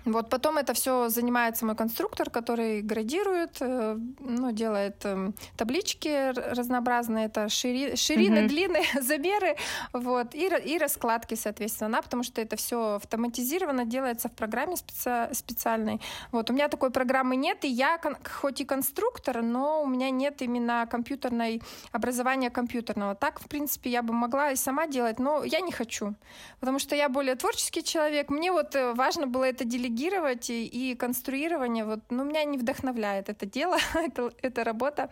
Вот 0.04 0.30
потом 0.30 0.58
это 0.58 0.74
все 0.74 1.08
занимается 1.08 1.64
мой 1.64 1.76
конструктор, 1.76 2.28
который 2.28 2.82
градирует, 2.82 3.58
э, 3.60 3.96
ну, 4.18 4.50
делает 4.50 5.04
эм, 5.04 5.34
таблички 5.56 6.32
разнообразные, 6.32 7.26
это 7.26 7.48
шири, 7.48 7.94
ширины, 7.94 8.38
mm-hmm. 8.38 8.48
длины, 8.48 8.82
замеры, 9.00 9.56
вот, 9.92 10.34
и, 10.34 10.50
и 10.64 10.78
раскладки, 10.78 11.36
соответственно, 11.36 12.02
потому 12.02 12.24
что 12.24 12.40
это 12.40 12.56
все 12.56 12.96
автоматизировано, 12.96 13.84
делается 13.84 14.28
в 14.28 14.32
программе 14.32 14.76
специ, 14.76 15.28
специальной. 15.32 16.00
Вот, 16.32 16.50
у 16.50 16.52
меня 16.52 16.68
такой 16.68 16.90
программы 16.90 17.36
нет, 17.36 17.64
и 17.64 17.68
я 17.68 18.00
хоть 18.40 18.60
и 18.60 18.64
конструктор, 18.64 19.42
но 19.42 19.82
у 19.82 19.86
меня 19.86 20.10
нет 20.10 20.42
именно 20.42 20.86
компьютерной 20.90 21.62
образования 21.92 22.50
компьютерного. 22.50 23.14
Так, 23.14 23.40
в 23.40 23.46
принципе, 23.46 23.90
я 23.90 24.02
бы 24.02 24.12
могла 24.12 24.50
и 24.50 24.56
сама 24.56 24.88
делать, 24.88 25.20
но 25.20 25.44
я 25.44 25.60
не 25.60 25.70
хочу, 25.70 26.14
потому 26.58 26.80
что 26.80 26.96
я 26.96 27.08
более 27.08 27.36
творческий 27.36 27.84
человек. 27.84 28.30
Мне 28.30 28.50
вот 28.50 28.74
э, 28.74 28.94
важно 28.94 29.28
было 29.28 29.44
это 29.44 29.64
делегировать 29.64 29.91
делегировать 29.92 30.50
и, 30.50 30.66
и 30.66 30.94
конструирование, 30.94 31.84
вот, 31.84 32.00
ну, 32.10 32.24
меня 32.24 32.44
не 32.44 32.58
вдохновляет 32.58 33.28
это 33.28 33.46
дело, 33.46 33.76
это, 33.94 34.32
это 34.42 34.64
работа. 34.64 35.10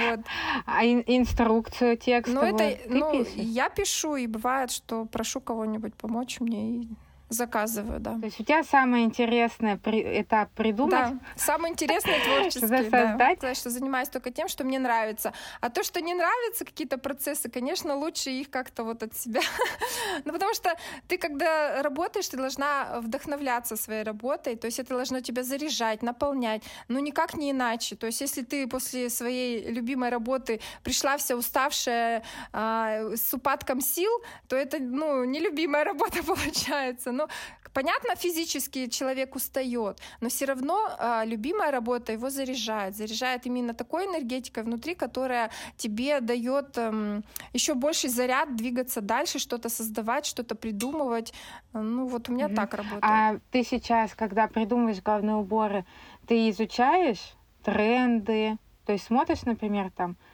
Вот. 0.00 0.20
А 0.66 0.84
ин- 0.84 1.04
инструкцию 1.06 1.96
текстовую 1.96 2.52
ну, 2.52 2.58
это, 2.58 2.80
ну, 2.88 3.26
я 3.36 3.68
пишу, 3.68 4.16
и 4.16 4.26
бывает, 4.26 4.70
что 4.70 5.04
прошу 5.06 5.40
кого-нибудь 5.40 5.94
помочь 5.94 6.40
мне, 6.40 6.76
и 6.76 6.88
заказываю, 7.28 8.00
да. 8.00 8.18
То 8.18 8.26
есть 8.26 8.40
у 8.40 8.44
тебя 8.44 8.62
самое 8.62 9.04
интересное 9.04 9.76
при... 9.76 10.20
этап 10.20 10.50
придумать? 10.52 10.92
Да, 10.92 11.18
самое 11.36 11.72
интересное 11.72 12.18
творческий, 12.24 12.60
создать. 12.60 13.40
Да, 13.40 13.54
что 13.54 13.70
занимаюсь 13.70 14.08
только 14.08 14.30
тем, 14.30 14.48
что 14.48 14.64
мне 14.64 14.78
нравится. 14.78 15.32
А 15.60 15.70
то, 15.70 15.82
что 15.82 16.00
не 16.00 16.14
нравится, 16.14 16.64
какие-то 16.64 16.98
процессы, 16.98 17.48
конечно, 17.48 17.94
лучше 17.96 18.30
их 18.30 18.50
как-то 18.50 18.84
вот 18.84 19.02
от 19.02 19.16
себя. 19.16 19.40
ну, 20.24 20.32
потому 20.32 20.54
что 20.54 20.74
ты, 21.08 21.18
когда 21.18 21.82
работаешь, 21.82 22.28
ты 22.28 22.36
должна 22.36 23.00
вдохновляться 23.00 23.76
своей 23.76 24.02
работой, 24.02 24.56
то 24.56 24.66
есть 24.66 24.78
это 24.78 24.94
должно 24.94 25.20
тебя 25.20 25.42
заряжать, 25.42 26.02
наполнять, 26.02 26.62
ну, 26.88 26.98
никак 26.98 27.34
не 27.34 27.50
иначе. 27.50 27.96
То 27.96 28.06
есть 28.06 28.20
если 28.20 28.42
ты 28.42 28.66
после 28.66 29.10
своей 29.10 29.70
любимой 29.70 30.10
работы 30.10 30.60
пришла 30.82 31.16
вся 31.16 31.36
уставшая, 31.36 32.22
э, 32.52 33.16
с 33.16 33.34
упадком 33.34 33.80
сил, 33.80 34.10
то 34.48 34.56
это, 34.56 34.78
ну, 34.78 35.24
нелюбимая 35.24 35.84
работа 35.92 36.22
получается. 36.22 37.13
Но 37.14 37.28
понятно, 37.72 38.14
физически 38.16 38.86
человек 38.88 39.36
устает, 39.36 40.00
но 40.20 40.28
все 40.28 40.44
равно 40.46 40.78
э, 40.98 41.22
любимая 41.26 41.70
работа 41.70 42.12
его 42.12 42.30
заряжает, 42.30 42.96
заряжает 42.96 43.46
именно 43.46 43.74
такой 43.74 44.06
энергетикой 44.06 44.62
внутри, 44.62 44.94
которая 44.94 45.50
тебе 45.76 46.20
дает 46.20 46.78
эм, 46.78 47.24
еще 47.52 47.74
больше 47.74 48.08
заряд 48.08 48.56
двигаться 48.56 49.00
дальше, 49.00 49.38
что-то 49.38 49.68
создавать, 49.68 50.26
что-то 50.26 50.54
придумывать. 50.54 51.32
Ну 51.72 52.06
вот 52.06 52.28
у 52.28 52.32
меня 52.32 52.46
mm-hmm. 52.46 52.56
так 52.56 52.74
работает. 52.74 53.04
А 53.04 53.38
ты 53.50 53.64
сейчас, 53.64 54.14
когда 54.14 54.46
придумываешь 54.46 55.02
головные 55.02 55.36
уборы, 55.36 55.84
ты 56.26 56.50
изучаешь 56.50 57.34
тренды, 57.62 58.56
то 58.86 58.92
есть 58.92 59.06
смотришь, 59.06 59.42
например, 59.42 59.90
там 59.90 60.12
а, 60.12 60.33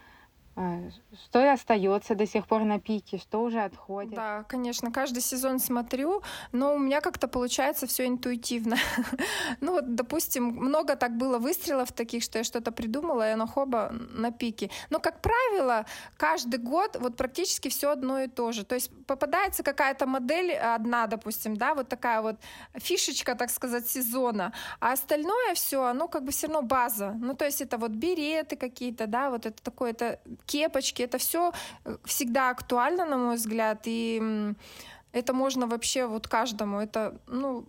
что 0.54 1.40
и 1.40 1.46
остается 1.46 2.14
до 2.14 2.26
сих 2.26 2.46
пор 2.46 2.64
на 2.64 2.80
пике, 2.80 3.18
что 3.18 3.42
уже 3.42 3.60
отходит. 3.60 4.14
Да, 4.14 4.44
конечно, 4.44 4.90
каждый 4.92 5.22
сезон 5.22 5.58
смотрю, 5.58 6.22
но 6.52 6.74
у 6.74 6.78
меня 6.78 7.00
как-то 7.00 7.28
получается 7.28 7.86
все 7.86 8.06
интуитивно. 8.06 8.76
ну 9.60 9.72
вот, 9.72 9.94
допустим, 9.94 10.44
много 10.44 10.96
так 10.96 11.16
было 11.16 11.38
выстрелов 11.38 11.92
таких, 11.92 12.22
что 12.22 12.38
я 12.38 12.44
что-то 12.44 12.72
придумала, 12.72 13.28
и 13.28 13.32
оно 13.32 13.46
хоба 13.46 13.90
на 13.92 14.32
пике. 14.32 14.70
Но, 14.90 14.98
как 14.98 15.22
правило, 15.22 15.86
каждый 16.16 16.58
год 16.58 16.96
вот 17.00 17.16
практически 17.16 17.68
все 17.68 17.90
одно 17.90 18.20
и 18.20 18.28
то 18.28 18.52
же. 18.52 18.64
То 18.64 18.74
есть 18.74 18.90
попадается 19.06 19.62
какая-то 19.62 20.06
модель 20.06 20.52
одна, 20.52 21.06
допустим, 21.06 21.56
да, 21.56 21.74
вот 21.74 21.88
такая 21.88 22.20
вот 22.22 22.36
фишечка, 22.74 23.34
так 23.34 23.50
сказать, 23.50 23.88
сезона, 23.88 24.52
а 24.80 24.92
остальное 24.92 25.54
все, 25.54 25.84
оно 25.84 26.08
как 26.08 26.24
бы 26.24 26.32
все 26.32 26.48
равно 26.48 26.62
база. 26.62 27.12
Ну, 27.12 27.34
то 27.34 27.44
есть 27.44 27.60
это 27.60 27.78
вот 27.78 27.92
береты 27.92 28.56
какие-то, 28.56 29.06
да, 29.06 29.30
вот 29.30 29.46
это 29.46 29.62
такое, 29.62 29.92
это 29.92 30.20
кепочки, 30.44 31.02
это 31.02 31.18
все 31.18 31.52
э, 31.84 31.96
всегда 32.04 32.50
актуально, 32.50 33.04
на 33.04 33.16
мой 33.16 33.36
взгляд, 33.36 33.82
и 33.84 34.54
это 35.12 35.32
можно 35.32 35.66
вообще 35.66 36.06
вот 36.06 36.28
каждому, 36.28 36.78
это, 36.78 37.18
ну, 37.26 37.66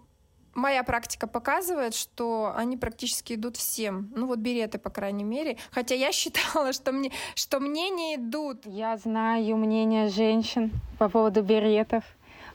моя 0.53 0.83
практика 0.83 1.27
показывает, 1.27 1.95
что 1.95 2.53
они 2.55 2.77
практически 2.77 3.33
идут 3.33 3.57
всем. 3.57 4.11
Ну 4.15 4.27
вот 4.27 4.39
береты, 4.39 4.79
по 4.79 4.89
крайней 4.89 5.23
мере. 5.23 5.57
Хотя 5.71 5.95
я 5.95 6.11
считала, 6.11 6.73
что 6.73 6.91
мне, 6.91 7.11
что 7.35 7.59
мне 7.59 7.89
не 7.89 8.15
идут. 8.15 8.65
Я 8.65 8.97
знаю 8.97 9.57
мнение 9.57 10.09
женщин 10.09 10.71
по 10.99 11.09
поводу 11.09 11.41
беретов. 11.41 12.03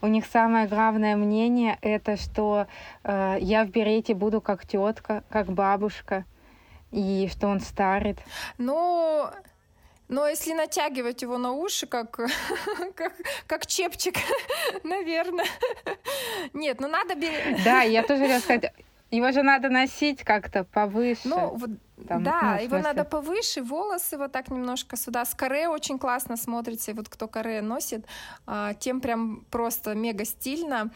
У 0.02 0.08
них 0.08 0.26
самое 0.26 0.68
главное 0.68 1.16
мнение 1.16 1.78
это, 1.80 2.16
что 2.16 2.66
э, 3.02 3.38
я 3.40 3.64
в 3.64 3.70
берете 3.70 4.14
буду 4.14 4.42
как 4.42 4.66
тетка, 4.66 5.24
как 5.30 5.50
бабушка, 5.50 6.26
и 6.92 7.28
что 7.32 7.48
он 7.48 7.60
старит. 7.60 8.18
Ну, 8.58 8.74
но 8.74 9.32
если 10.26 10.52
натягивать 10.52 11.22
его 11.22 11.38
на 11.38 11.52
уши, 11.52 11.86
как, 11.86 12.10
как, 12.94 13.12
как 13.46 13.66
чепчик, 13.66 14.16
наверное. 14.84 15.46
Нет, 16.52 16.80
ну 16.80 16.88
надо... 16.88 17.14
Да, 17.64 17.82
я 17.82 18.02
тоже 18.02 18.22
хотела 18.22 18.40
сказать, 18.40 18.72
его 19.10 19.30
же 19.32 19.42
надо 19.42 19.68
носить 19.68 20.22
как-то 20.24 20.64
повыше. 20.64 21.22
Ну, 21.24 21.58
там, 22.08 22.22
да, 22.22 22.56
ну, 22.58 22.64
его 22.64 22.78
надо 22.78 23.04
повыше, 23.04 23.62
волосы 23.62 24.18
вот 24.18 24.32
так 24.32 24.50
немножко 24.50 24.96
сюда. 24.96 25.24
С 25.24 25.34
каре 25.34 25.68
очень 25.68 25.98
классно 25.98 26.36
смотрится, 26.36 26.90
и 26.90 26.94
вот 26.94 27.08
кто 27.08 27.28
каре 27.28 27.62
носит, 27.62 28.04
а, 28.46 28.74
тем 28.74 29.00
прям 29.00 29.44
просто 29.50 29.94
мега 29.94 30.24
стильно. 30.24 30.90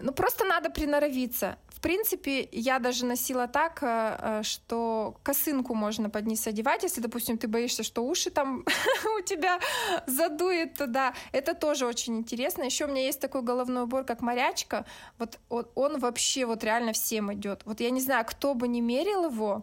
Ну, 0.00 0.12
просто 0.12 0.44
надо 0.44 0.68
приноровиться 0.68 1.56
принципе, 1.84 2.48
я 2.50 2.78
даже 2.78 3.04
носила 3.04 3.46
так, 3.46 3.82
э, 3.82 4.16
э, 4.18 4.42
что 4.42 5.16
косынку 5.22 5.74
можно 5.74 6.08
под 6.08 6.26
низ 6.26 6.46
одевать, 6.46 6.82
если, 6.82 7.02
допустим, 7.02 7.36
ты 7.36 7.46
боишься, 7.46 7.82
что 7.82 8.06
уши 8.06 8.30
там 8.30 8.64
у 9.18 9.20
тебя 9.20 9.60
задует 10.06 10.78
туда. 10.78 11.12
Это 11.32 11.54
тоже 11.54 11.84
очень 11.86 12.16
интересно. 12.16 12.62
Еще 12.62 12.86
у 12.86 12.88
меня 12.88 13.02
есть 13.02 13.20
такой 13.20 13.42
головной 13.42 13.82
убор, 13.82 14.04
как 14.04 14.22
морячка. 14.22 14.86
Вот 15.18 15.38
он, 15.50 15.66
он 15.74 15.98
вообще 15.98 16.46
вот 16.46 16.64
реально 16.64 16.94
всем 16.94 17.30
идет. 17.34 17.60
Вот 17.66 17.80
я 17.80 17.90
не 17.90 18.00
знаю, 18.00 18.24
кто 18.24 18.54
бы 18.54 18.66
не 18.66 18.80
мерил 18.80 19.26
его, 19.26 19.62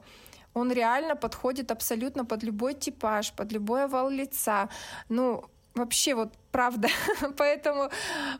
он 0.53 0.71
реально 0.71 1.15
подходит 1.15 1.71
абсолютно 1.71 2.23
под 2.23 2.43
любой 2.43 2.75
типаж, 2.75 3.33
под 3.33 3.51
любой 3.51 3.85
овал 3.85 4.11
лица. 4.11 4.69
Ну, 5.09 5.43
вообще 5.73 6.13
вот 6.13 6.33
правда. 6.51 6.87
Поэтому 7.37 7.89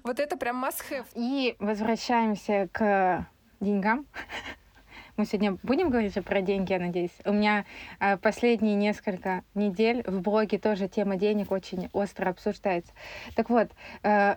вот 0.04 0.20
это 0.20 0.38
прям 0.38 0.63
must 0.63 0.84
have. 0.91 1.08
И 1.15 1.56
возвращаемся 1.58 2.70
к 2.72 3.26
деньгам. 3.62 4.06
Мы 5.17 5.26
сегодня 5.26 5.58
будем 5.63 5.89
говорить 5.89 6.13
про 6.26 6.41
деньги, 6.41 6.74
я 6.74 6.80
надеюсь. 6.80 7.12
У 7.26 7.34
меня 7.34 7.65
э, 8.00 8.17
последние 8.17 8.76
несколько 8.76 9.43
недель 9.54 10.04
в 10.06 10.21
блоге 10.21 10.58
тоже 10.58 10.88
тема 10.88 11.15
денег 11.15 11.52
очень 11.52 11.89
остро 11.93 12.30
обсуждается. 12.30 12.91
Так 13.36 13.50
вот, 13.50 13.69
э, 14.04 14.36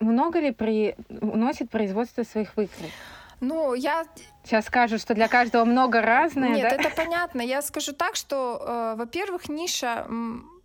много 0.00 0.40
ли 0.40 0.52
при... 0.52 0.94
уносит 1.08 1.70
производство 1.70 2.22
своих 2.24 2.56
выкройок? 2.56 2.92
Ну, 3.40 3.74
я... 3.74 4.04
Сейчас 4.44 4.66
скажу, 4.66 4.98
что 4.98 5.14
для 5.14 5.28
каждого 5.28 5.64
много 5.64 6.02
разное, 6.02 6.50
Нет, 6.50 6.68
да? 6.70 6.76
это 6.76 6.90
понятно. 6.94 7.40
Я 7.40 7.62
скажу 7.62 7.92
так, 7.92 8.16
что, 8.16 8.62
э, 8.66 8.94
во-первых, 8.98 9.48
ниша 9.48 10.06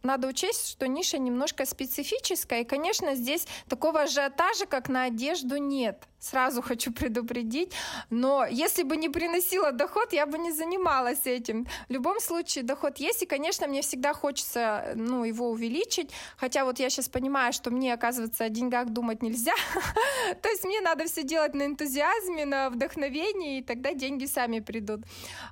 надо 0.04 0.28
учесть, 0.28 0.70
что 0.70 0.88
ниша 0.88 1.18
немножко 1.18 1.66
специфическая, 1.66 2.62
и, 2.62 2.64
конечно, 2.64 3.16
здесь 3.16 3.48
такого 3.68 4.02
ажиотажа, 4.02 4.66
как 4.66 4.90
на 4.90 5.04
одежду, 5.04 5.58
нет. 5.58 6.08
Сразу 6.20 6.62
хочу 6.62 6.92
предупредить. 6.92 7.74
Но 8.10 8.46
если 8.46 8.84
бы 8.84 8.98
не 8.98 9.10
приносила 9.10 9.72
доход, 9.72 10.14
я 10.14 10.26
бы 10.26 10.38
не 10.38 10.52
занималась 10.52 11.26
этим. 11.26 11.66
В 11.88 11.94
любом 11.94 12.20
случае 12.20 12.64
доход 12.64 12.98
есть, 12.98 13.24
и, 13.24 13.26
конечно, 13.26 13.68
мне 13.68 13.82
всегда 13.82 14.14
хочется 14.14 14.94
ну, 14.96 15.24
его 15.24 15.50
увеличить. 15.50 16.12
Хотя 16.38 16.66
вот 16.66 16.80
я 16.80 16.90
сейчас 16.90 17.08
понимаю, 17.08 17.54
что 17.54 17.72
мне, 17.72 17.94
оказывается, 17.94 18.44
о 18.44 18.50
деньгах 18.50 18.90
думать 18.90 19.22
нельзя. 19.22 19.54
То 20.42 20.50
есть 20.50 20.66
мне 20.66 20.82
надо 20.82 21.06
все 21.06 21.24
делать 21.24 21.54
на 21.54 21.66
энтузиазме, 21.66 22.46
на 22.46 22.70
вдохновении, 22.70 23.60
и 23.60 23.64
тогда 23.64 23.94
деньги 23.94 24.26
сами 24.26 24.60
придут. 24.60 25.02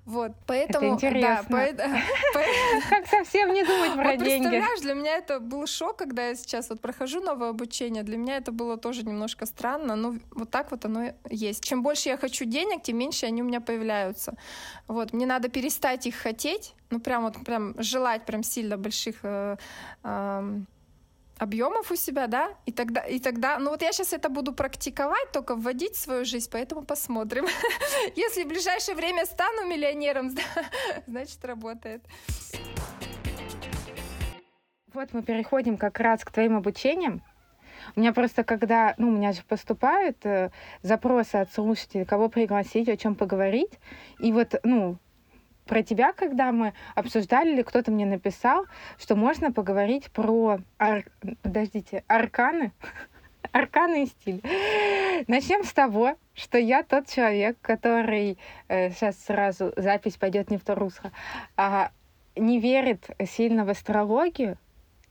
Вот. 0.06 0.32
Поэтому... 0.46 0.96
Это 0.96 1.08
интересно. 1.08 1.68
Как 2.90 3.08
совсем 3.08 3.54
не 3.54 3.64
думать 3.64 3.94
про 3.94 4.18
деньги? 4.18 4.48
Представляешь, 4.48 4.82
для 4.82 4.94
меня 4.94 5.18
это 5.18 5.40
был 5.40 5.66
шок, 5.66 5.98
когда 5.98 6.28
я 6.28 6.36
сейчас 6.36 6.70
вот 6.70 6.82
прохожу 6.82 7.22
новое 7.22 7.50
обучение. 7.50 8.04
Для 8.04 8.18
меня 8.18 8.38
это 8.38 8.52
было 8.52 8.78
тоже 8.78 9.04
немножко 9.04 9.46
странно. 9.46 9.96
Но 9.96 10.16
вот 10.32 10.50
так 10.58 10.72
вот 10.72 10.86
оно 10.86 11.14
есть. 11.30 11.64
Чем 11.64 11.84
больше 11.84 12.10
я 12.10 12.18
хочу 12.18 12.46
денег, 12.46 12.82
тем 12.82 12.98
меньше 12.98 13.28
они 13.28 13.44
у 13.44 13.46
меня 13.46 13.62
появляются. 13.62 14.34
Вот, 14.88 15.14
мне 15.14 15.28
надо 15.28 15.50
перестать 15.50 16.08
их 16.08 16.16
хотеть, 16.16 16.74
ну 16.90 17.00
прям 17.00 17.24
вот 17.24 17.36
прям 17.46 17.76
желать 17.78 18.26
прям 18.26 18.42
сильно 18.44 18.76
больших 18.78 19.16
э, 19.22 19.58
э, 20.04 20.62
объемов 21.38 21.92
у 21.92 21.96
себя, 21.96 22.26
да, 22.28 22.50
и 22.66 22.72
тогда, 22.72 23.02
и 23.02 23.20
тогда, 23.20 23.60
ну 23.60 23.70
вот 23.70 23.84
я 23.84 23.92
сейчас 23.92 24.14
это 24.14 24.30
буду 24.30 24.52
практиковать, 24.52 25.32
только 25.32 25.56
вводить 25.56 25.94
в 25.94 26.00
свою 26.00 26.26
жизнь, 26.26 26.50
поэтому 26.52 26.82
посмотрим. 26.82 27.46
Если 28.16 28.44
в 28.44 28.48
ближайшее 28.48 28.96
время 28.96 29.26
стану 29.26 29.68
миллионером, 29.68 30.32
значит 31.08 31.46
работает. 31.46 32.02
Вот 34.94 35.14
мы 35.14 35.22
переходим 35.22 35.78
как 35.78 36.00
раз 36.00 36.24
к 36.24 36.32
твоим 36.32 36.58
обучениям. 36.58 37.22
У 37.96 38.00
меня 38.00 38.14
просто 38.14 38.44
когда, 38.44 38.94
ну, 38.98 39.10
у 39.10 39.12
меня 39.12 39.32
же 39.32 39.42
поступают 39.44 40.26
э, 40.26 40.52
запросы 40.82 41.36
от 41.36 41.52
слушателей, 41.52 42.06
кого 42.06 42.30
пригласить, 42.30 42.90
о 42.90 42.98
чем 42.98 43.16
поговорить. 43.16 43.80
И 44.20 44.32
вот, 44.32 44.56
ну, 44.64 44.98
про 45.66 45.84
тебя, 45.84 46.14
когда 46.14 46.52
мы 46.52 46.74
обсуждали, 46.96 47.52
или 47.54 47.62
кто-то 47.62 47.92
мне 47.92 48.06
написал, 48.06 48.66
что 48.98 49.16
можно 49.16 49.52
поговорить 49.52 50.10
про, 50.12 50.60
ар... 50.80 51.04
подождите, 51.42 52.04
арканы, 52.08 52.72
арканы 53.52 54.04
и 54.04 54.06
стиль. 54.08 54.42
Начнем 55.28 55.64
с 55.64 55.74
того, 55.74 56.16
что 56.34 56.58
я 56.58 56.84
тот 56.84 57.08
человек, 57.08 57.58
который, 57.62 58.38
э, 58.68 58.92
сейчас 58.92 59.18
сразу 59.20 59.74
запись 59.76 60.18
пойдет 60.18 60.50
не 60.50 60.58
в 60.58 60.64
то 60.64 60.76
русло, 60.76 61.12
а 61.56 61.92
не 62.36 62.60
верит 62.60 63.10
сильно 63.28 63.66
в 63.66 63.70
астрологию, 63.70 64.58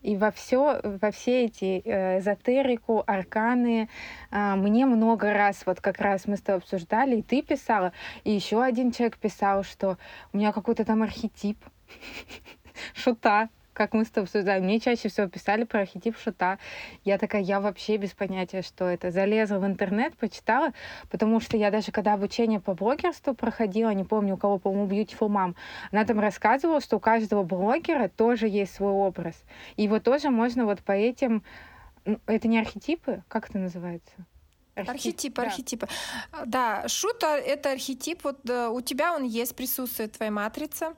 и 0.07 0.17
во 0.17 0.31
все, 0.31 0.81
во 0.85 1.11
все 1.11 1.47
эти 1.47 1.83
э, 1.85 2.21
эзотерику, 2.21 3.03
арканы. 3.07 3.89
Э, 4.31 4.55
мне 4.55 4.87
много 4.87 5.33
раз, 5.33 5.67
вот 5.67 5.81
как 5.81 6.01
раз 6.01 6.29
мы 6.29 6.37
с 6.37 6.41
тобой 6.41 6.61
обсуждали, 6.61 7.17
и 7.17 7.23
ты 7.23 7.43
писала, 7.43 7.93
и 8.23 8.31
еще 8.31 8.63
один 8.63 8.93
человек 8.93 9.19
писал, 9.19 9.65
что 9.65 9.99
у 10.33 10.37
меня 10.37 10.53
какой-то 10.53 10.85
там 10.85 11.03
архетип 11.03 11.59
шута. 12.95 13.49
Как 13.77 13.93
мы 13.93 14.05
с 14.05 14.09
тобой 14.09 14.25
обсуждаем. 14.25 14.65
Мне 14.65 14.81
чаще 14.81 15.09
всего 15.09 15.29
писали 15.29 15.65
про 15.65 15.81
архетип 15.81 16.17
шута. 16.17 16.59
Я 17.05 17.19
такая, 17.19 17.43
я 17.43 17.61
вообще 17.61 17.99
без 17.99 18.13
понятия, 18.13 18.63
что 18.63 18.87
это. 18.87 19.11
Залезла 19.11 19.59
в 19.59 19.67
интернет, 19.67 20.17
почитала, 20.17 20.73
потому 21.11 21.41
что 21.41 21.59
я 21.59 21.71
даже 21.71 21.93
когда 21.93 22.15
обучение 22.15 22.59
по 22.59 22.75
блогерству 22.75 23.35
проходила, 23.35 23.91
не 23.91 24.05
помню, 24.05 24.35
у 24.35 24.37
кого, 24.39 24.59
по-моему, 24.59 24.89
Beautiful 24.89 25.29
Mom, 25.29 25.55
она 25.93 26.05
там 26.07 26.19
рассказывала, 26.19 26.81
что 26.81 26.97
у 26.97 27.01
каждого 27.01 27.43
блогера 27.43 28.09
тоже 28.09 28.49
есть 28.49 28.75
свой 28.75 28.93
образ. 28.93 29.45
И 29.77 29.83
его 29.83 30.01
тоже 30.01 30.31
можно 30.31 30.65
вот 30.65 30.81
по 30.81 30.93
этим... 30.93 31.43
Это 32.27 32.49
не 32.49 32.59
архетипы? 32.59 33.25
Как 33.29 33.51
это 33.51 33.59
называется? 33.59 34.15
Архетип, 34.75 35.39
архетипы, 35.39 35.89
да. 36.33 36.45
Да, 36.83 36.89
шута— 36.89 37.37
это 37.39 37.73
архетип. 37.73 38.25
Вот 38.25 38.39
да, 38.43 38.71
у 38.71 38.83
тебя 38.83 39.15
он 39.15 39.25
есть, 39.25 39.57
присутствует 39.57 40.13
твоя 40.13 40.31
матрица. 40.31 40.95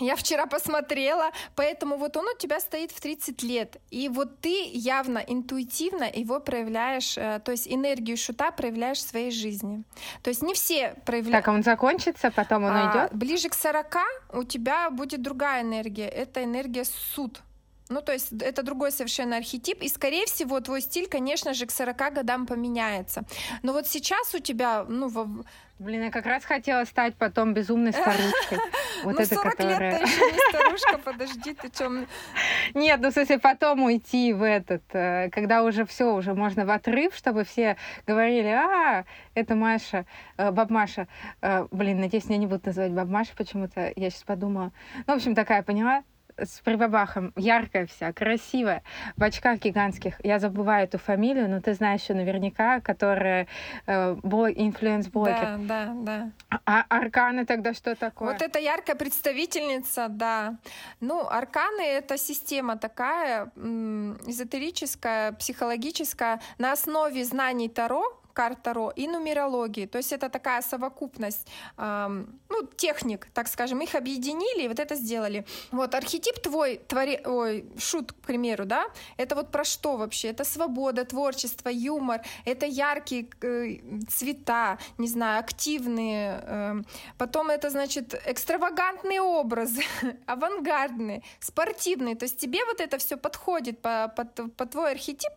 Я 0.00 0.16
вчера 0.16 0.46
посмотрела, 0.46 1.30
поэтому 1.54 1.96
вот 1.96 2.16
он 2.16 2.26
у 2.26 2.36
тебя 2.36 2.58
стоит 2.58 2.90
в 2.90 3.00
30 3.00 3.42
лет. 3.42 3.76
И 3.90 4.08
вот 4.08 4.40
ты 4.40 4.70
явно 4.72 5.18
интуитивно 5.18 6.04
его 6.12 6.40
проявляешь, 6.40 7.16
э, 7.18 7.40
то 7.44 7.52
есть 7.52 7.68
энергию 7.68 8.16
шута 8.16 8.50
проявляешь 8.50 8.98
в 8.98 9.08
своей 9.08 9.30
жизни. 9.30 9.84
То 10.22 10.30
есть 10.30 10.42
не 10.42 10.54
все 10.54 10.94
проявляют... 11.04 11.44
Так, 11.44 11.48
а 11.48 11.52
он 11.52 11.62
закончится, 11.62 12.30
потом 12.30 12.64
он 12.64 12.72
а, 12.72 12.86
уйдет? 12.86 13.14
Ближе 13.14 13.48
к 13.48 13.54
40 13.54 13.96
у 14.32 14.44
тебя 14.44 14.90
будет 14.90 15.22
другая 15.22 15.62
энергия. 15.62 16.08
Это 16.08 16.42
энергия 16.42 16.84
суд. 16.84 17.42
Ну, 17.90 18.02
то 18.02 18.12
есть 18.12 18.32
это 18.40 18.62
другой 18.62 18.92
совершенно 18.92 19.36
архетип, 19.36 19.82
и, 19.82 19.88
скорее 19.88 20.24
всего, 20.26 20.60
твой 20.60 20.80
стиль, 20.80 21.08
конечно 21.08 21.54
же, 21.54 21.66
к 21.66 21.72
40 21.72 22.14
годам 22.14 22.46
поменяется. 22.46 23.24
Но 23.62 23.72
вот 23.72 23.88
сейчас 23.88 24.32
у 24.34 24.38
тебя, 24.38 24.84
ну, 24.88 25.08
во... 25.08 25.44
Блин, 25.80 26.02
я 26.02 26.10
как 26.10 26.26
раз 26.26 26.44
хотела 26.44 26.84
стать 26.84 27.14
потом 27.16 27.54
безумной 27.54 27.92
старушкой. 27.92 28.58
Вот 29.02 29.14
ну, 29.14 29.22
это 29.22 29.34
40 29.34 29.56
которая... 29.56 29.92
лет 29.92 30.02
еще 30.02 30.20
не 30.30 30.38
старушка, 30.50 30.98
подожди, 30.98 31.54
ты 31.54 31.70
чем? 31.70 32.06
Нет, 32.74 33.00
ну, 33.00 33.08
в 33.08 33.14
смысле, 33.14 33.38
потом 33.38 33.84
уйти 33.84 34.34
в 34.34 34.42
этот, 34.42 34.82
э, 34.92 35.30
когда 35.30 35.62
уже 35.62 35.86
все, 35.86 36.14
уже 36.14 36.34
можно 36.34 36.66
в 36.66 36.70
отрыв, 36.70 37.14
чтобы 37.16 37.44
все 37.44 37.78
говорили, 38.06 38.48
а, 38.48 39.06
это 39.34 39.54
Маша, 39.54 40.04
э, 40.36 40.50
баб 40.50 40.68
Маша. 40.68 41.08
Э, 41.40 41.66
блин, 41.70 42.00
надеюсь, 42.00 42.26
меня 42.26 42.40
не 42.40 42.46
будут 42.46 42.66
называть 42.66 42.92
баб 42.92 43.08
Маша 43.08 43.32
почему-то, 43.34 43.90
я 43.96 44.10
сейчас 44.10 44.24
подумала. 44.24 44.72
Ну, 45.06 45.14
в 45.14 45.16
общем, 45.16 45.34
такая, 45.34 45.62
поняла? 45.62 46.02
С 46.44 46.60
прибабахом, 46.60 47.32
яркая 47.36 47.86
вся, 47.86 48.12
красивая, 48.12 48.82
в 49.16 49.22
очках 49.22 49.58
гигантских. 49.58 50.14
Я 50.24 50.38
забываю 50.38 50.84
эту 50.84 50.98
фамилию, 50.98 51.48
но 51.48 51.60
ты 51.60 51.74
знаешь 51.74 52.08
ее 52.08 52.16
наверняка, 52.16 52.80
которая 52.80 53.46
э, 53.86 54.12
influence-блогер. 54.12 55.58
Да, 55.58 55.94
да, 55.94 55.94
да. 55.94 56.30
А 56.64 56.84
арканы 56.88 57.46
тогда 57.46 57.74
что 57.74 57.94
такое? 57.94 58.32
Вот 58.32 58.42
это 58.42 58.58
яркая 58.58 58.96
представительница, 58.96 60.08
да. 60.08 60.58
Ну, 61.00 61.26
арканы— 61.28 61.82
это 61.82 62.18
система 62.18 62.76
такая 62.76 63.50
эзотерическая, 63.56 65.32
психологическая, 65.32 66.40
на 66.58 66.72
основе 66.72 67.24
знаний 67.24 67.68
Таро, 67.68 68.19
карт 68.32 68.62
Таро 68.62 68.92
и 68.96 69.08
нумерологии. 69.08 69.86
То 69.86 69.98
есть 69.98 70.12
это 70.12 70.28
такая 70.28 70.62
совокупность 70.62 71.46
эм, 71.76 72.40
ну, 72.48 72.68
техник, 72.76 73.28
так 73.32 73.48
скажем, 73.48 73.80
их 73.80 73.94
объединили 73.94 74.64
и 74.64 74.68
вот 74.68 74.78
это 74.78 74.94
сделали. 74.94 75.44
Вот 75.72 75.94
архетип 75.94 76.40
твой, 76.40 76.80
твори, 76.88 77.20
ой, 77.24 77.64
шут, 77.78 78.12
к 78.12 78.26
примеру, 78.26 78.64
да, 78.64 78.84
это 79.16 79.34
вот 79.34 79.50
про 79.50 79.64
что 79.64 79.96
вообще? 79.96 80.28
Это 80.28 80.44
свобода, 80.44 81.04
творчество, 81.04 81.68
юмор, 81.68 82.20
это 82.44 82.66
яркие 82.66 83.28
э, 83.42 83.78
цвета, 84.08 84.78
не 84.98 85.08
знаю, 85.08 85.40
активные. 85.40 86.40
Э, 86.42 86.74
потом 87.18 87.50
это, 87.50 87.70
значит, 87.70 88.14
экстравагантные 88.26 89.20
образы, 89.20 89.82
авангардные, 90.26 91.22
спортивные. 91.40 92.16
То 92.16 92.24
есть 92.24 92.38
тебе 92.38 92.64
вот 92.64 92.80
это 92.80 92.98
все 92.98 93.16
подходит 93.16 93.80
по, 93.80 94.12
под, 94.16 94.56
по 94.56 94.66
твой 94.66 94.92
архетип, 94.92 95.32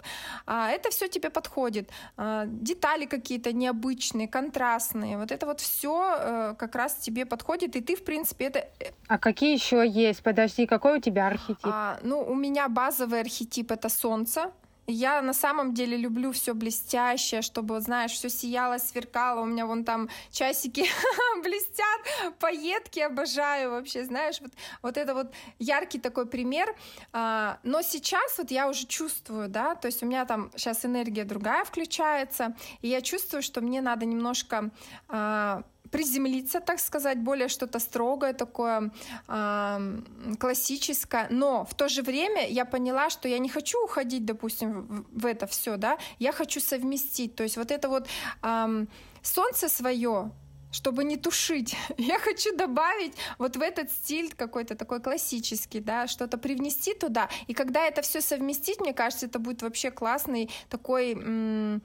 а 0.45 0.69
это 0.69 0.89
все 0.89 1.07
тебе 1.07 1.29
подходит. 1.29 1.89
А, 2.17 2.45
детали 2.83 3.05
какие-то 3.05 3.53
необычные, 3.53 4.27
контрастные. 4.27 5.17
Вот 5.17 5.31
это 5.31 5.45
вот 5.45 5.61
все 5.61 6.17
э, 6.19 6.55
как 6.57 6.75
раз 6.75 6.95
тебе 6.95 7.25
подходит, 7.25 7.75
и 7.75 7.81
ты, 7.81 7.95
в 7.95 8.03
принципе, 8.03 8.45
это... 8.45 8.59
Э, 8.59 8.91
а 9.07 9.17
какие 9.17 9.53
еще 9.53 9.87
есть? 9.87 10.21
Подожди, 10.23 10.65
какой 10.65 10.97
у 10.97 11.01
тебя 11.01 11.27
архетип? 11.27 11.59
А, 11.63 11.97
ну, 12.03 12.21
у 12.21 12.35
меня 12.35 12.67
базовый 12.67 13.21
архетип— 13.21 13.71
это 13.71 13.89
солнце. 13.89 14.51
Я 14.87 15.21
на 15.21 15.33
самом 15.33 15.73
деле 15.73 15.95
люблю 15.95 16.31
все 16.31 16.53
блестящее, 16.53 17.41
чтобы, 17.41 17.79
знаешь, 17.79 18.11
все 18.11 18.29
сияло, 18.29 18.77
сверкало. 18.77 19.41
У 19.41 19.45
меня 19.45 19.65
вон 19.65 19.85
там 19.85 20.09
часики 20.31 20.85
блестят, 21.43 22.37
пайетки 22.39 22.99
обожаю 22.99 23.71
вообще, 23.71 24.03
знаешь, 24.03 24.41
вот, 24.41 24.51
вот 24.81 24.97
это 24.97 25.13
вот 25.13 25.33
яркий 25.59 25.99
такой 25.99 26.25
пример. 26.25 26.75
А, 27.13 27.59
но 27.63 27.81
сейчас 27.81 28.37
вот 28.37 28.51
я 28.51 28.67
уже 28.67 28.85
чувствую, 28.85 29.47
да, 29.47 29.75
то 29.75 29.85
есть 29.87 30.03
у 30.03 30.05
меня 30.05 30.25
там 30.25 30.51
сейчас 30.55 30.85
энергия 30.85 31.23
другая 31.23 31.63
включается, 31.63 32.55
и 32.81 32.89
я 32.89 33.01
чувствую, 33.01 33.41
что 33.41 33.61
мне 33.61 33.81
надо 33.81 34.05
немножко 34.05 34.69
а, 35.07 35.63
приземлиться, 35.93 36.59
так 36.59 36.79
сказать, 36.79 37.17
более 37.17 37.47
что-то 37.47 37.79
строгое, 37.79 38.33
такое 38.33 38.91
э, 39.27 40.01
классическое. 40.39 41.27
Но 41.29 41.65
в 41.65 41.73
то 41.75 41.87
же 41.87 42.01
время 42.01 42.49
я 42.49 42.65
поняла, 42.65 43.09
что 43.09 43.29
я 43.29 43.37
не 43.39 43.49
хочу 43.49 43.77
уходить, 43.83 44.25
допустим, 44.25 44.81
в, 44.81 45.21
в 45.21 45.25
это 45.25 45.45
все, 45.45 45.77
да, 45.77 45.97
я 46.19 46.31
хочу 46.31 46.59
совместить. 46.59 47.35
То 47.35 47.43
есть 47.43 47.57
вот 47.57 47.71
это 47.71 47.89
вот 47.89 48.07
э, 48.41 48.85
солнце 49.21 49.69
свое, 49.69 50.31
чтобы 50.73 51.03
не 51.03 51.17
тушить. 51.17 51.75
Я 51.97 52.19
хочу 52.19 52.55
добавить 52.57 53.13
вот 53.37 53.55
в 53.55 53.61
этот 53.61 53.91
стиль 53.91 54.33
какой-то 54.35 54.75
такой 54.75 54.99
классический, 54.99 55.79
да, 55.79 56.07
что-то 56.07 56.37
привнести 56.37 56.93
туда. 56.93 57.29
И 57.47 57.53
когда 57.53 57.85
это 57.87 58.01
все 58.01 58.21
совместить, 58.21 58.81
мне 58.81 58.93
кажется, 58.93 59.27
это 59.27 59.39
будет 59.39 59.61
вообще 59.61 59.91
классный 59.91 60.49
такой 60.69 61.13
м- 61.13 61.81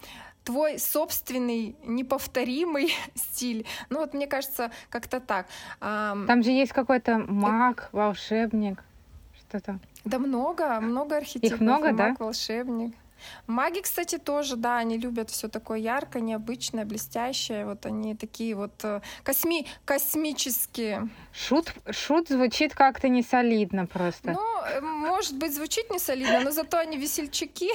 твой 0.49 0.79
собственный 0.79 1.77
неповторимый 1.85 2.91
стиль. 3.15 3.67
Ну 3.91 3.99
вот 3.99 4.15
мне 4.15 4.27
кажется, 4.27 4.71
как-то 4.89 5.21
так. 5.21 5.47
Там 5.79 6.43
же 6.43 6.51
есть 6.51 6.73
какой-то 6.73 7.19
маг, 7.19 7.91
волшебник, 7.93 8.83
что-то. 9.41 9.79
Да 10.07 10.19
много, 10.19 10.81
много 10.81 11.19
архетипов. 11.19 11.53
Их 11.53 11.61
много, 11.61 11.89
маг, 11.89 11.97
да? 11.97 12.17
волшебник. 12.19 12.95
Маги, 13.47 13.81
кстати, 13.81 14.19
тоже, 14.19 14.57
да, 14.57 14.79
они 14.79 14.99
любят 14.99 15.31
все 15.31 15.49
такое 15.49 15.79
яркое, 15.79 16.23
необычное, 16.23 16.85
блестящее. 16.85 17.65
Вот 17.67 17.87
они 17.87 18.15
такие 18.15 18.55
вот 18.55 18.73
э, 18.85 19.01
косми 19.23 19.67
космические. 19.85 21.09
Шут, 21.33 21.73
шут 21.91 22.29
звучит 22.29 22.75
как-то 22.75 23.09
не 23.09 23.23
солидно 23.23 23.87
просто. 23.87 24.33
Ну, 24.33 24.63
э, 24.67 24.81
может 24.81 25.37
быть, 25.37 25.55
звучит 25.55 25.91
не 25.91 25.99
солидно, 25.99 26.41
но 26.41 26.51
зато 26.51 26.79
они 26.79 26.97
весельчаки. 26.97 27.71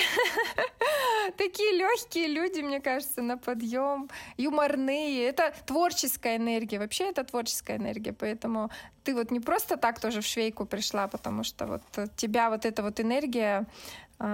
Такие 1.37 1.77
легкие 1.77 2.27
люди, 2.27 2.61
мне 2.61 2.79
кажется, 2.79 3.21
на 3.21 3.37
подъем, 3.37 4.09
юморные. 4.37 5.27
Это 5.27 5.53
творческая 5.65 6.37
энергия. 6.37 6.79
Вообще 6.79 7.09
это 7.09 7.23
творческая 7.23 7.77
энергия, 7.77 8.13
поэтому 8.13 8.69
ты 9.03 9.13
вот 9.13 9.31
не 9.31 9.39
просто 9.39 9.77
так 9.77 9.99
тоже 9.99 10.21
в 10.21 10.25
швейку 10.25 10.65
пришла, 10.65 11.07
потому 11.07 11.43
что 11.43 11.65
вот 11.65 11.81
тебя 12.15 12.49
вот 12.49 12.65
эта 12.65 12.83
вот 12.83 12.99
энергия 12.99 13.65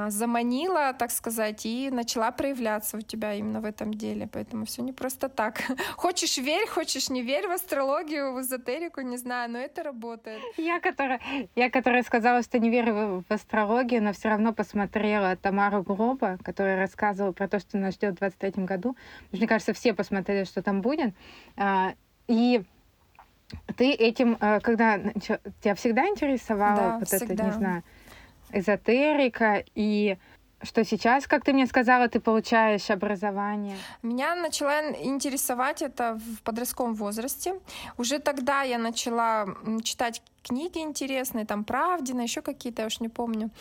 заманила, 0.10 0.94
так 0.94 1.12
сказать, 1.12 1.66
и 1.66 1.90
начала 1.90 2.32
проявляться 2.32 2.98
у 2.98 3.02
тебя 3.02 3.34
именно 3.34 3.60
в 3.60 3.66
этом 3.66 3.94
деле. 3.94 4.28
Поэтому 4.32 4.66
все 4.66 4.84
не 4.84 4.94
просто 4.94 5.30
так. 5.30 5.62
Хочешь 5.96 6.38
верь, 6.38 6.68
хочешь 6.68 7.10
не 7.10 7.24
верь 7.24 7.48
в 7.48 7.52
астрологию, 7.52 8.34
в 8.34 8.42
эзотерику, 8.42 9.02
не 9.02 9.18
знаю, 9.18 9.50
но 9.52 9.58
это 9.58 9.84
работает. 9.84 10.42
Я, 10.58 10.80
которая, 10.80 11.20
я, 11.56 11.70
которая 11.70 12.04
сказала, 12.04 12.44
что 12.44 12.60
не 12.60 12.70
верю 12.70 13.24
в 13.28 13.34
астрологию, 13.34 14.04
но 14.04 14.14
все 14.14 14.30
равно 14.30 14.54
посмотрела 14.54 15.36
Тамару 15.36 15.82
Гроба, 15.82 16.38
которая 16.44 16.78
рассказывала 16.78 17.32
про 17.32 17.48
то, 17.48 17.60
что 17.60 17.78
нас 17.78 17.96
ждет 17.96 18.16
в 18.16 18.20
23 18.20 18.66
году. 18.66 18.96
Мне 19.32 19.48
кажется, 19.48 19.74
все 19.74 19.94
посмотрели, 19.94 20.44
что 20.44 20.62
там 20.62 20.82
будет. 20.82 21.14
А, 21.58 21.94
и 22.28 22.64
ты 23.76 23.92
этим, 23.92 24.38
э, 24.40 24.60
когда 24.60 25.00
тебя 25.62 25.76
всегда 25.76 26.08
интересовало 26.08 26.76
да, 26.76 26.98
вот 27.00 27.08
всегда. 27.08 27.34
это, 27.34 27.44
не 27.44 27.52
знаю, 27.52 27.84
эзотерика 28.52 29.64
и 29.76 30.18
что 30.62 30.84
сейчас, 30.84 31.26
как 31.26 31.46
ты 31.46 31.54
мне 31.54 31.66
сказала, 31.68 32.10
ты 32.10 32.20
получаешь 32.20 32.90
образование? 32.90 33.78
Меня 34.04 34.36
начала 34.36 34.92
интересовать 34.92 35.82
это 35.82 36.16
в 36.16 36.42
подростковом 36.42 36.96
возрасте. 36.96 37.60
Уже 37.98 38.20
тогда 38.20 38.64
я 38.64 38.78
начала 38.78 39.48
читать 39.84 40.22
книги 40.44 40.80
интересные, 40.80 41.46
там 41.46 41.64
Правдина, 41.64 42.22
еще 42.22 42.42
какие-то, 42.42 42.82
я 42.82 42.88
уж 42.88 43.00
не 43.00 43.08
помню. 43.08 43.52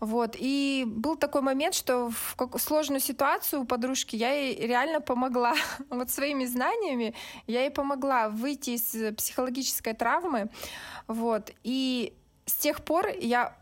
Вот. 0.00 0.34
И 0.36 0.84
был 0.86 1.16
такой 1.16 1.42
момент, 1.42 1.74
что 1.74 2.10
в 2.10 2.58
сложную 2.58 3.00
ситуацию 3.00 3.62
у 3.62 3.64
подружки 3.64 4.16
я 4.16 4.32
ей 4.32 4.66
реально 4.66 5.00
помогла. 5.00 5.54
вот 5.90 6.10
своими 6.10 6.44
знаниями 6.44 7.14
я 7.46 7.60
ей 7.60 7.70
помогла 7.70 8.28
выйти 8.28 8.70
из 8.70 9.14
психологической 9.14 9.94
травмы. 9.94 10.48
Вот. 11.06 11.52
И 11.62 12.14
с 12.46 12.54
тех 12.54 12.82
пор 12.82 13.08
я 13.20 13.54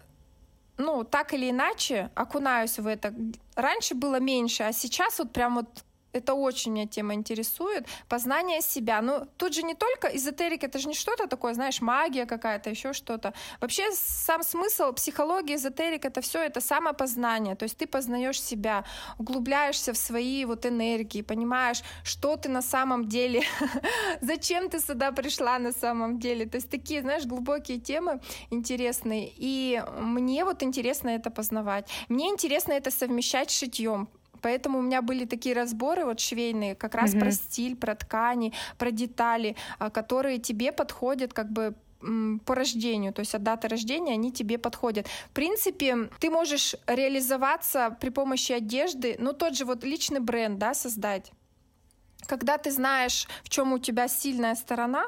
ну, 0.79 1.05
так 1.05 1.33
или 1.33 1.51
иначе 1.51 2.11
окунаюсь 2.15 2.79
в 2.79 2.87
это. 2.87 3.15
Раньше 3.55 3.95
было 3.95 4.21
меньше, 4.21 4.65
а 4.65 4.73
сейчас 4.73 5.19
вот 5.19 5.33
прям 5.33 5.57
вот 5.57 5.85
это 6.17 6.35
очень 6.35 6.73
меня 6.73 6.87
тема 6.87 7.15
интересует. 7.15 7.87
Познание 8.09 8.61
себя. 8.63 9.03
Ну, 9.03 9.27
тут 9.37 9.55
же 9.55 9.63
не 9.63 9.75
только 9.75 10.09
эзотерика, 10.09 10.67
это 10.67 10.79
же 10.79 10.89
не 10.89 10.95
что-то 10.95 11.27
такое, 11.27 11.55
знаешь, 11.55 11.81
магия 11.81 12.27
какая-то, 12.27 12.71
еще 12.71 12.93
что-то. 12.93 13.33
Вообще 13.61 13.91
сам 13.93 14.43
смысл 14.43 14.93
психологии, 14.93 15.57
эзотерика, 15.57 16.09
это 16.09 16.21
все 16.21 16.43
это 16.43 16.61
самопознание. 16.61 17.55
То 17.55 17.65
есть 17.65 17.77
ты 17.77 17.87
познаешь 17.87 18.41
себя, 18.41 18.85
углубляешься 19.19 19.93
в 19.93 19.97
свои 19.97 20.45
вот 20.45 20.67
энергии, 20.67 21.23
понимаешь, 21.23 21.83
что 22.05 22.37
ты 22.37 22.49
на 22.49 22.63
самом 22.63 23.09
деле, 23.09 23.43
зачем 24.21 24.69
ты 24.69 24.81
сюда 24.81 25.13
пришла 25.13 25.59
на 25.59 25.73
самом 25.73 26.19
деле. 26.19 26.47
То 26.47 26.57
есть 26.57 26.71
такие, 26.71 27.03
знаешь, 27.03 27.27
глубокие 27.27 27.79
темы 27.79 28.21
интересные. 28.51 29.33
И 29.37 29.83
мне 29.99 30.45
вот 30.45 30.63
интересно 30.63 31.11
это 31.11 31.31
познавать. 31.31 31.89
Мне 32.09 32.29
интересно 32.29 32.73
это 32.73 32.91
совмещать 32.91 33.51
с 33.51 33.59
шитьем. 33.59 34.09
Поэтому 34.47 34.79
у 34.79 34.83
меня 34.83 35.03
были 35.03 35.25
такие 35.25 35.57
разборы 35.57 36.05
вот 36.05 36.21
швейные, 36.21 36.77
как 36.77 36.95
раз 36.95 37.13
mm-hmm. 37.13 37.19
про 37.19 37.33
стиль, 37.33 37.75
про 37.75 37.97
ткани, 37.97 38.53
про 38.79 38.93
детали, 38.93 39.57
а, 39.81 39.91
которые 39.91 40.39
тебе 40.39 40.71
подходят 40.71 41.33
как 41.33 41.51
бы 41.51 41.75
по 42.45 42.55
рождению, 42.55 43.13
то 43.13 43.21
есть 43.21 43.35
от 43.35 43.43
даты 43.43 43.67
рождения 43.67 44.13
они 44.13 44.31
тебе 44.31 44.59
подходят. 44.59 45.09
В 45.31 45.31
принципе, 45.31 46.09
ты 46.21 46.31
можешь 46.31 46.77
реализоваться 46.87 47.97
при 48.01 48.11
помощи 48.11 48.53
одежды, 48.53 49.17
ну 49.19 49.33
тот 49.33 49.57
же 49.57 49.65
вот 49.65 49.83
личный 49.83 50.21
бренд, 50.21 50.59
да, 50.59 50.75
создать. 50.75 51.33
Когда 52.27 52.57
ты 52.57 52.71
знаешь, 52.71 53.27
в 53.43 53.49
чем 53.49 53.73
у 53.73 53.81
тебя 53.81 54.07
сильная 54.07 54.55
сторона, 54.55 55.07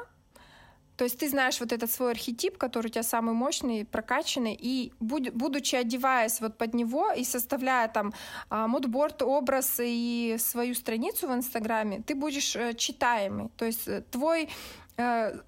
то 0.99 1.05
есть 1.05 1.17
ты 1.17 1.29
знаешь 1.29 1.61
вот 1.61 1.71
этот 1.71 1.89
свой 1.89 2.11
архетип, 2.11 2.57
который 2.57 2.87
у 2.87 2.89
тебя 2.89 3.03
самый 3.03 3.33
мощный, 3.33 3.85
прокачанный, 3.85 4.53
и 4.59 4.91
будучи 4.99 5.77
одеваясь 5.77 6.41
вот 6.41 6.57
под 6.57 6.73
него 6.73 7.13
и 7.13 7.23
составляя 7.23 7.87
там 7.87 8.13
а, 8.49 8.67
мудборд, 8.67 9.21
образ 9.21 9.79
и 9.79 10.35
свою 10.39 10.75
страницу 10.75 11.27
в 11.27 11.33
Инстаграме, 11.33 12.01
ты 12.05 12.15
будешь 12.15 12.53
э, 12.57 12.73
читаемый. 12.73 13.47
То 13.55 13.65
есть 13.65 13.87
э, 13.87 14.03
твой 14.11 14.49
э, 14.97 15.39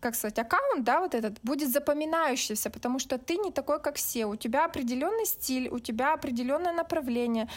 как 0.00 0.14
сказать, 0.14 0.38
аккаунт, 0.38 0.84
да, 0.84 1.00
вот 1.00 1.14
этот, 1.14 1.38
будет 1.42 1.72
запоминающийся, 1.72 2.70
потому 2.70 2.98
что 2.98 3.16
ты 3.16 3.36
не 3.36 3.50
такой, 3.50 3.80
как 3.80 3.96
все. 3.96 4.26
У 4.26 4.36
тебя 4.36 4.66
определенный 4.66 5.26
стиль, 5.26 5.68
у 5.68 5.78
тебя 5.78 6.12
определенное 6.12 6.72
направление. 6.72 7.48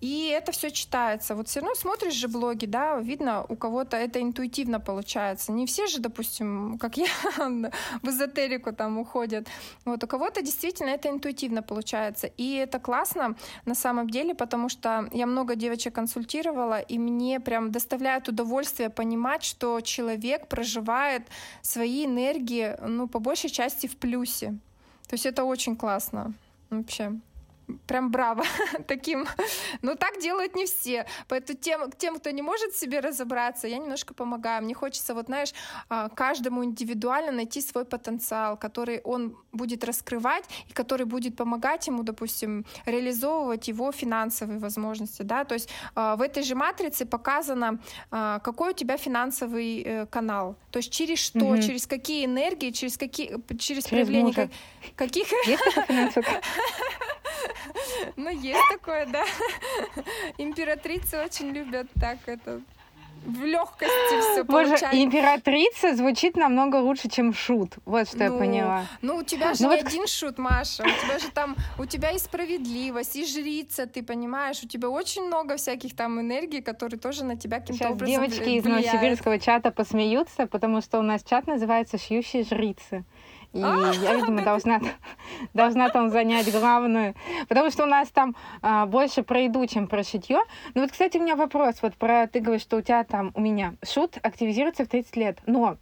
И 0.00 0.28
это 0.28 0.52
все 0.52 0.70
читается. 0.70 1.34
Вот 1.34 1.48
все 1.48 1.60
равно 1.60 1.74
смотришь 1.74 2.12
же 2.12 2.28
блоги, 2.28 2.66
да, 2.66 2.98
видно, 3.00 3.44
у 3.48 3.56
кого-то 3.56 3.96
это 3.96 4.20
интуитивно 4.20 4.78
получается. 4.78 5.52
Не 5.52 5.64
все 5.64 5.86
же, 5.86 6.00
допустим, 6.00 6.78
как 6.78 6.98
я, 6.98 7.06
в 8.02 8.08
эзотерику 8.08 8.72
там 8.72 8.98
уходят. 8.98 9.48
Вот 9.86 10.04
у 10.04 10.06
кого-то 10.06 10.42
действительно 10.42 10.90
это 10.90 11.08
интуитивно 11.08 11.62
получается. 11.62 12.26
И 12.26 12.56
это 12.56 12.78
классно 12.78 13.36
на 13.64 13.74
самом 13.74 14.10
деле, 14.10 14.34
потому 14.34 14.68
что 14.68 15.08
я 15.12 15.26
много 15.26 15.56
девочек 15.56 15.94
консультировала, 15.94 16.78
и 16.78 16.98
мне 16.98 17.40
прям 17.40 17.72
доставляет 17.72 18.28
удовольствие 18.28 18.90
понимать, 18.90 19.44
что 19.44 19.80
человек 19.80 20.46
проживает 20.46 21.22
свои 21.62 22.04
энергии, 22.04 22.76
ну, 22.86 23.08
по 23.08 23.18
большей 23.18 23.48
части 23.48 23.86
в 23.86 23.96
плюсе. 23.96 24.58
То 25.08 25.14
есть 25.14 25.24
это 25.24 25.44
очень 25.44 25.74
классно 25.76 26.34
вообще 26.68 27.12
прям 27.86 28.10
браво 28.10 28.44
таким. 28.86 29.26
Но 29.82 29.94
так 29.94 30.20
делают 30.20 30.54
не 30.54 30.66
все. 30.66 31.06
Поэтому 31.28 31.58
тем, 31.58 31.90
тем, 31.92 32.18
кто 32.18 32.30
не 32.30 32.42
может 32.42 32.74
себе 32.74 33.00
разобраться, 33.00 33.66
я 33.66 33.78
немножко 33.78 34.14
помогаю. 34.14 34.62
Мне 34.62 34.74
хочется, 34.74 35.14
вот 35.14 35.26
знаешь, 35.26 35.52
а, 35.88 36.08
каждому 36.08 36.64
индивидуально 36.64 37.32
найти 37.32 37.60
свой 37.60 37.84
потенциал, 37.84 38.56
который 38.56 39.00
он 39.04 39.36
будет 39.52 39.84
раскрывать 39.84 40.44
и 40.68 40.72
который 40.72 41.06
будет 41.06 41.36
помогать 41.36 41.86
ему, 41.86 42.02
допустим, 42.02 42.64
реализовывать 42.84 43.68
его 43.68 43.92
финансовые 43.92 44.58
возможности. 44.58 45.22
Да? 45.22 45.44
То 45.44 45.54
есть 45.54 45.68
а, 45.94 46.16
в 46.16 46.22
этой 46.22 46.42
же 46.42 46.54
матрице 46.54 47.06
показано, 47.06 47.80
а, 48.10 48.38
какой 48.40 48.70
у 48.70 48.74
тебя 48.74 48.96
финансовый 48.96 49.82
э, 49.82 50.06
канал. 50.06 50.56
То 50.70 50.78
есть 50.78 50.92
через 50.92 51.18
что, 51.18 51.44
угу. 51.44 51.62
через 51.62 51.86
какие 51.86 52.24
энергии, 52.24 52.70
через 52.70 52.96
какие, 52.96 53.28
через, 53.58 53.60
через 53.60 53.86
проявление 53.86 54.34
как, 54.34 54.50
каких... 54.96 55.26
Есть 55.46 55.62
Ну, 58.16 58.30
есть 58.30 58.60
такое, 58.70 59.06
да. 59.06 59.24
Императрицы 60.38 61.18
очень 61.18 61.50
любят 61.50 61.86
так 62.00 62.18
это 62.26 62.60
в 63.26 63.44
легкости 63.44 64.20
все 64.20 64.44
Боже, 64.44 64.76
императрица 64.92 65.96
звучит 65.96 66.36
намного 66.36 66.76
лучше, 66.76 67.08
чем 67.08 67.34
шут. 67.34 67.74
Вот 67.84 68.08
что 68.08 68.18
ну, 68.18 68.24
я 68.24 68.30
поняла. 68.30 68.86
Ну, 69.02 69.16
у 69.16 69.22
тебя 69.22 69.54
же 69.54 69.64
ну, 69.64 69.70
не 69.70 69.76
вот... 69.76 69.86
один 69.86 70.06
шут, 70.06 70.38
Маша. 70.38 70.84
У 70.84 71.04
тебя 71.04 71.18
же 71.18 71.30
там, 71.30 71.56
у 71.78 71.86
тебя 71.86 72.10
и 72.12 72.18
справедливость, 72.18 73.16
и 73.16 73.26
жрица, 73.26 73.86
ты 73.86 74.02
понимаешь. 74.02 74.62
У 74.62 74.68
тебя 74.68 74.88
очень 74.88 75.26
много 75.26 75.56
всяких 75.56 75.96
там 75.96 76.20
энергий, 76.20 76.62
которые 76.62 77.00
тоже 77.00 77.24
на 77.24 77.36
тебя 77.36 77.60
каким-то 77.60 77.84
Сейчас 77.84 77.92
образом 77.92 78.14
девочки 78.14 78.42
влияют. 78.42 78.66
из 78.66 78.70
новосибирского 78.70 79.38
чата 79.38 79.70
посмеются, 79.72 80.46
потому 80.46 80.80
что 80.80 80.98
у 80.98 81.02
нас 81.02 81.24
чат 81.24 81.46
называется 81.46 81.98
«Шьющие 81.98 82.44
жрицы». 82.44 83.04
И 83.52 83.62
а, 83.62 83.92
я, 84.02 84.14
видимо, 84.16 84.42
должна, 84.42 84.80
должна 85.54 85.88
там 85.88 86.10
занять 86.10 86.50
главную. 86.52 87.14
Потому 87.48 87.70
что 87.70 87.84
у 87.84 87.86
нас 87.86 88.08
там 88.08 88.36
а, 88.62 88.86
больше 88.86 89.22
про 89.22 89.40
еду, 89.40 89.66
чем 89.66 89.86
про 89.86 90.02
шитье. 90.02 90.40
Ну 90.74 90.82
вот, 90.82 90.92
кстати, 90.92 91.18
у 91.18 91.22
меня 91.22 91.36
вопрос. 91.36 91.76
Вот 91.82 91.94
про 91.94 92.26
ты 92.26 92.40
говоришь, 92.40 92.62
что 92.62 92.76
у 92.76 92.82
тебя 92.82 93.04
там, 93.04 93.32
у 93.34 93.40
меня 93.40 93.74
шут 93.82 94.18
активизируется 94.22 94.84
в 94.84 94.88
30 94.88 95.16
лет. 95.16 95.38
Но 95.46 95.76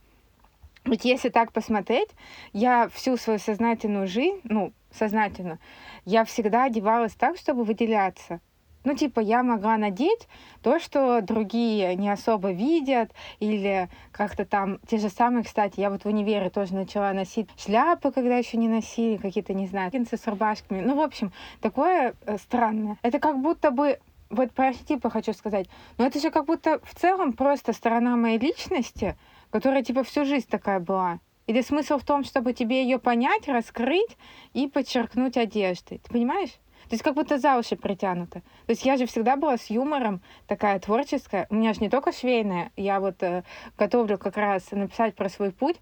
вот 0.84 1.00
если 1.02 1.30
так 1.30 1.52
посмотреть, 1.52 2.10
я 2.52 2.88
всю 2.88 3.16
свою 3.16 3.38
сознательную 3.38 4.06
жизнь, 4.06 4.40
ну, 4.44 4.72
сознательно, 4.92 5.58
я 6.04 6.24
всегда 6.24 6.64
одевалась 6.64 7.14
так, 7.14 7.38
чтобы 7.38 7.64
выделяться. 7.64 8.40
Ну, 8.84 8.94
типа, 8.94 9.20
я 9.20 9.42
могла 9.42 9.78
надеть 9.78 10.28
то, 10.62 10.78
что 10.78 11.22
другие 11.22 11.96
не 11.96 12.10
особо 12.10 12.52
видят, 12.52 13.10
или 13.40 13.88
как-то 14.12 14.44
там, 14.44 14.78
те 14.86 14.98
же 14.98 15.08
самые, 15.08 15.42
кстати, 15.42 15.80
я 15.80 15.88
вот 15.90 16.04
в 16.04 16.06
универе 16.06 16.50
тоже 16.50 16.74
начала 16.74 17.12
носить 17.14 17.48
шляпы, 17.56 18.12
когда 18.12 18.36
еще 18.36 18.58
не 18.58 18.68
носили, 18.68 19.16
какие-то, 19.16 19.54
не 19.54 19.66
знаю, 19.66 19.90
джинсы 19.90 20.18
с 20.18 20.26
рубашками. 20.26 20.80
Ну, 20.80 20.96
в 20.96 21.00
общем, 21.00 21.32
такое 21.62 22.14
э, 22.26 22.36
странное. 22.36 22.98
Это 23.02 23.18
как 23.18 23.40
будто 23.40 23.70
бы 23.70 23.98
вот 24.28 24.52
про 24.52 24.68
архетипы 24.68 25.10
хочу 25.10 25.32
сказать, 25.32 25.68
но 25.96 26.06
это 26.06 26.20
же 26.20 26.30
как 26.30 26.44
будто 26.44 26.80
в 26.84 26.94
целом 26.94 27.32
просто 27.32 27.72
сторона 27.72 28.16
моей 28.16 28.38
личности, 28.38 29.16
которая 29.50 29.82
типа 29.82 30.04
всю 30.04 30.24
жизнь 30.24 30.48
такая 30.48 30.80
была. 30.80 31.20
Или 31.46 31.60
смысл 31.60 31.98
в 31.98 32.04
том, 32.04 32.24
чтобы 32.24 32.54
тебе 32.54 32.82
ее 32.82 32.98
понять, 32.98 33.48
раскрыть 33.48 34.16
и 34.54 34.66
подчеркнуть 34.66 35.36
одеждой. 35.36 35.98
Ты 35.98 36.10
понимаешь? 36.10 36.58
То 36.94 36.96
есть 36.96 37.02
как 37.02 37.14
будто 37.16 37.38
за 37.38 37.58
уши 37.58 37.74
притянуто. 37.74 38.38
То 38.40 38.70
есть 38.70 38.84
я 38.84 38.96
же 38.96 39.06
всегда 39.06 39.34
была 39.34 39.56
с 39.56 39.68
юмором, 39.68 40.20
такая 40.46 40.78
творческая. 40.78 41.48
У 41.50 41.56
меня 41.56 41.72
же 41.72 41.80
не 41.80 41.90
только 41.90 42.12
швейная, 42.12 42.70
я 42.76 43.00
вот 43.00 43.20
э, 43.24 43.42
готовлю 43.76 44.16
как 44.16 44.36
раз 44.36 44.70
написать 44.70 45.16
про 45.16 45.28
свой 45.28 45.50
путь. 45.50 45.74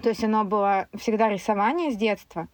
То 0.00 0.10
есть 0.10 0.22
оно 0.22 0.44
было 0.44 0.86
всегда 0.96 1.28
рисование 1.28 1.90
с 1.90 1.96
детства. 1.96 2.46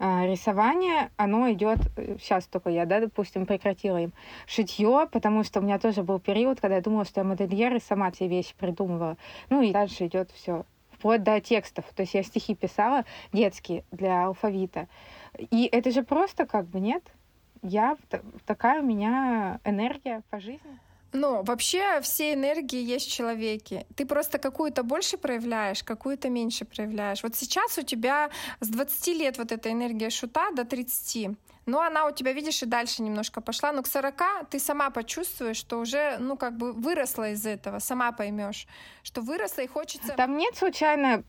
Э, 0.00 0.26
рисование, 0.26 1.12
оно 1.16 1.52
идет, 1.52 1.78
сейчас 2.20 2.48
только 2.48 2.70
я, 2.70 2.84
да, 2.84 2.98
допустим, 2.98 3.46
прекратила 3.46 3.98
им 3.98 4.12
шитье, 4.48 5.08
потому 5.12 5.44
что 5.44 5.60
у 5.60 5.62
меня 5.62 5.78
тоже 5.78 6.02
был 6.02 6.18
период, 6.18 6.60
когда 6.60 6.74
я 6.74 6.82
думала, 6.82 7.04
что 7.04 7.20
я 7.20 7.24
модельер 7.24 7.76
и 7.76 7.80
сама 7.80 8.10
все 8.10 8.26
вещи 8.26 8.56
придумывала. 8.58 9.18
Ну 9.50 9.62
и 9.62 9.70
дальше 9.70 10.06
идет 10.06 10.32
все 10.32 10.64
вплоть 11.04 11.22
до 11.22 11.38
текстов. 11.40 11.84
То 11.94 12.00
есть 12.02 12.14
я 12.14 12.22
стихи 12.22 12.54
писала 12.54 13.04
детские 13.32 13.84
для 13.92 14.24
алфавита. 14.24 14.88
И 15.38 15.68
это 15.70 15.90
же 15.90 16.02
просто 16.02 16.46
как 16.46 16.66
бы 16.66 16.80
нет. 16.80 17.02
Я 17.62 17.96
такая 18.46 18.80
у 18.80 18.84
меня 18.84 19.60
энергия 19.64 20.22
по 20.30 20.40
жизни. 20.40 20.78
Ну, 21.12 21.44
вообще 21.44 22.00
все 22.00 22.34
энергии 22.34 22.82
есть 22.82 23.08
в 23.08 23.12
человеке. 23.12 23.86
Ты 23.94 24.04
просто 24.04 24.38
какую-то 24.38 24.82
больше 24.82 25.16
проявляешь, 25.16 25.84
какую-то 25.84 26.28
меньше 26.28 26.64
проявляешь. 26.64 27.22
Вот 27.22 27.36
сейчас 27.36 27.78
у 27.78 27.82
тебя 27.82 28.30
с 28.58 28.68
20 28.68 29.06
лет 29.16 29.38
вот 29.38 29.52
эта 29.52 29.70
энергия 29.70 30.10
шута 30.10 30.50
до 30.50 30.64
30. 30.64 31.36
Но 31.66 31.80
она 31.80 32.06
у 32.06 32.10
тебя, 32.10 32.32
видишь, 32.32 32.62
и 32.62 32.66
дальше 32.66 33.02
немножко 33.02 33.40
пошла. 33.40 33.72
Но 33.72 33.82
к 33.82 33.86
40 33.86 34.48
ты 34.50 34.58
сама 34.58 34.90
почувствуешь, 34.90 35.56
что 35.56 35.78
уже, 35.78 36.18
ну, 36.18 36.36
как 36.36 36.56
бы 36.56 36.72
выросла 36.72 37.30
из 37.30 37.46
этого, 37.46 37.78
сама 37.78 38.10
поймешь, 38.10 38.66
что 39.04 39.22
выросла 39.22 39.62
и 39.62 39.66
хочется... 39.68 40.14
Там 40.16 40.36
нет 40.36 40.56
случайно 40.56 41.22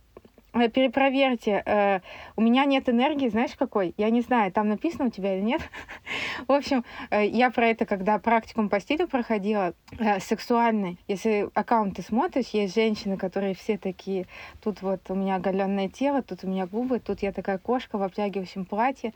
перепроверьте. 0.69 1.63
Э, 1.65 1.99
у 2.35 2.41
меня 2.41 2.65
нет 2.65 2.89
энергии, 2.89 3.29
знаешь, 3.29 3.55
какой? 3.57 3.93
Я 3.97 4.09
не 4.09 4.21
знаю, 4.21 4.51
там 4.51 4.69
написано 4.69 5.05
у 5.05 5.09
тебя 5.09 5.35
или 5.37 5.43
нет. 5.43 5.61
В 6.47 6.51
общем, 6.51 6.83
э, 7.09 7.25
я 7.25 7.49
про 7.51 7.67
это, 7.67 7.85
когда 7.85 8.17
практикум 8.19 8.69
по 8.69 8.79
стилю 8.79 9.07
проходила, 9.07 9.73
сексуальный. 10.19 10.97
Если 11.07 11.49
аккаунты 11.53 12.01
смотришь, 12.01 12.47
есть 12.49 12.75
женщины, 12.75 13.17
которые 13.17 13.55
все 13.55 13.77
такие, 13.77 14.27
тут 14.63 14.81
вот 14.81 15.01
у 15.09 15.15
меня 15.15 15.35
оголенное 15.35 15.89
тело, 15.89 16.21
тут 16.21 16.43
у 16.43 16.47
меня 16.47 16.67
губы, 16.67 16.99
тут 16.99 17.21
я 17.21 17.31
такая 17.31 17.57
кошка 17.57 17.97
в 17.97 18.03
обтягивающем 18.03 18.65
платье. 18.65 19.13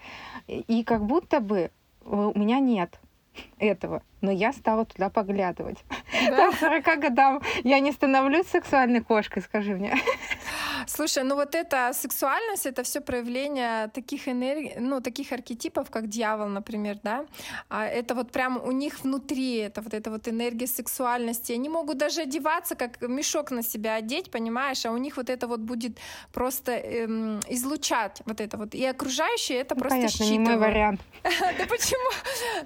И 0.48 0.84
как 0.84 1.06
будто 1.06 1.40
бы 1.40 1.72
у 2.06 2.38
меня 2.38 2.60
нет 2.60 3.00
этого. 3.60 4.02
Но 4.22 4.32
я 4.32 4.54
стала 4.54 4.86
туда 4.86 5.10
поглядывать. 5.10 5.78
Да? 6.30 6.38
Там 6.38 6.54
40 6.54 7.00
годам 7.00 7.42
я 7.64 7.80
не 7.80 7.92
становлюсь 7.92 8.48
сексуальной 8.48 9.02
кошкой, 9.02 9.42
скажи 9.42 9.76
мне. 9.76 9.96
Слушай, 10.88 11.24
ну 11.24 11.36
вот 11.36 11.56
эта 11.56 11.92
сексуальность, 11.94 12.66
это 12.66 12.84
все 12.84 13.02
проявление 13.02 13.88
таких 13.90 14.28
энергий, 14.28 14.74
ну, 14.80 15.02
таких 15.02 15.32
архетипов, 15.32 15.90
как 15.90 16.08
дьявол, 16.08 16.48
например, 16.48 16.98
да. 17.04 17.26
А 17.70 17.86
это 17.86 18.16
вот 18.16 18.32
прям 18.32 18.62
у 18.64 18.72
них 18.72 19.04
внутри, 19.04 19.58
это 19.58 19.82
вот 19.82 19.94
эта 19.94 20.10
вот 20.10 20.28
энергия 20.28 20.68
сексуальности. 20.68 21.54
Они 21.54 21.70
могут 21.70 21.98
даже 21.98 22.22
одеваться, 22.22 22.76
как 22.76 23.02
мешок 23.02 23.52
на 23.52 23.64
себя 23.64 23.96
одеть, 23.96 24.32
понимаешь, 24.32 24.86
а 24.86 24.92
у 24.92 24.98
них 24.98 25.18
вот 25.18 25.30
это 25.30 25.48
вот 25.48 25.60
будет 25.60 25.98
просто 26.34 26.72
эм, 26.72 27.40
излучать 27.50 28.22
вот 28.26 28.42
это 28.42 28.58
вот. 28.58 28.76
И 28.76 28.86
окружающие 28.86 29.60
это 29.60 29.76
ну, 29.76 29.82
просто 29.82 29.98
понятно, 29.98 30.26
считывают. 30.26 30.40
не 30.40 30.50
мой 30.50 30.58
вариант. 30.58 31.02
Да 31.60 31.66
почему? 31.66 32.12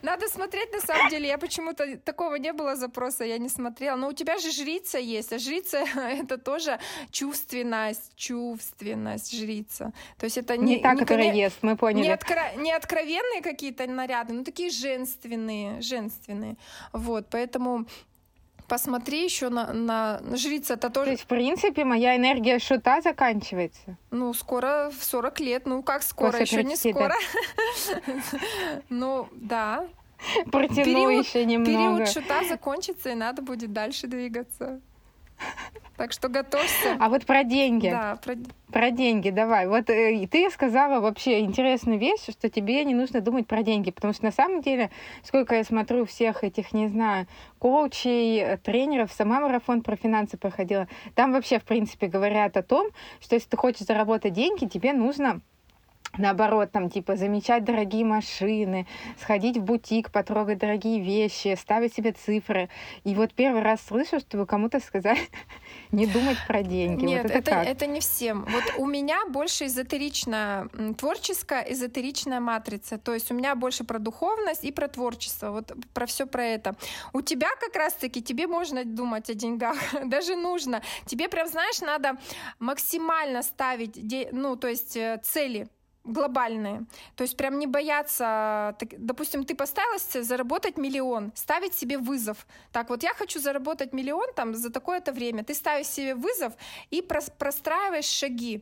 Надо 0.01 0.27
смотреть 0.27 0.71
на 0.73 0.79
самом 0.81 1.09
деле. 1.09 1.27
Я 1.27 1.37
почему-то 1.43 1.97
такого 1.97 2.35
не 2.35 2.53
было 2.53 2.75
запроса, 2.75 3.25
я 3.25 3.37
не 3.37 3.49
смотрела. 3.49 3.97
Но 3.97 4.07
у 4.07 4.13
тебя 4.13 4.37
же 4.37 4.51
жрица 4.51 4.97
есть, 4.97 5.33
а 5.33 5.39
жрица 5.39 5.77
это 5.95 6.37
тоже 6.37 6.79
чувственность, 7.11 8.11
чувственность 8.15 9.37
жрица. 9.37 9.91
То 10.17 10.25
есть 10.25 10.37
это 10.37 10.55
не, 10.57 10.75
не 10.75 10.81
та, 10.81 10.93
не, 10.93 10.99
которая 10.99 11.33
не, 11.33 11.41
ест, 11.41 11.57
мы 11.61 11.75
поняли. 11.75 12.05
Не, 12.05 12.13
откро, 12.13 12.41
не 12.57 12.71
откровенные 12.71 13.41
какие-то 13.41 13.87
наряды, 13.87 14.33
но 14.33 14.43
такие 14.43 14.69
женственные, 14.69 15.81
женственные. 15.81 16.55
Вот, 16.93 17.27
поэтому 17.29 17.85
посмотри 18.67 19.25
еще 19.25 19.49
на, 19.49 19.73
на, 19.73 20.21
жрица. 20.37 20.75
Это 20.75 20.89
тоже... 20.89 21.05
То 21.05 21.11
есть, 21.11 21.23
в 21.23 21.27
принципе, 21.27 21.83
моя 21.83 22.15
энергия 22.15 22.59
шута 22.59 23.01
заканчивается? 23.01 23.97
Ну, 24.11 24.33
скоро 24.33 24.89
в 24.97 25.03
40 25.03 25.39
лет. 25.41 25.65
Ну, 25.65 25.83
как 25.83 26.03
скоро? 26.03 26.39
Еще 26.39 26.63
не 26.63 26.77
скоро. 26.77 27.15
Ну, 28.89 29.27
да. 29.33 29.87
Протяну 30.51 31.09
еще 31.09 31.45
немного. 31.45 31.71
Период 31.71 32.09
шута 32.09 32.43
закончится, 32.47 33.09
и 33.09 33.15
надо 33.15 33.41
будет 33.41 33.73
дальше 33.73 34.07
двигаться. 34.07 34.81
Так 35.97 36.11
что 36.11 36.27
готовься. 36.27 36.97
А 36.99 37.07
вот 37.07 37.25
про 37.25 37.43
деньги. 37.43 37.89
Да, 37.89 38.17
про... 38.23 38.35
про 38.71 38.89
деньги 38.89 39.29
давай. 39.29 39.67
Вот 39.67 39.89
э, 39.91 40.27
ты 40.27 40.49
сказала 40.49 40.99
вообще 40.99 41.41
интересную 41.41 41.99
вещь, 41.99 42.23
что 42.29 42.49
тебе 42.49 42.83
не 42.83 42.95
нужно 42.95 43.21
думать 43.21 43.45
про 43.45 43.61
деньги, 43.61 43.91
потому 43.91 44.11
что 44.13 44.25
на 44.25 44.31
самом 44.31 44.61
деле, 44.61 44.89
сколько 45.23 45.55
я 45.55 45.63
смотрю 45.63 46.05
всех 46.05 46.43
этих, 46.43 46.73
не 46.73 46.87
знаю, 46.87 47.27
коучей, 47.59 48.39
э, 48.39 48.57
тренеров, 48.57 49.11
сама 49.11 49.39
марафон 49.39 49.83
про 49.83 49.95
финансы 49.95 50.35
проходила, 50.35 50.87
там 51.13 51.31
вообще, 51.31 51.59
в 51.59 51.63
принципе, 51.63 52.07
говорят 52.07 52.57
о 52.57 52.63
том, 52.63 52.87
что 53.21 53.35
если 53.35 53.49
ты 53.49 53.57
хочешь 53.57 53.85
заработать 53.85 54.33
деньги, 54.33 54.65
тебе 54.65 54.93
нужно 54.93 55.41
наоборот, 56.17 56.71
там, 56.71 56.89
типа, 56.89 57.15
замечать 57.15 57.63
дорогие 57.63 58.05
машины, 58.05 58.87
сходить 59.19 59.57
в 59.57 59.63
бутик, 59.63 60.11
потрогать 60.11 60.59
дорогие 60.59 60.99
вещи, 60.99 61.55
ставить 61.59 61.93
себе 61.93 62.11
цифры. 62.11 62.69
И 63.03 63.15
вот 63.15 63.33
первый 63.33 63.61
раз 63.61 63.81
слышу, 63.87 64.19
что 64.19 64.37
вы 64.37 64.45
кому-то 64.45 64.79
сказали 64.79 65.19
не 65.91 66.05
думать 66.05 66.37
про 66.47 66.63
деньги. 66.63 67.05
Нет, 67.05 67.23
вот 67.23 67.31
это, 67.31 67.51
это, 67.51 67.69
это 67.69 67.87
не 67.87 67.99
всем. 67.99 68.45
Вот 68.45 68.63
у 68.77 68.85
меня 68.85 69.25
больше 69.27 69.65
эзотеричная, 69.65 70.67
творческая, 70.97 71.61
эзотеричная 71.61 72.39
матрица. 72.39 72.97
То 72.97 73.13
есть 73.13 73.31
у 73.31 73.33
меня 73.33 73.55
больше 73.55 73.83
про 73.83 73.99
духовность 73.99 74.63
и 74.63 74.71
про 74.71 74.87
творчество. 74.87 75.51
Вот 75.51 75.71
про 75.93 76.05
все 76.05 76.25
про 76.25 76.45
это. 76.45 76.75
У 77.13 77.21
тебя 77.21 77.49
как 77.59 77.75
раз-таки, 77.75 78.21
тебе 78.21 78.47
можно 78.47 78.83
думать 78.83 79.29
о 79.29 79.33
деньгах. 79.33 79.77
Даже 80.05 80.35
нужно. 80.35 80.81
Тебе 81.05 81.27
прям, 81.29 81.47
знаешь, 81.47 81.81
надо 81.81 82.17
максимально 82.59 83.41
ставить, 83.43 83.97
ну, 84.31 84.55
то 84.55 84.67
есть 84.67 84.95
э, 84.95 85.19
цели 85.23 85.67
глобальные. 86.03 86.85
То 87.15 87.23
есть 87.23 87.37
прям 87.37 87.59
не 87.59 87.67
бояться, 87.67 88.75
так, 88.79 88.89
допустим, 88.97 89.45
ты 89.45 89.55
поставила 89.55 89.99
себе 89.99 90.23
заработать 90.23 90.77
миллион, 90.77 91.31
ставить 91.35 91.73
себе 91.73 91.97
вызов. 91.97 92.45
Так 92.71 92.89
вот, 92.89 93.03
я 93.03 93.13
хочу 93.13 93.39
заработать 93.39 93.93
миллион 93.93 94.33
там 94.35 94.53
за 94.55 94.69
такое-то 94.69 95.11
время. 95.13 95.43
Ты 95.43 95.53
ставишь 95.53 95.87
себе 95.87 96.15
вызов 96.15 96.53
и 96.91 97.01
простраиваешь 97.01 98.05
шаги. 98.05 98.61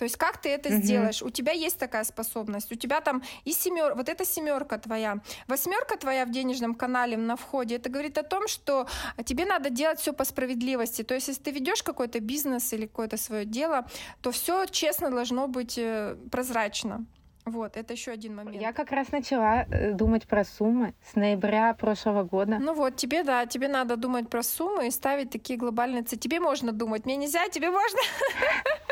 То 0.00 0.04
есть 0.04 0.16
как 0.16 0.38
ты 0.38 0.48
это 0.48 0.70
угу. 0.70 0.78
сделаешь? 0.78 1.22
У 1.22 1.28
тебя 1.28 1.52
есть 1.52 1.78
такая 1.78 2.04
способность. 2.04 2.72
У 2.72 2.74
тебя 2.74 3.02
там 3.02 3.22
и 3.44 3.52
семер, 3.52 3.94
вот 3.94 4.08
эта 4.08 4.24
семерка 4.24 4.78
твоя, 4.78 5.18
восьмерка 5.46 5.98
твоя 5.98 6.24
в 6.24 6.30
денежном 6.30 6.74
канале 6.74 7.18
на 7.18 7.36
входе. 7.36 7.76
Это 7.76 7.90
говорит 7.90 8.16
о 8.16 8.22
том, 8.22 8.48
что 8.48 8.86
тебе 9.26 9.44
надо 9.44 9.68
делать 9.68 10.00
все 10.00 10.14
по 10.14 10.24
справедливости. 10.24 11.02
То 11.02 11.12
есть 11.12 11.28
если 11.28 11.42
ты 11.42 11.50
ведешь 11.50 11.82
какой-то 11.82 12.18
бизнес 12.20 12.72
или 12.72 12.86
какое-то 12.86 13.18
свое 13.18 13.44
дело, 13.44 13.84
то 14.22 14.30
все 14.30 14.64
честно 14.64 15.10
должно 15.10 15.48
быть 15.48 15.76
э, 15.76 16.16
прозрачно. 16.30 17.04
Вот, 17.44 17.76
это 17.76 17.92
еще 17.92 18.12
один 18.12 18.36
момент. 18.36 18.56
Я 18.56 18.72
как 18.72 18.92
раз 18.92 19.12
начала 19.12 19.66
э, 19.70 19.92
думать 19.92 20.26
про 20.26 20.44
суммы 20.44 20.94
с 21.02 21.14
ноября 21.14 21.74
прошлого 21.74 22.22
года. 22.22 22.58
Ну 22.58 22.72
вот, 22.72 22.96
тебе, 22.96 23.22
да, 23.22 23.44
тебе 23.44 23.68
надо 23.68 23.96
думать 23.96 24.30
про 24.30 24.42
суммы 24.42 24.86
и 24.86 24.90
ставить 24.90 25.30
такие 25.30 25.58
глобальные 25.58 26.04
цели. 26.04 26.20
Тебе 26.20 26.40
можно 26.40 26.72
думать, 26.72 27.04
мне 27.04 27.16
нельзя, 27.16 27.48
тебе 27.48 27.70
можно. 27.70 27.98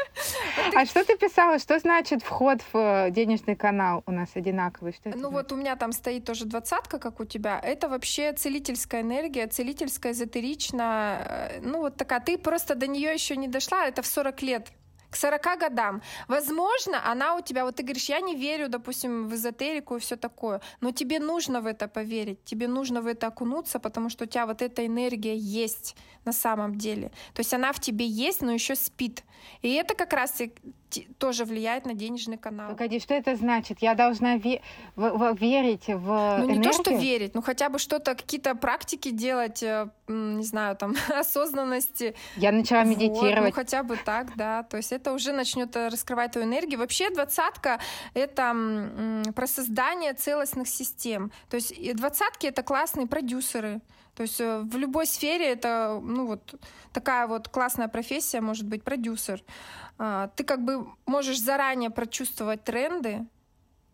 А 0.74 0.84
что 0.86 1.04
ты 1.04 1.16
писала? 1.16 1.58
Что 1.58 1.78
значит 1.78 2.22
вход 2.22 2.60
в 2.72 2.78
э, 2.78 3.10
денежный 3.10 3.56
канал 3.56 4.02
у 4.06 4.12
нас 4.12 4.30
одинаковый? 4.34 4.92
Что 4.92 5.10
ну 5.16 5.30
вот 5.30 5.52
у 5.52 5.56
меня 5.56 5.76
там 5.76 5.92
стоит 5.92 6.24
тоже 6.24 6.44
двадцатка, 6.44 6.98
как 6.98 7.20
у 7.20 7.24
тебя. 7.24 7.60
Это 7.62 7.88
вообще 7.88 8.32
целительская 8.32 9.02
энергия, 9.02 9.46
целительская, 9.46 10.12
эзотеричная. 10.12 11.18
Э, 11.18 11.60
ну 11.62 11.78
вот 11.78 11.96
такая. 11.96 12.20
Ты 12.20 12.38
просто 12.38 12.74
до 12.74 12.86
нее 12.86 13.12
еще 13.12 13.36
не 13.36 13.48
дошла. 13.48 13.86
Это 13.86 14.02
в 14.02 14.06
40 14.06 14.42
лет 14.42 14.68
к 15.10 15.16
40 15.16 15.58
годам. 15.60 16.02
Возможно, 16.28 17.10
она 17.10 17.34
у 17.36 17.40
тебя, 17.40 17.64
вот 17.64 17.76
ты 17.76 17.82
говоришь, 17.82 18.08
я 18.08 18.20
не 18.20 18.34
верю, 18.34 18.68
допустим, 18.68 19.28
в 19.28 19.34
эзотерику 19.34 19.96
и 19.96 20.00
все 20.00 20.16
такое, 20.16 20.60
но 20.80 20.90
тебе 20.90 21.18
нужно 21.18 21.60
в 21.60 21.66
это 21.66 21.88
поверить, 21.88 22.44
тебе 22.44 22.68
нужно 22.68 23.00
в 23.00 23.06
это 23.06 23.26
окунуться, 23.28 23.78
потому 23.78 24.10
что 24.10 24.24
у 24.24 24.26
тебя 24.26 24.46
вот 24.46 24.62
эта 24.62 24.86
энергия 24.86 25.36
есть 25.36 25.96
на 26.24 26.32
самом 26.32 26.74
деле. 26.74 27.08
То 27.34 27.40
есть 27.40 27.54
она 27.54 27.72
в 27.72 27.80
тебе 27.80 28.06
есть, 28.06 28.42
но 28.42 28.52
еще 28.52 28.74
спит. 28.74 29.24
И 29.62 29.72
это 29.72 29.94
как 29.94 30.12
раз 30.12 30.42
тоже 31.18 31.44
влияет 31.44 31.86
на 31.86 31.94
денежный 31.94 32.38
канал. 32.38 32.70
Погоди, 32.70 33.00
что 33.00 33.14
это 33.14 33.36
значит? 33.36 33.78
Я 33.80 33.94
должна 33.94 34.36
ве- 34.36 34.60
в- 34.96 35.32
в- 35.34 35.36
верить 35.40 35.86
в 35.88 36.38
Ну, 36.40 36.46
не 36.46 36.54
энергию? 36.56 36.62
то, 36.64 36.72
что 36.72 36.90
верить, 36.92 37.34
ну, 37.34 37.42
хотя 37.42 37.68
бы 37.68 37.78
что-то, 37.78 38.14
какие-то 38.14 38.54
практики 38.54 39.10
делать, 39.10 39.62
э, 39.62 39.88
не 40.08 40.44
знаю, 40.44 40.76
там, 40.76 40.94
осознанности. 41.14 42.14
Я 42.36 42.52
начала 42.52 42.84
медитировать. 42.84 43.36
Вот, 43.38 43.44
ну, 43.46 43.52
хотя 43.52 43.82
бы 43.82 43.96
так, 43.96 44.36
да. 44.36 44.62
То 44.64 44.76
есть 44.76 44.92
это 44.92 45.12
уже 45.12 45.32
начнет 45.32 45.74
э, 45.76 45.88
раскрывать 45.88 46.32
твою 46.32 46.46
энергию. 46.46 46.78
Вообще 46.78 47.10
двадцатка— 47.10 47.78
это 48.14 48.54
про 49.34 49.46
создание 49.46 50.12
целостных 50.14 50.68
систем. 50.68 51.30
То 51.48 51.56
есть 51.56 51.74
двадцатки— 51.96 52.46
это 52.48 52.62
классные 52.62 53.06
продюсеры. 53.06 53.80
То 54.18 54.22
есть 54.22 54.40
э, 54.40 54.62
в 54.62 54.76
любой 54.76 55.06
сфере 55.06 55.46
это, 55.46 56.00
ну, 56.02 56.26
вот 56.26 56.60
такая 56.92 57.28
вот 57.28 57.48
классная 57.48 57.86
профессия 57.86 58.40
может 58.40 58.66
быть 58.66 58.82
продюсер. 58.82 59.44
А, 59.96 60.26
ты 60.34 60.42
как 60.42 60.64
бы 60.64 60.88
можешь 61.06 61.40
заранее 61.40 61.90
прочувствовать 61.90 62.64
тренды 62.64 63.24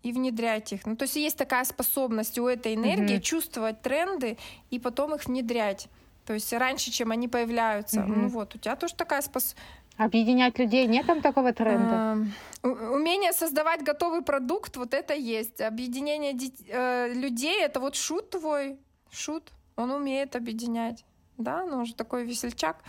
и 0.03 0.13
внедрять 0.13 0.73
их. 0.73 0.87
Ну, 0.87 0.97
то 0.97 1.03
есть 1.03 1.17
есть 1.17 1.37
такая 1.37 1.65
способность 1.65 2.39
у 2.39 2.47
этой 2.47 2.75
энергии 2.75 3.17
mm-hmm. 3.17 3.21
чувствовать 3.21 3.83
тренды 3.83 4.39
и 4.71 4.79
потом 4.79 5.15
их 5.15 5.27
внедрять. 5.27 5.89
То 6.25 6.33
есть 6.33 6.51
раньше, 6.55 6.91
чем 6.91 7.11
они 7.11 7.29
появляются. 7.29 8.01
Mm-hmm. 8.01 8.15
Ну 8.17 8.29
вот, 8.29 8.55
у 8.55 8.59
тебя 8.59 8.77
тоже 8.77 8.95
такая 8.95 9.21
способность. 9.21 9.59
Объединять 9.99 10.59
людей, 10.59 10.87
нет 10.87 11.07
там 11.07 11.21
такого 11.21 11.53
тренда? 11.53 12.17
Умение 12.63 13.35
создавать 13.35 13.83
готовый 13.83 14.23
продукт, 14.23 14.79
вот 14.79 14.95
это 14.95 15.13
есть. 15.13 15.61
Объединение 15.61 16.33
э, 16.69 17.13
людей, 17.13 17.63
это 17.63 17.79
вот 17.79 17.95
шут 17.95 18.31
твой, 18.31 18.79
шут, 19.11 19.53
он 19.77 19.91
умеет 19.91 20.37
объединять. 20.37 21.05
Да, 21.37 21.65
ну 21.65 21.83
уже 21.83 21.95
такой 21.95 22.25
весельчак. 22.25 22.83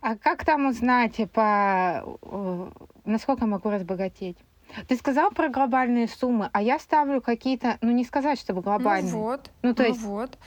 А 0.00 0.16
как 0.16 0.44
там 0.44 0.66
узнать, 0.66 1.20
по, 1.32 2.18
э, 2.22 2.70
насколько 3.04 3.46
могу 3.46 3.70
разбогатеть? 3.70 4.38
Ты 4.88 4.96
сказал 4.96 5.30
про 5.30 5.48
глобальные 5.48 6.08
суммы, 6.08 6.50
а 6.52 6.62
я 6.62 6.78
ставлю 6.78 7.20
какие-то, 7.20 7.78
ну 7.80 7.90
не 7.92 8.04
сказать, 8.04 8.38
чтобы 8.38 8.62
глобальные. 8.62 9.12
Ну 9.12 9.20
вот. 9.20 9.50
Ну 9.62 9.74
то 9.74 9.82
ну 9.82 9.88
есть. 9.88 10.02
Вот. 10.02 10.38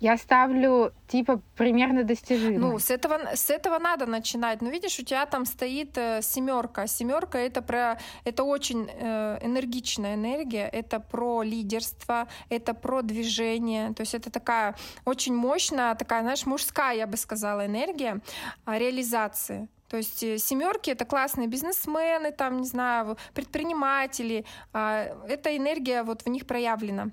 Я 0.00 0.16
ставлю 0.16 0.92
типа 1.08 1.40
примерно 1.56 2.04
достижимо. 2.04 2.58
Ну, 2.58 2.78
с 2.78 2.90
этого, 2.90 3.34
с 3.34 3.50
этого 3.50 3.78
надо 3.78 4.06
начинать. 4.06 4.62
Но 4.62 4.70
видишь, 4.70 4.98
у 4.98 5.04
тебя 5.04 5.26
там 5.26 5.44
стоит 5.44 5.96
э, 5.96 6.22
семерка. 6.22 6.86
Семерка 6.86 7.38
это 7.38 7.62
про 7.62 7.98
это 8.24 8.44
очень 8.44 8.88
э, 8.90 9.38
энергичная 9.42 10.14
энергия, 10.14 10.68
это 10.68 11.00
про 11.00 11.42
лидерство, 11.42 12.28
это 12.48 12.74
про 12.74 13.02
движение. 13.02 13.92
То 13.94 14.02
есть 14.02 14.14
это 14.14 14.30
такая 14.30 14.74
очень 15.04 15.34
мощная, 15.34 15.94
такая, 15.94 16.22
знаешь, 16.22 16.46
мужская, 16.46 16.96
я 16.96 17.06
бы 17.06 17.16
сказала, 17.16 17.66
энергия 17.66 18.20
э, 18.66 18.78
реализации. 18.78 19.68
То 19.88 19.98
есть 19.98 20.22
э, 20.24 20.38
семерки 20.38 20.90
это 20.90 21.04
классные 21.04 21.46
бизнесмены, 21.46 22.32
там, 22.32 22.60
не 22.60 22.66
знаю, 22.66 23.16
предприниматели. 23.32 24.44
Э, 24.72 25.14
эта 25.28 25.56
энергия 25.56 26.02
вот 26.02 26.22
в 26.22 26.28
них 26.28 26.46
проявлена. 26.46 27.10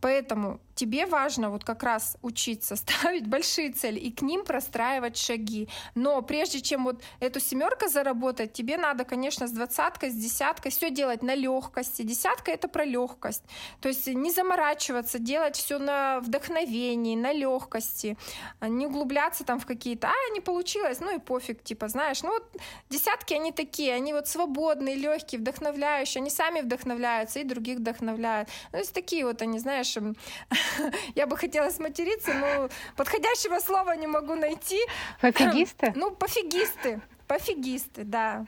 Поэтому 0.00 0.60
тебе 0.78 1.06
важно 1.06 1.50
вот 1.50 1.64
как 1.64 1.82
раз 1.82 2.16
учиться 2.22 2.76
ставить 2.76 3.26
большие 3.26 3.72
цели 3.72 3.98
и 3.98 4.12
к 4.12 4.22
ним 4.22 4.44
простраивать 4.44 5.16
шаги. 5.16 5.68
Но 5.94 6.22
прежде 6.22 6.60
чем 6.60 6.84
вот 6.84 7.02
эту 7.20 7.40
семерку 7.40 7.88
заработать, 7.88 8.52
тебе 8.52 8.76
надо, 8.76 9.04
конечно, 9.04 9.48
с 9.48 9.50
двадцаткой, 9.50 10.10
с 10.10 10.14
десяткой 10.14 10.70
все 10.70 10.90
делать 10.90 11.22
на 11.22 11.34
легкости. 11.34 12.02
Десятка 12.02 12.52
это 12.52 12.68
про 12.68 12.84
легкость. 12.84 13.42
То 13.80 13.88
есть 13.88 14.06
не 14.06 14.30
заморачиваться, 14.30 15.18
делать 15.18 15.56
все 15.56 15.78
на 15.78 16.20
вдохновении, 16.20 17.16
на 17.16 17.32
легкости, 17.32 18.16
не 18.60 18.86
углубляться 18.86 19.44
там 19.44 19.58
в 19.58 19.66
какие-то, 19.66 20.08
а, 20.08 20.32
не 20.32 20.40
получилось, 20.40 21.00
ну 21.00 21.14
и 21.14 21.18
пофиг, 21.18 21.62
типа, 21.62 21.88
знаешь, 21.88 22.22
ну 22.22 22.30
вот 22.30 22.44
десятки 22.88 23.34
они 23.34 23.52
такие, 23.52 23.94
они 23.94 24.12
вот 24.12 24.28
свободные, 24.28 24.94
легкие, 24.94 25.40
вдохновляющие, 25.40 26.20
они 26.20 26.30
сами 26.30 26.60
вдохновляются 26.60 27.40
и 27.40 27.44
других 27.44 27.78
вдохновляют. 27.78 28.48
Ну, 28.66 28.72
то 28.72 28.78
есть 28.78 28.94
такие 28.94 29.24
вот 29.24 29.42
они, 29.42 29.58
знаешь, 29.58 29.87
я 31.14 31.26
бы 31.26 31.36
хотела 31.36 31.70
сматериться, 31.70 32.34
но 32.34 32.68
подходящего 32.96 33.58
слова 33.60 33.96
не 33.96 34.06
могу 34.06 34.34
найти. 34.34 34.78
Пофигисты? 35.20 35.92
Ну, 35.98 36.10
пофигисты. 36.10 37.00
Пофигисты, 37.28 38.04
да. 38.04 38.46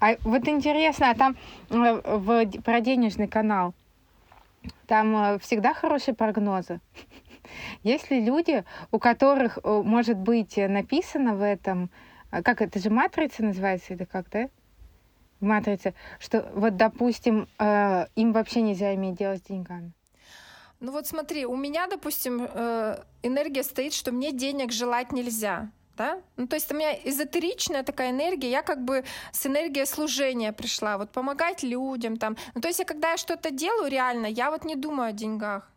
А 0.00 0.16
вот 0.22 0.48
интересно, 0.48 1.10
а 1.10 1.14
там 1.14 1.36
э, 1.68 2.16
в, 2.16 2.62
про 2.62 2.80
денежный 2.80 3.28
канал, 3.28 3.74
там 4.86 5.14
э, 5.16 5.38
всегда 5.38 5.74
хорошие 5.74 6.14
прогнозы? 6.14 6.80
Есть 7.82 8.10
ли 8.10 8.24
люди, 8.24 8.64
у 8.90 8.98
которых, 8.98 9.58
э, 9.62 9.82
может 9.84 10.16
быть, 10.16 10.56
написано 10.56 11.34
в 11.34 11.42
этом, 11.42 11.90
как 12.30 12.62
это 12.62 12.78
же 12.78 12.88
матрица 12.88 13.44
называется 13.44 13.92
или 13.92 14.04
как, 14.04 14.30
да? 14.30 14.48
Матрица, 15.40 15.92
что 16.18 16.50
вот, 16.54 16.76
допустим, 16.76 17.48
им 17.58 18.32
вообще 18.32 18.62
нельзя 18.62 18.94
иметь 18.94 19.16
дело 19.16 19.36
с 19.36 19.42
деньгами. 19.42 19.92
Ну 20.82 20.90
вот 20.90 21.06
смотри, 21.06 21.46
у 21.46 21.56
меня, 21.56 21.86
допустим, 21.86 22.42
э, 22.42 23.04
энергия 23.22 23.62
стоит, 23.62 23.92
что 23.92 24.10
мне 24.10 24.32
денег 24.32 24.72
желать 24.72 25.12
нельзя. 25.12 25.70
Да? 25.96 26.20
Ну, 26.36 26.48
то 26.48 26.56
есть 26.56 26.72
у 26.72 26.74
меня 26.74 26.92
эзотеричная 27.04 27.84
такая 27.84 28.10
энергия, 28.10 28.50
я 28.50 28.62
как 28.62 28.84
бы 28.84 29.04
с 29.30 29.46
энергией 29.46 29.86
служения 29.86 30.52
пришла, 30.52 30.98
вот 30.98 31.12
помогать 31.12 31.62
людям 31.62 32.16
там. 32.16 32.36
Ну, 32.54 32.60
то 32.60 32.68
есть 32.68 32.80
я, 32.80 32.84
когда 32.84 33.12
я 33.12 33.16
что-то 33.16 33.52
делаю 33.52 33.90
реально, 33.90 34.26
я 34.26 34.50
вот 34.50 34.64
не 34.64 34.74
думаю 34.74 35.10
о 35.10 35.12
деньгах. 35.12 35.70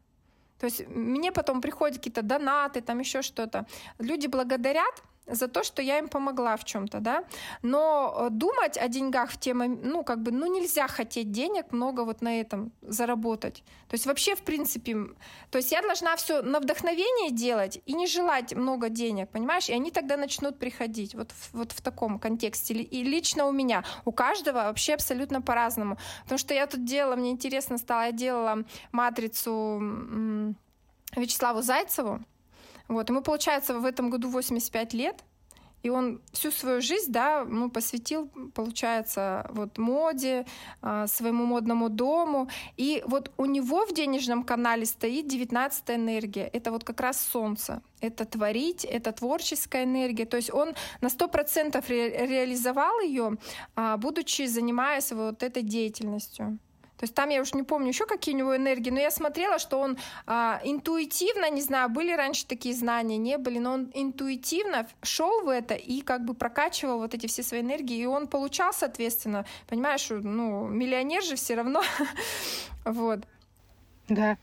То 0.59 0.65
есть 0.65 0.87
мне 0.87 1.31
потом 1.31 1.61
приходят 1.61 1.97
какие-то 1.97 2.23
донаты, 2.23 2.81
там 2.81 2.99
еще 2.99 3.21
что-то. 3.21 3.67
Люди 3.99 4.25
благодарят, 4.25 5.03
за 5.27 5.47
то, 5.47 5.63
что 5.63 5.81
я 5.81 5.99
им 5.99 6.07
помогла 6.07 6.55
в 6.57 6.63
чем-то, 6.65 6.99
да. 6.99 7.23
Но 7.61 8.15
э, 8.17 8.29
думать 8.29 8.77
о 8.77 8.87
деньгах 8.87 9.31
в 9.31 9.39
теме, 9.39 9.67
ну, 9.67 10.03
как 10.03 10.21
бы, 10.21 10.31
ну, 10.31 10.45
нельзя 10.45 10.87
хотеть 10.87 11.31
денег 11.31 11.71
много 11.71 12.01
вот 12.01 12.21
на 12.21 12.39
этом 12.39 12.71
заработать. 12.81 13.63
То 13.87 13.95
есть 13.95 14.05
вообще, 14.05 14.35
в 14.35 14.41
принципе, 14.41 14.95
то 15.49 15.57
есть 15.57 15.71
я 15.71 15.81
должна 15.81 16.15
все 16.15 16.41
на 16.41 16.59
вдохновение 16.59 17.31
делать 17.31 17.81
и 17.85 17.93
не 17.93 18.07
желать 18.07 18.53
много 18.53 18.89
денег, 18.89 19.29
понимаешь? 19.29 19.69
И 19.69 19.73
они 19.73 19.91
тогда 19.91 20.17
начнут 20.17 20.59
приходить 20.59 21.15
вот 21.15 21.31
вот 21.53 21.71
в 21.71 21.81
таком 21.81 22.19
контексте. 22.19 22.73
И 22.73 23.03
лично 23.03 23.45
у 23.47 23.51
меня, 23.51 23.83
у 24.05 24.11
каждого 24.11 24.63
вообще 24.63 24.93
абсолютно 24.93 25.41
по-разному. 25.41 25.97
Потому 26.23 26.37
что 26.37 26.53
я 26.53 26.67
тут 26.67 26.85
делала, 26.85 27.15
мне 27.15 27.31
интересно 27.31 27.77
стало, 27.77 28.05
я 28.05 28.11
делала 28.11 28.63
матрицу 28.91 29.81
Вячеславу 31.15 31.61
Зайцеву, 31.61 32.23
вот, 32.87 33.09
ему, 33.09 33.21
получается, 33.21 33.79
в 33.79 33.85
этом 33.85 34.09
году 34.09 34.29
85 34.29 34.93
лет, 34.93 35.23
и 35.85 35.89
он 35.89 36.19
всю 36.31 36.49
свою 36.49 36.81
жизнь, 36.81 37.11
да, 37.11 37.45
ну, 37.45 37.69
посвятил, 37.69 38.27
получается, 38.55 39.45
вот 39.51 39.77
моде, 39.77 40.45
а, 40.81 41.05
своему 41.05 41.45
модному 41.45 41.89
дому. 41.89 42.49
И 42.75 43.03
вот 43.05 43.31
у 43.37 43.45
него 43.45 43.85
в 43.85 43.93
денежном 43.93 44.43
канале 44.43 44.85
стоит 44.85 45.27
19 45.27 45.91
энергия. 45.91 46.49
Это 46.53 46.71
вот 46.71 46.83
как 46.83 47.01
раз 47.01 47.21
солнце. 47.21 47.83
Это 48.01 48.25
творить, 48.25 48.83
это 48.83 49.11
творческая 49.11 49.83
энергия. 49.83 50.25
То 50.25 50.37
есть 50.37 50.51
он 50.51 50.73
на 51.01 51.09
100% 51.09 51.87
ре- 51.87 52.25
реализовал 52.25 52.99
ее, 53.01 53.37
а, 53.75 53.97
будучи 53.97 54.47
занимаясь 54.47 55.11
вот 55.11 55.43
этой 55.43 55.61
деятельностью. 55.61 56.57
То 56.97 57.03
есть 57.03 57.13
там 57.13 57.29
я 57.29 57.41
уж 57.41 57.53
не 57.53 57.63
помню 57.63 57.89
еще 57.89 58.05
какие 58.05 58.35
у 58.35 58.37
него 58.37 58.55
энергии, 58.55 58.89
но 58.89 58.99
я 58.99 59.11
смотрела, 59.11 59.59
что 59.59 59.79
он 59.79 59.97
а, 60.25 60.61
интуитивно, 60.63 61.49
не 61.49 61.61
знаю, 61.61 61.89
были 61.89 62.11
раньше 62.11 62.45
такие 62.45 62.73
знания, 62.73 63.17
не 63.17 63.37
были, 63.37 63.59
но 63.59 63.73
он 63.73 63.91
интуитивно 63.93 64.87
шел 65.01 65.41
в 65.43 65.49
это 65.49 65.73
и 65.73 66.01
как 66.01 66.23
бы 66.23 66.33
прокачивал 66.33 66.99
вот 66.99 67.13
эти 67.13 67.27
все 67.27 67.43
свои 67.43 67.61
энергии, 67.61 67.97
и 67.97 68.05
он 68.05 68.27
получал, 68.27 68.73
соответственно, 68.73 69.45
понимаешь, 69.67 70.07
ну, 70.09 70.67
миллионер 70.67 71.23
же 71.23 71.35
все 71.35 71.55
равно, 71.55 71.81
вот. 72.85 73.19
Да. 74.07 74.37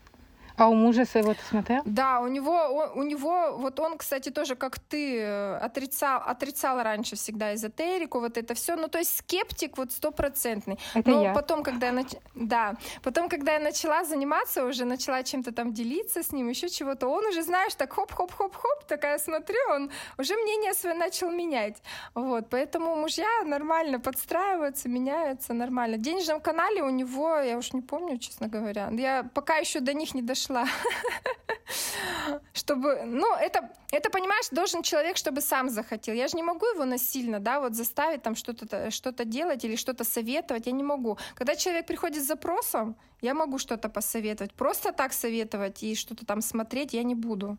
А 0.55 0.67
у 0.67 0.75
мужа 0.75 1.05
своего 1.05 1.33
ты 1.33 1.41
смотрел? 1.49 1.81
Да, 1.85 2.19
у 2.19 2.27
него, 2.27 2.91
у 2.95 3.03
него, 3.03 3.57
вот 3.57 3.79
он, 3.79 3.97
кстати, 3.97 4.29
тоже, 4.29 4.55
как 4.55 4.77
ты, 4.79 5.19
э, 5.19 5.57
отрицал, 5.57 6.21
отрицал 6.25 6.81
раньше 6.83 7.15
всегда 7.15 7.55
эзотерику, 7.55 8.19
вот 8.19 8.37
это 8.37 8.53
все. 8.53 8.75
Ну, 8.75 8.87
то 8.87 8.99
есть 8.99 9.17
скептик 9.17 9.77
вот 9.77 9.91
стопроцентный. 9.91 10.77
Это 10.93 11.09
Но 11.09 11.23
я. 11.23 11.33
потом, 11.33 11.63
когда 11.63 11.87
я, 11.87 11.93
нач... 11.93 12.07
да, 12.35 12.75
потом, 13.01 13.29
когда 13.29 13.53
я 13.53 13.59
начала 13.59 14.03
заниматься, 14.03 14.65
уже 14.65 14.85
начала 14.85 15.23
чем-то 15.23 15.51
там 15.51 15.73
делиться 15.73 16.21
с 16.21 16.31
ним, 16.31 16.49
еще 16.49 16.69
чего-то, 16.69 17.07
он 17.07 17.25
уже, 17.25 17.41
знаешь, 17.41 17.73
так 17.75 17.93
хоп-хоп-хоп-хоп, 17.93 18.85
такая 18.87 19.17
смотрю, 19.17 19.59
он 19.71 19.89
уже 20.19 20.35
мнение 20.35 20.73
свое 20.73 20.95
начал 20.95 21.31
менять. 21.31 21.81
Вот, 22.13 22.49
поэтому 22.49 22.95
мужья 22.95 23.43
нормально 23.45 23.99
подстраиваются, 23.99 24.87
меняются 24.87 25.53
нормально. 25.53 25.97
В 25.97 26.01
денежном 26.01 26.41
канале 26.41 26.83
у 26.83 26.89
него, 26.89 27.37
я 27.37 27.57
уж 27.57 27.73
не 27.73 27.81
помню, 27.81 28.19
честно 28.19 28.47
говоря, 28.47 28.89
я 28.91 29.23
пока 29.33 29.57
еще 29.57 29.79
до 29.79 29.93
них 29.93 30.13
не 30.13 30.21
дошла 30.21 30.42
шла. 30.45 30.65
Чтобы, 32.53 33.03
ну, 33.05 33.35
это, 33.35 33.69
это, 33.91 34.09
понимаешь, 34.09 34.49
должен 34.51 34.83
человек, 34.83 35.17
чтобы 35.17 35.41
сам 35.41 35.69
захотел. 35.69 36.15
Я 36.15 36.27
же 36.27 36.37
не 36.37 36.43
могу 36.43 36.65
его 36.65 36.85
насильно, 36.85 37.39
да, 37.39 37.59
вот 37.59 37.73
заставить 37.73 38.21
там 38.21 38.35
что-то 38.35 38.91
что 38.91 39.11
делать 39.25 39.65
или 39.65 39.75
что-то 39.75 40.03
советовать, 40.03 40.67
я 40.67 40.71
не 40.71 40.83
могу. 40.83 41.17
Когда 41.35 41.55
человек 41.55 41.87
приходит 41.87 42.23
с 42.23 42.27
запросом, 42.27 42.95
я 43.21 43.33
могу 43.33 43.57
что-то 43.57 43.89
посоветовать. 43.89 44.53
Просто 44.53 44.91
так 44.91 45.13
советовать 45.13 45.83
и 45.83 45.95
что-то 45.95 46.25
там 46.25 46.41
смотреть 46.41 46.93
я 46.93 47.03
не 47.03 47.15
буду. 47.15 47.57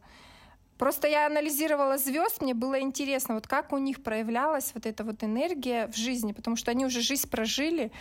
Просто 0.78 1.06
я 1.08 1.26
анализировала 1.26 1.98
звезд, 1.98 2.42
мне 2.42 2.52
было 2.52 2.80
интересно, 2.80 3.34
вот 3.34 3.46
как 3.46 3.72
у 3.72 3.78
них 3.78 4.02
проявлялась 4.02 4.72
вот 4.74 4.86
эта 4.86 5.04
вот 5.04 5.22
энергия 5.22 5.86
в 5.86 5.96
жизни, 5.96 6.32
потому 6.32 6.56
что 6.56 6.72
они 6.72 6.84
уже 6.84 7.00
жизнь 7.00 7.30
прожили, 7.30 7.92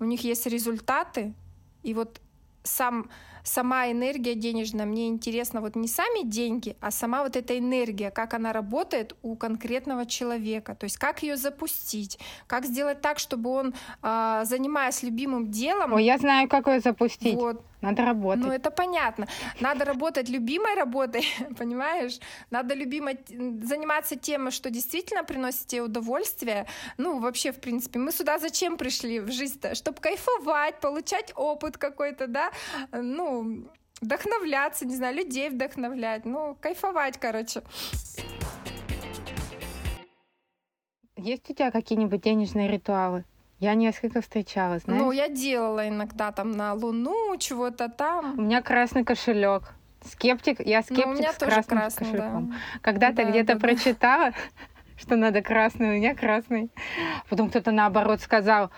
у 0.00 0.04
них 0.04 0.24
есть 0.24 0.46
результаты, 0.46 1.34
и 1.82 1.92
вот 1.92 2.20
сам 2.62 3.10
сама 3.46 3.90
энергия 3.90 4.34
денежная, 4.34 4.86
мне 4.86 5.08
интересно 5.08 5.60
вот 5.60 5.76
не 5.76 5.88
сами 5.88 6.24
деньги, 6.24 6.76
а 6.80 6.90
сама 6.90 7.22
вот 7.22 7.36
эта 7.36 7.58
энергия, 7.58 8.10
как 8.10 8.34
она 8.34 8.52
работает 8.52 9.14
у 9.22 9.36
конкретного 9.36 10.06
человека, 10.06 10.74
то 10.74 10.84
есть 10.84 10.98
как 10.98 11.22
ее 11.22 11.36
запустить, 11.36 12.18
как 12.46 12.66
сделать 12.66 13.00
так, 13.00 13.18
чтобы 13.18 13.50
он, 13.50 13.74
э, 14.02 14.42
занимаясь 14.44 15.02
любимым 15.02 15.50
делом... 15.50 15.94
О, 15.94 16.00
я 16.00 16.18
знаю, 16.18 16.48
как 16.48 16.66
ее 16.66 16.80
запустить. 16.80 17.34
Вот, 17.34 17.62
надо 17.80 18.04
работать. 18.04 18.44
Ну, 18.44 18.52
это 18.52 18.70
понятно. 18.70 19.26
Надо 19.60 19.84
работать 19.84 20.28
любимой 20.28 20.74
работой, 20.74 21.24
понимаешь? 21.58 22.18
Надо 22.50 22.74
любимо 22.74 23.12
заниматься 23.28 24.16
тем, 24.16 24.50
что 24.50 24.70
действительно 24.70 25.24
приносит 25.24 25.66
тебе 25.66 25.82
удовольствие. 25.82 26.66
Ну, 26.98 27.20
вообще, 27.20 27.52
в 27.52 27.60
принципе, 27.60 27.98
мы 27.98 28.12
сюда 28.12 28.38
зачем 28.38 28.76
пришли 28.76 29.20
в 29.20 29.30
жизнь-то? 29.30 29.74
Чтобы 29.74 30.00
кайфовать, 30.00 30.80
получать 30.80 31.32
опыт 31.36 31.76
какой-то, 31.78 32.26
да? 32.26 32.50
Ну, 32.92 33.35
вдохновляться, 34.00 34.86
не 34.86 34.96
знаю, 34.96 35.16
людей 35.16 35.48
вдохновлять. 35.50 36.24
Ну, 36.24 36.56
кайфовать, 36.60 37.18
короче. 37.18 37.62
Есть 41.16 41.48
у 41.50 41.54
тебя 41.54 41.70
какие-нибудь 41.70 42.20
денежные 42.20 42.68
ритуалы? 42.68 43.24
Я 43.58 43.74
несколько 43.74 44.20
встречалась, 44.20 44.82
знаешь? 44.82 45.00
Ну, 45.00 45.12
я 45.12 45.28
делала 45.28 45.88
иногда 45.88 46.30
там 46.30 46.52
на 46.52 46.74
Луну, 46.74 47.36
чего-то 47.38 47.88
там. 47.88 48.38
У 48.38 48.42
меня 48.42 48.60
красный 48.60 49.02
кошелек. 49.02 49.72
Скептик, 50.04 50.60
я 50.60 50.82
скептик 50.82 51.06
ну, 51.06 51.12
у 51.12 51.14
меня 51.14 51.32
с 51.32 51.36
тоже 51.36 51.52
красным 51.52 51.78
красный, 51.78 52.06
кошельком. 52.06 52.50
Да. 52.50 52.56
Когда-то 52.82 53.16
да, 53.16 53.30
где-то 53.30 53.54
да, 53.54 53.60
прочитала, 53.60 54.30
да. 54.30 54.36
что 54.98 55.16
надо 55.16 55.40
красный, 55.42 55.88
у 55.88 55.92
меня 55.92 56.14
красный. 56.14 56.70
Потом 57.30 57.48
кто-то 57.48 57.72
наоборот 57.72 58.20
сказал, 58.20 58.70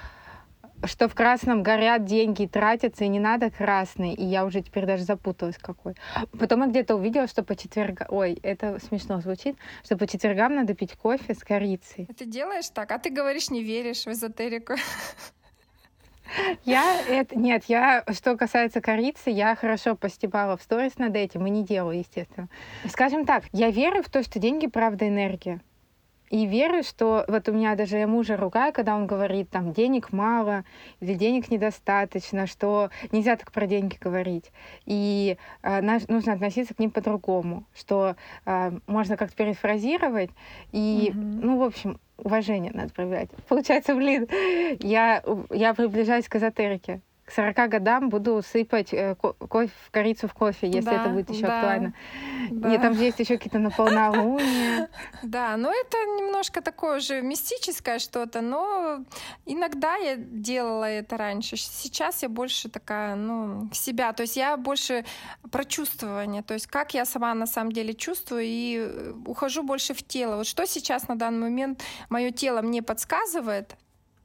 что 0.85 1.09
в 1.09 1.15
красном 1.15 1.63
горят 1.63 2.05
деньги, 2.05 2.47
тратятся, 2.47 3.05
и 3.05 3.09
не 3.09 3.21
надо 3.21 3.51
красный. 3.51 4.15
И 4.15 4.25
я 4.25 4.45
уже 4.45 4.63
теперь 4.63 4.87
даже 4.87 5.05
запуталась 5.05 5.59
какой. 5.59 5.95
Потом 6.39 6.63
я 6.63 6.67
где-то 6.69 6.95
увидела, 6.95 7.27
что 7.27 7.43
по 7.43 7.57
четвергам... 7.57 8.07
Ой, 8.11 8.39
это 8.43 8.79
смешно 8.81 9.21
звучит, 9.21 9.57
что 9.85 9.97
по 9.97 10.07
четвергам 10.07 10.55
надо 10.55 10.75
пить 10.75 10.95
кофе 10.95 11.35
с 11.35 11.39
корицей. 11.39 12.07
А 12.09 12.15
ты 12.15 12.25
делаешь 12.25 12.69
так? 12.71 12.91
А 12.93 12.99
ты 12.99 13.11
говоришь, 13.11 13.51
не 13.51 13.63
веришь 13.63 14.05
в 14.05 14.09
эзотерику. 14.09 14.75
Я 16.65 17.01
это 17.09 17.39
нет, 17.39 17.65
я 17.69 18.05
что 18.13 18.37
касается 18.37 18.81
корицы, 18.83 19.31
я 19.31 19.57
хорошо 19.57 19.97
постебала 19.97 20.59
в 20.59 20.63
сторис 20.63 20.99
над 20.99 21.17
этим 21.17 21.47
и 21.47 21.51
не 21.51 21.65
делаю, 21.65 21.99
естественно. 21.99 22.49
Скажем 22.87 23.25
так, 23.25 23.45
я 23.53 23.71
верю 23.71 24.03
в 24.03 24.11
то, 24.11 24.23
что 24.23 24.39
деньги 24.39 24.67
правда 24.67 25.09
энергия. 25.09 25.61
И 26.31 26.47
верю, 26.47 26.83
что 26.83 27.25
вот 27.29 27.49
у 27.49 27.53
меня 27.53 27.75
даже 27.75 27.99
я 27.99 28.07
мужа 28.07 28.37
ругаю, 28.37 28.73
когда 28.73 28.95
он 28.95 29.07
говорит, 29.07 29.51
там, 29.51 29.73
денег 29.73 30.13
мало 30.13 30.65
или 31.01 31.15
денег 31.15 31.51
недостаточно, 31.51 32.47
что 32.47 32.91
нельзя 33.13 33.37
так 33.37 33.53
про 33.53 33.67
деньги 33.67 33.97
говорить. 34.01 34.53
И 34.87 35.37
э, 35.63 35.81
наш, 35.81 36.07
нужно 36.09 36.35
относиться 36.35 36.75
к 36.75 36.79
ним 36.79 36.91
по-другому, 36.91 37.65
что 37.75 38.17
э, 38.45 38.73
можно 38.87 39.17
как-то 39.17 39.37
перефразировать. 39.37 40.31
И, 40.73 41.11
mm-hmm. 41.13 41.41
ну, 41.43 41.59
в 41.59 41.63
общем, 41.63 41.99
уважение 42.19 42.73
надо 42.73 42.93
проявлять. 42.93 43.31
Получается, 43.49 43.95
блин, 43.95 44.27
я, 44.81 45.23
я 45.51 45.75
приближаюсь 45.75 46.29
к 46.29 46.37
эзотерике 46.37 47.01
к 47.29 47.33
40 47.33 47.69
годам 47.69 48.09
буду 48.09 48.43
сыпать 48.43 48.95
э, 48.95 49.15
кофе, 49.15 49.71
корицу 49.91 50.29
в 50.29 50.33
кофе, 50.33 50.67
если 50.67 50.89
да, 50.89 51.03
это 51.03 51.11
будет 51.11 51.29
еще 51.29 51.47
да, 51.47 51.59
актуально. 51.59 51.93
Да. 52.51 52.75
И 52.75 52.79
там 52.79 52.95
же 52.95 53.05
есть 53.05 53.19
еще 53.19 53.37
какие-то 53.37 53.59
наполнолуния. 53.59 54.89
Да, 55.23 55.57
но 55.57 55.71
это 55.71 55.97
немножко 56.19 56.63
такое 56.63 57.01
же 57.01 57.21
мистическое 57.21 57.99
что-то, 57.99 58.41
но 58.41 59.05
иногда 59.47 59.97
я 59.97 60.17
делала 60.17 60.85
это 60.85 61.17
раньше. 61.17 61.57
Сейчас 61.57 62.23
я 62.23 62.29
больше 62.29 62.69
такая, 62.71 63.15
ну, 63.15 63.69
себя. 63.73 64.13
То 64.13 64.23
есть 64.23 64.37
я 64.37 64.57
больше 64.57 65.05
про 65.51 65.65
чувствование, 65.65 66.43
то 66.43 66.55
есть 66.55 66.67
как 66.67 66.95
я 66.95 67.05
сама 67.05 67.35
на 67.35 67.47
самом 67.47 67.73
деле 67.73 67.93
чувствую 67.93 68.45
и 68.45 68.79
э, 68.79 69.13
ухожу 69.27 69.63
больше 69.63 69.93
в 69.93 70.03
тело. 70.03 70.37
Вот 70.37 70.47
что 70.47 70.67
сейчас 70.67 71.09
на 71.09 71.17
данный 71.17 71.41
момент 71.41 71.83
мое 72.09 72.31
тело 72.31 72.63
мне 72.63 72.83
подсказывает, 72.83 73.77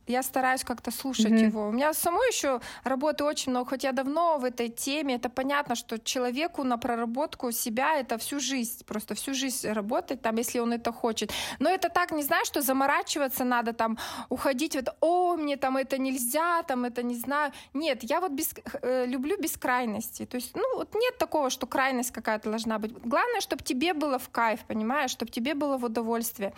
я 0.08 0.24
стараюсь 0.24 0.64
как-то 0.64 0.92
слушать 0.92 1.32
mm-hmm. 1.32 1.48
его. 1.48 1.68
У 1.68 1.72
меня 1.72 1.94
самой 1.94 2.28
еще 2.30 2.60
работы 2.84 3.24
очень 3.24 3.52
много, 3.52 3.70
хоть 3.70 3.84
я 3.84 3.92
давно 3.92 4.38
в 4.38 4.46
этой 4.46 4.70
теме. 4.70 5.16
Это 5.16 5.30
понятно, 5.30 5.76
что 5.76 6.00
человеку 6.00 6.64
на 6.64 6.78
проработку 6.78 7.52
себя 7.52 7.98
это 8.00 8.18
всю 8.18 8.40
жизнь, 8.40 8.84
просто 8.86 9.16
всю 9.16 9.34
жизнь 9.34 9.70
работать 9.70 10.22
там, 10.22 10.36
если 10.38 10.60
он 10.60 10.74
это 10.74 10.92
хочет. 10.92 11.32
Но 11.60 11.70
это 11.70 11.90
так, 11.90 12.12
не 12.12 12.24
знаю, 12.24 12.46
что 12.46 12.62
заморачиваться 12.62 13.44
надо 13.44 13.74
там, 13.74 13.98
уходить 14.30 14.76
вот, 14.76 14.96
о, 15.02 15.36
мне 15.36 15.58
там 15.58 15.78
это 15.78 15.98
нельзя, 15.98 16.64
там 16.64 16.86
это 16.86 17.04
не 17.04 17.16
знаю. 17.16 17.52
Нет, 17.74 18.04
я 18.04 18.20
вот 18.20 18.32
без, 18.32 18.54
э, 18.82 19.06
люблю 19.06 19.38
бескрайности. 19.40 20.26
То 20.26 20.36
есть, 20.36 20.56
ну, 20.56 20.76
вот 20.76 20.96
нет 20.96 21.18
такого, 21.18 21.50
что 21.50 21.68
крайность 21.68 22.12
какая-то 22.12 22.50
должна 22.50 22.80
быть. 22.80 22.92
Главное, 22.92 23.42
чтобы 23.42 23.64
тебе 23.64 23.94
было 23.94 24.20
в 24.20 24.30
кайф, 24.30 24.62
понимаешь, 24.68 25.12
чтобы 25.12 25.32
тебе 25.32 25.54
было 25.54 25.78
в 25.78 25.86
удовольствие. 25.86 26.54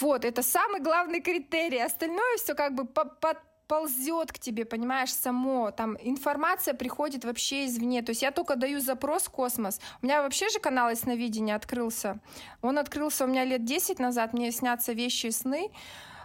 Вот, 0.00 0.24
это 0.24 0.42
самый 0.42 0.80
главный 0.80 1.20
критерий. 1.20 1.80
Остальное 1.80 2.36
все 2.36 2.54
как 2.68 2.74
бы 2.74 2.84
под 2.84 3.38
ползет 3.72 4.32
к 4.32 4.38
тебе, 4.38 4.66
понимаешь, 4.66 5.14
само. 5.14 5.70
Там 5.70 5.96
информация 6.02 6.74
приходит 6.74 7.24
вообще 7.24 7.64
извне. 7.64 8.02
То 8.02 8.10
есть 8.10 8.20
я 8.20 8.30
только 8.30 8.54
даю 8.54 8.80
запрос 8.80 9.22
в 9.22 9.30
космос. 9.30 9.80
У 10.02 10.06
меня 10.06 10.20
вообще 10.20 10.50
же 10.50 10.58
канал 10.58 10.90
ясновидения 10.90 11.56
открылся. 11.56 12.18
Он 12.60 12.78
открылся 12.78 13.24
у 13.24 13.28
меня 13.28 13.44
лет 13.44 13.64
10 13.64 13.98
назад. 13.98 14.34
Мне 14.34 14.52
снятся 14.52 14.92
вещи 14.92 15.26
и 15.26 15.30
сны. 15.30 15.70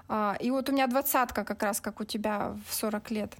А, 0.09 0.35
и 0.41 0.51
вот 0.51 0.67
у 0.67 0.73
меня 0.73 0.87
двадцатка 0.87 1.45
как 1.45 1.63
раз, 1.63 1.79
как 1.79 2.01
у 2.01 2.03
тебя 2.03 2.53
в 2.67 2.73
40 2.73 3.11
лет. 3.11 3.33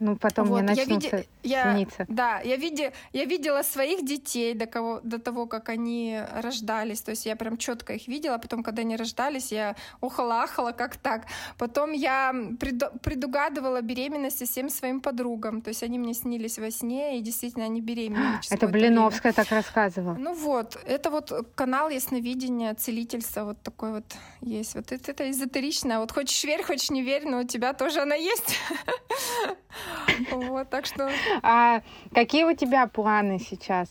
Ну, 0.00 0.16
потом 0.16 0.48
вот, 0.48 0.62
мне 0.62 0.74
начнут 0.74 1.02
я, 1.02 1.10
види... 1.10 1.28
я, 1.42 1.86
Да, 2.08 2.40
я, 2.40 2.56
види... 2.56 2.90
я 3.12 3.26
видела 3.26 3.62
своих 3.62 4.02
детей 4.02 4.54
до, 4.54 4.64
кого... 4.64 5.00
до 5.02 5.18
того, 5.18 5.46
как 5.46 5.68
они 5.68 6.18
рождались. 6.42 7.02
То 7.02 7.10
есть 7.10 7.26
я 7.26 7.36
прям 7.36 7.58
четко 7.58 7.92
их 7.92 8.08
видела. 8.08 8.38
Потом, 8.38 8.62
когда 8.62 8.80
они 8.80 8.96
рождались, 8.96 9.52
я 9.52 9.76
охала-ахала, 10.00 10.72
как 10.72 10.96
так. 10.96 11.26
Потом 11.58 11.92
я 11.92 12.34
преду... 12.58 12.86
предугадывала 13.02 13.82
беременности 13.82 14.44
всем 14.44 14.70
своим 14.70 15.02
подругам. 15.02 15.60
То 15.60 15.68
есть 15.68 15.82
они 15.82 15.98
мне 15.98 16.14
снились 16.14 16.58
во 16.58 16.70
сне, 16.70 17.18
и 17.18 17.20
действительно 17.20 17.66
они 17.66 17.82
беременны. 17.82 18.40
Это 18.50 18.68
Блиновская 18.68 19.34
так 19.34 19.50
рассказывала. 19.50 20.14
Ну 20.14 20.32
вот, 20.32 20.78
это 20.86 21.10
вот 21.10 21.30
канал 21.54 21.90
ясновидения, 21.90 22.74
целительства 22.74 23.44
вот 23.44 23.60
такой 23.62 23.92
вот 23.92 24.16
есть. 24.40 24.74
Вот 24.74 24.92
это, 24.92 25.10
это 25.10 25.30
эзотеричное. 25.30 25.98
Вот 25.98 26.10
хочешь 26.10 26.42
верь, 26.44 26.62
хочешь 26.62 26.90
не 26.90 27.02
верь, 27.02 27.28
но 27.28 27.40
у 27.40 27.44
тебя 27.44 27.74
тоже 27.74 28.00
она 28.00 28.14
есть. 28.14 28.56
Вот, 30.30 30.68
так 30.70 30.86
что... 30.86 31.10
А 31.42 31.82
какие 32.14 32.44
у 32.44 32.54
тебя 32.54 32.86
планы 32.86 33.38
сейчас? 33.38 33.88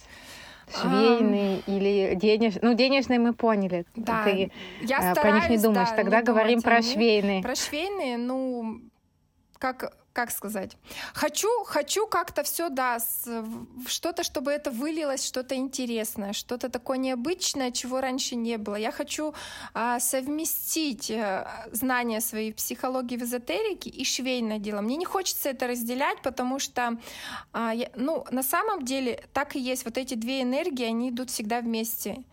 швейный 0.72 1.64
а... 1.66 1.72
или 1.72 2.16
денежный. 2.16 2.62
Ну, 2.62 2.74
денежные 2.76 3.20
мы 3.20 3.34
поняли. 3.34 3.86
Да, 3.96 4.24
Ты 4.24 4.52
я 4.82 5.02
стараюсь, 5.02 5.20
про 5.20 5.32
них 5.32 5.50
не 5.50 5.58
думаешь. 5.58 5.90
Да, 5.90 5.96
Тогда 5.96 6.20
не 6.20 6.26
говорим 6.26 6.62
про 6.62 6.82
швейные. 6.82 7.42
Про 7.42 7.56
швейные, 7.56 8.18
ну, 8.18 8.82
как 9.58 9.98
как 10.20 10.32
сказать, 10.32 10.76
хочу, 11.14 11.48
хочу 11.64 12.06
как-то 12.06 12.44
все, 12.44 12.68
да, 12.68 12.98
что-то, 13.88 14.24
чтобы 14.24 14.52
это 14.52 14.70
вылилось, 14.70 15.26
что-то 15.26 15.56
интересное, 15.56 16.34
что-то 16.34 16.68
такое 16.68 16.98
необычное, 16.98 17.72
чего 17.72 18.02
раньше 18.02 18.36
не 18.36 18.58
было. 18.58 18.76
Я 18.76 18.92
хочу 18.92 19.34
а, 19.74 20.02
совместить 20.02 21.10
а, 21.10 21.70
знания 21.72 22.20
своей 22.20 22.54
психологии 22.54 23.16
в 23.16 23.24
эзотерике 23.24 23.90
и 23.90 24.04
швейное 24.04 24.60
дело. 24.60 24.82
Мне 24.82 24.98
не 24.98 25.06
хочется 25.06 25.52
это 25.52 25.68
разделять, 25.68 26.22
потому 26.22 26.60
что, 26.60 26.98
а, 27.54 27.74
я, 27.74 27.90
ну, 27.96 28.26
на 28.30 28.44
самом 28.44 28.84
деле 28.84 29.24
так 29.32 29.56
и 29.56 29.60
есть. 29.60 29.86
Вот 29.86 29.98
эти 29.98 30.16
две 30.16 30.42
энергии, 30.42 30.86
они 30.86 31.12
идут 31.12 31.30
всегда 31.30 31.62
вместе 31.62 32.26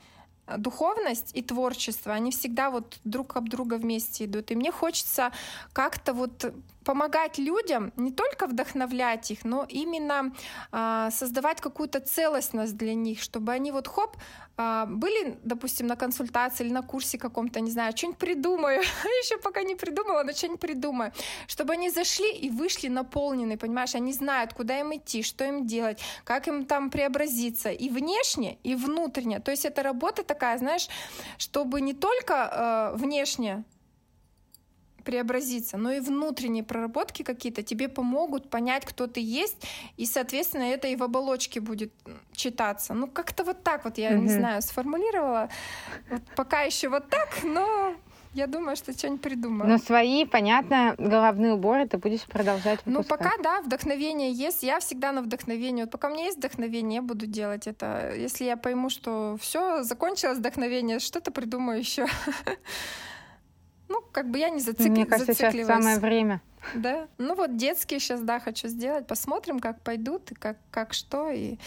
духовность 0.59 1.31
и 1.35 1.43
творчество, 1.43 2.13
они 2.13 2.31
всегда 2.33 2.71
вот 2.71 2.99
друг 3.05 3.37
об 3.37 3.49
друга 3.49 3.75
вместе 3.75 4.25
идут. 4.25 4.51
И 4.51 4.57
мне 4.57 4.73
хочется 4.73 5.31
как-то 5.73 6.13
вот 6.13 6.53
помогать 6.87 7.39
людям, 7.39 7.93
не 7.97 8.13
только 8.13 8.47
вдохновлять 8.47 9.31
их, 9.33 9.45
но 9.45 9.67
именно 9.69 10.33
а, 10.71 11.11
создавать 11.11 11.61
какую-то 11.61 11.99
целостность 11.99 12.77
для 12.77 12.95
них, 12.95 13.21
чтобы 13.21 13.53
они 13.53 13.73
вот 13.73 13.89
хоп, 13.89 14.17
а, 14.57 14.87
были, 14.87 15.37
допустим, 15.43 15.89
на 15.89 15.97
консультации 15.97 16.65
или 16.65 16.73
на 16.73 16.83
курсе 16.83 17.19
каком-то, 17.19 17.61
не 17.61 17.73
знаю, 17.73 17.93
что-нибудь 17.97 18.19
придумаю, 18.19 18.81
еще 19.23 19.37
пока 19.39 19.65
не 19.65 19.75
придумала, 19.75 20.23
но 20.23 20.33
что-нибудь 20.33 20.61
придумаю, 20.61 21.13
чтобы 21.49 21.73
они 21.73 21.91
зашли 21.91 22.33
и 22.33 22.51
вышли 22.51 22.89
наполнены, 22.89 23.59
понимаешь, 23.59 23.97
они 23.97 24.13
знают, 24.13 24.55
куда 24.55 24.79
им 24.79 24.95
идти, 24.95 25.25
что 25.25 25.45
им 25.45 25.67
делать, 25.67 26.01
как 26.25 26.47
им 26.47 26.65
там 26.65 26.91
преобразиться 26.91 27.71
и 27.71 27.89
внешне, 27.89 28.59
и 28.63 28.77
внутренне. 28.77 29.41
То 29.41 29.51
есть 29.51 29.65
это 29.65 29.83
работа 29.83 30.23
такая, 30.23 30.57
знаешь, 30.59 30.89
чтобы 31.37 31.81
не 31.81 31.95
только 31.95 32.93
э, 32.95 32.97
внешне 32.97 33.65
преобразиться, 35.07 35.79
но 35.79 35.93
и 35.93 36.01
внутренние 36.01 36.65
проработки 36.65 37.23
какие-то 37.23 37.63
тебе 37.63 37.89
помогут 37.89 38.51
понять, 38.51 38.85
кто 38.85 39.07
ты 39.07 39.21
есть, 39.21 39.57
и, 39.97 40.05
соответственно, 40.05 40.65
это 40.65 40.89
и 40.89 40.97
в 40.97 41.03
оболочке 41.03 41.61
будет 41.61 41.93
читаться. 42.33 42.93
Ну, 42.93 43.07
как-то 43.07 43.45
вот 43.45 43.63
так 43.63 43.85
вот 43.85 43.99
я, 43.99 44.11
mm-hmm. 44.11 44.19
не 44.19 44.29
знаю, 44.29 44.63
сформулировала. 44.63 45.49
Вот 46.11 46.23
пока 46.35 46.63
еще 46.63 46.89
вот 46.89 47.09
так, 47.09 47.29
но 47.45 47.95
я 48.35 48.47
думаю, 48.49 48.77
что 48.77 48.93
что-нибудь 48.93 49.23
придумаю. 49.23 49.71
Но 49.71 49.79
свои, 49.79 50.25
понятно, 50.27 50.97
головные 50.99 51.55
уборы 51.55 51.87
ты 51.87 51.99
будешь 51.99 52.25
продолжать 52.25 52.85
выпускать. 52.85 52.87
Ну, 52.87 53.03
пока, 53.05 53.31
да, 53.43 53.63
вдохновение 53.63 54.33
есть. 54.33 54.63
Я 54.63 54.81
всегда 54.81 55.13
на 55.13 55.23
вдохновение. 55.23 55.85
Вот 55.85 55.93
пока 55.93 56.09
у 56.09 56.11
меня 56.11 56.25
есть 56.25 56.39
вдохновение, 56.39 56.97
я 56.97 57.03
буду 57.03 57.27
делать 57.27 57.67
это. 57.67 58.13
Если 58.15 58.45
я 58.45 58.57
пойму, 58.57 58.91
что 58.91 59.39
все, 59.41 59.85
закончилось 59.85 60.39
вдохновение, 60.39 60.99
что-то 60.99 61.31
придумаю 61.31 61.79
еще. 61.79 62.07
Ну, 63.89 64.03
как 64.13 64.31
бы 64.31 64.39
я 64.39 64.51
не 64.51 64.61
зацикли... 64.61 64.89
Мне 64.89 65.07
кажется, 65.07 65.35
сейчас 65.35 65.67
самое 65.67 65.99
время. 65.99 66.41
Да. 66.75 67.07
Ну 67.19 67.35
вот 67.35 67.57
детские 67.57 68.01
сейчас, 68.01 68.21
да, 68.23 68.41
хочу 68.41 68.69
сделать. 68.69 69.07
Посмотрим, 69.07 69.61
как 69.61 69.81
пойдут 69.81 70.33
и 70.33 70.35
как, 70.35 70.57
как 70.71 70.93
что. 70.93 71.31
И 71.31 71.59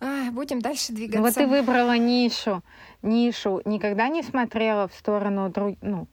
а, 0.00 0.30
будем 0.30 0.60
дальше 0.60 0.92
двигаться. 0.92 1.20
Вот 1.20 1.34
ты 1.34 1.46
выбрала 1.46 1.96
нишу. 1.96 2.62
Нишу. 3.02 3.60
Никогда 3.64 4.08
не 4.08 4.22
смотрела 4.22 4.88
в 4.88 4.94
сторону 4.94 5.50
друг... 5.50 5.76
ну, 5.82 6.06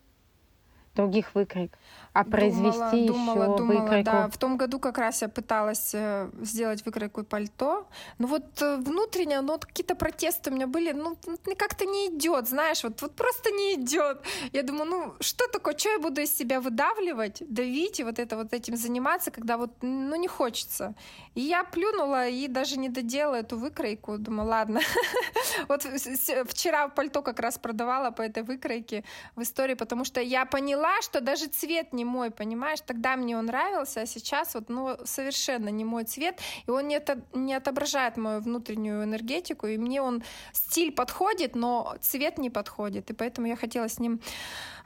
других 0.96 1.34
выкрик? 1.36 1.78
А 2.16 2.24
произвести 2.24 3.08
думала, 3.08 3.44
еще 3.44 3.58
думала, 3.58 3.58
выкройку. 3.58 4.06
Да, 4.06 4.28
в 4.30 4.38
том 4.38 4.56
году 4.56 4.80
как 4.80 4.98
раз 4.98 5.22
я 5.22 5.28
пыталась 5.28 5.92
э, 5.94 6.30
сделать 6.42 6.86
выкройку 6.86 7.26
пальто. 7.26 7.88
Но 8.20 8.28
вот 8.28 8.62
э, 8.62 8.78
внутренне, 8.78 9.42
ну 9.42 9.52
вот 9.52 9.66
какие-то 9.66 9.96
протесты 9.96 10.50
у 10.50 10.54
меня 10.54 10.66
были, 10.66 10.94
ну 10.94 11.18
как-то 11.58 11.86
не 11.86 12.08
идет, 12.08 12.48
знаешь, 12.48 12.84
вот, 12.84 13.02
вот 13.02 13.16
просто 13.16 13.52
не 13.52 13.74
идет. 13.74 14.22
Я 14.54 14.64
думаю, 14.64 14.86
ну 14.86 15.14
что 15.20 15.48
такое, 15.50 15.78
что 15.78 15.90
я 15.90 16.00
буду 16.00 16.22
из 16.22 16.34
себя 16.34 16.62
выдавливать, 16.62 17.44
давить 17.50 18.00
и 18.00 18.06
вот 18.06 18.18
это 18.18 18.38
вот 18.38 18.54
этим 18.54 18.78
заниматься, 18.78 19.30
когда 19.30 19.58
вот, 19.58 19.72
ну 19.82 20.16
не 20.16 20.30
хочется. 20.30 20.94
И 21.34 21.42
я 21.42 21.66
плюнула 21.66 22.30
и 22.30 22.48
даже 22.48 22.78
не 22.78 22.88
доделала 22.88 23.36
эту 23.36 23.58
выкройку. 23.58 24.18
Думаю, 24.18 24.48
ладно. 24.48 24.80
Вот 25.68 25.84
вчера 25.84 26.88
пальто 26.88 27.22
как 27.22 27.40
раз 27.40 27.58
продавала 27.58 28.12
по 28.12 28.22
этой 28.22 28.44
выкройке 28.44 29.04
в 29.36 29.42
истории, 29.42 29.74
потому 29.74 30.06
что 30.06 30.22
я 30.22 30.46
поняла, 30.46 31.02
что 31.02 31.22
даже 31.22 31.48
цвет 31.48 31.94
не 31.94 32.05
мой, 32.06 32.32
понимаешь? 32.32 32.80
Тогда 32.82 33.16
мне 33.16 33.38
он 33.38 33.46
нравился, 33.46 34.02
а 34.02 34.06
сейчас 34.06 34.56
вот, 34.56 34.70
ну, 34.70 34.98
совершенно 35.04 35.70
не 35.70 35.86
мой 35.86 36.04
цвет, 36.04 36.40
и 36.68 36.72
он 36.72 36.88
не, 36.88 36.96
это, 36.96 37.22
не 37.34 37.54
отображает 37.54 38.18
мою 38.18 38.42
внутреннюю 38.42 39.04
энергетику, 39.04 39.68
и 39.68 39.78
мне 39.78 40.02
он 40.02 40.24
стиль 40.54 40.92
подходит, 40.92 41.56
но 41.56 41.96
цвет 42.02 42.38
не 42.38 42.50
подходит, 42.50 43.10
и 43.10 43.14
поэтому 43.14 43.48
я 43.48 43.56
хотела 43.56 43.90
с 43.90 44.00
ним 44.00 44.20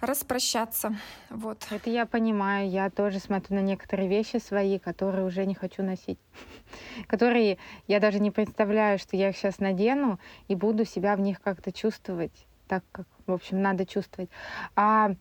распрощаться. 0.02 0.96
Вот. 1.30 1.68
Это 1.70 1.90
я 1.90 2.06
понимаю. 2.06 2.70
Я 2.70 2.90
тоже 2.90 3.20
смотрю 3.20 3.58
на 3.58 3.62
некоторые 3.62 4.08
вещи 4.10 4.38
свои, 4.38 4.80
которые 4.80 5.26
уже 5.26 5.46
не 5.46 5.56
хочу 5.56 5.84
носить. 5.84 6.20
Которые 7.08 7.58
я 7.88 8.00
даже 8.00 8.20
не 8.20 8.32
представляю, 8.32 9.00
что 9.00 9.18
я 9.18 9.30
их 9.30 9.38
сейчас 9.38 9.60
надену 9.60 10.20
и 10.48 10.56
буду 10.56 10.86
себя 10.86 11.16
в 11.16 11.20
них 11.20 11.42
как-то 11.42 11.72
чувствовать. 11.72 12.46
так 12.68 12.84
как, 12.92 13.08
в 13.26 13.34
общем, 13.34 13.62
надо 13.62 13.86
чувствовать. 13.86 14.30
А 14.76 15.16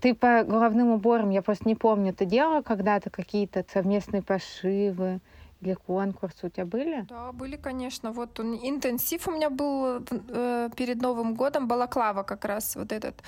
ты 0.00 0.14
по 0.14 0.44
головным 0.44 0.90
уборам, 0.90 1.30
я 1.30 1.42
просто 1.42 1.68
не 1.68 1.74
помню, 1.74 2.12
ты 2.12 2.24
делала 2.24 2.62
когда-то 2.62 3.10
какие-то 3.10 3.64
совместные 3.72 4.22
пошивы? 4.22 5.20
или 5.62 5.74
конкурсы 5.74 6.46
у 6.46 6.48
тебя 6.50 6.66
были? 6.66 7.06
Да, 7.08 7.32
были, 7.32 7.56
конечно. 7.56 8.12
Вот 8.12 8.38
он, 8.40 8.54
интенсив 8.54 9.28
у 9.28 9.30
меня 9.30 9.50
был 9.50 10.04
э, 10.28 10.68
перед 10.76 11.00
Новым 11.00 11.34
годом, 11.34 11.66
балаклава 11.66 12.22
как 12.22 12.44
раз 12.44 12.76
вот 12.76 12.92
этот. 12.92 13.22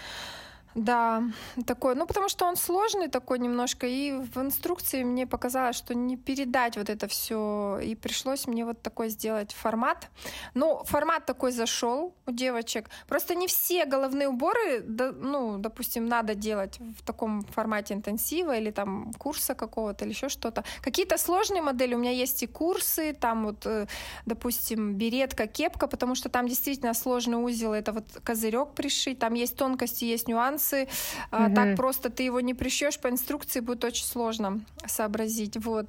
Да, 0.74 1.22
такой, 1.66 1.94
ну 1.94 2.06
потому 2.06 2.28
что 2.28 2.44
он 2.44 2.56
сложный 2.56 3.08
такой 3.08 3.38
немножко, 3.38 3.86
и 3.86 4.12
в 4.12 4.38
инструкции 4.38 5.02
мне 5.02 5.26
показалось, 5.26 5.76
что 5.76 5.94
не 5.94 6.16
передать 6.16 6.76
вот 6.76 6.88
это 6.88 7.08
все, 7.08 7.80
и 7.82 7.94
пришлось 7.94 8.46
мне 8.46 8.64
вот 8.64 8.80
такой 8.82 9.08
сделать 9.08 9.52
формат. 9.52 10.08
Ну, 10.54 10.82
формат 10.84 11.26
такой 11.26 11.52
зашел 11.52 12.14
у 12.26 12.30
девочек. 12.30 12.90
Просто 13.08 13.34
не 13.34 13.46
все 13.46 13.86
головные 13.86 14.28
уборы, 14.28 14.80
да, 14.80 15.12
ну, 15.12 15.58
допустим, 15.58 16.06
надо 16.06 16.34
делать 16.34 16.78
в 16.78 17.02
таком 17.04 17.42
формате 17.42 17.94
интенсива 17.94 18.56
или 18.56 18.70
там 18.70 19.12
курса 19.14 19.54
какого-то 19.54 20.04
или 20.04 20.12
еще 20.12 20.28
что-то. 20.28 20.64
Какие-то 20.82 21.18
сложные 21.18 21.62
модели, 21.62 21.94
у 21.94 21.98
меня 21.98 22.12
есть 22.12 22.42
и 22.42 22.46
курсы, 22.46 23.14
там 23.14 23.46
вот, 23.46 23.66
э, 23.66 23.86
допустим, 24.26 24.94
беретка, 24.94 25.46
кепка, 25.46 25.86
потому 25.88 26.14
что 26.14 26.28
там 26.28 26.46
действительно 26.46 26.94
сложный 26.94 27.38
узел, 27.38 27.72
это 27.72 27.92
вот 27.92 28.04
козырек 28.22 28.74
пришить, 28.74 29.18
там 29.18 29.34
есть 29.34 29.56
тонкости, 29.56 30.04
есть 30.04 30.28
нюансы, 30.28 30.57
нюансы. 30.58 30.88
Угу. 31.32 31.54
Так 31.54 31.76
просто 31.76 32.10
ты 32.10 32.22
его 32.22 32.40
не 32.40 32.54
прищешь 32.54 32.98
по 32.98 33.08
инструкции, 33.08 33.60
будет 33.60 33.84
очень 33.84 34.06
сложно 34.06 34.60
сообразить. 34.86 35.56
Вот. 35.56 35.86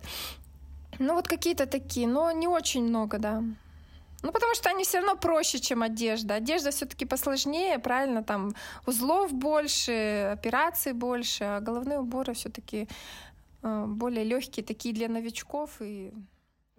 Ну 0.99 1.13
вот 1.13 1.27
какие-то 1.27 1.65
такие, 1.65 2.07
но 2.07 2.31
не 2.31 2.47
очень 2.47 2.83
много, 2.83 3.17
да. 3.17 3.43
Ну, 4.21 4.31
потому 4.33 4.53
что 4.53 4.69
они 4.69 4.83
все 4.83 4.97
равно 4.97 5.15
проще, 5.15 5.59
чем 5.59 5.81
одежда. 5.81 6.35
Одежда 6.35 6.71
все-таки 6.71 7.05
посложнее, 7.05 7.79
правильно, 7.79 8.21
там 8.21 8.53
узлов 8.85 9.31
больше, 9.31 10.31
операций 10.33 10.91
больше, 10.91 11.45
а 11.45 11.59
головные 11.61 11.99
уборы 11.99 12.33
все-таки 12.33 12.89
э, 13.63 13.85
более 13.87 14.25
легкие, 14.25 14.65
такие 14.65 14.93
для 14.93 15.07
новичков 15.07 15.81
и 15.81 16.11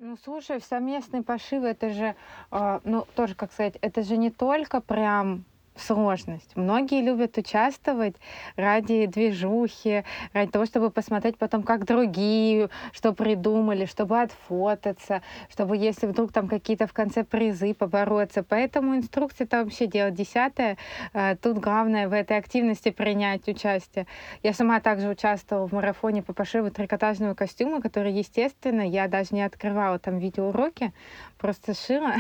ну, 0.03 0.17
слушай, 0.25 0.61
совместный 0.61 1.23
пошив, 1.23 1.63
это 1.63 1.91
же, 1.91 2.15
э, 2.51 2.81
ну, 2.85 3.07
тоже, 3.15 3.35
как 3.35 3.53
сказать, 3.53 3.77
это 3.83 4.03
же 4.03 4.17
не 4.17 4.31
только 4.31 4.81
прям 4.81 5.45
сложность. 5.81 6.57
Многие 6.57 7.03
любят 7.03 7.37
участвовать 7.37 8.17
ради 8.57 9.07
движухи, 9.07 10.05
ради 10.33 10.51
того, 10.51 10.67
чтобы 10.67 10.91
посмотреть 10.91 11.39
потом, 11.39 11.63
как 11.63 11.85
другие, 11.85 12.71
что 12.93 13.13
придумали, 13.13 13.87
чтобы 13.87 14.21
отфотаться, 14.21 15.23
чтобы, 15.51 15.77
если 15.77 16.07
вдруг 16.07 16.33
там 16.33 16.49
какие-то 16.49 16.87
в 16.87 16.93
конце 16.93 17.25
призы 17.25 17.75
побороться. 17.75 18.43
Поэтому 18.43 18.97
инструкция 18.97 19.47
там 19.47 19.65
вообще 19.65 19.87
дело 19.87 20.11
десятое. 20.11 20.77
Э, 21.13 21.37
тут 21.37 21.59
главное 21.59 22.09
в 22.09 22.13
этой 22.13 22.37
активности 22.37 22.91
принять 22.91 23.49
участие. 23.49 24.07
Я 24.43 24.53
сама 24.53 24.81
также 24.81 25.09
участвовала 25.09 25.67
в 25.67 25.73
марафоне 25.73 26.23
по 26.23 26.33
пошиву 26.33 26.71
трикотажного 26.71 27.35
костюма, 27.35 27.81
который, 27.81 28.13
естественно, 28.13 28.83
я 28.83 29.09
даже 29.09 29.35
не 29.35 29.43
открывала 29.43 29.99
там 29.99 30.19
видеоуроки, 30.19 30.93
просто 31.39 31.75
шила, 31.75 32.15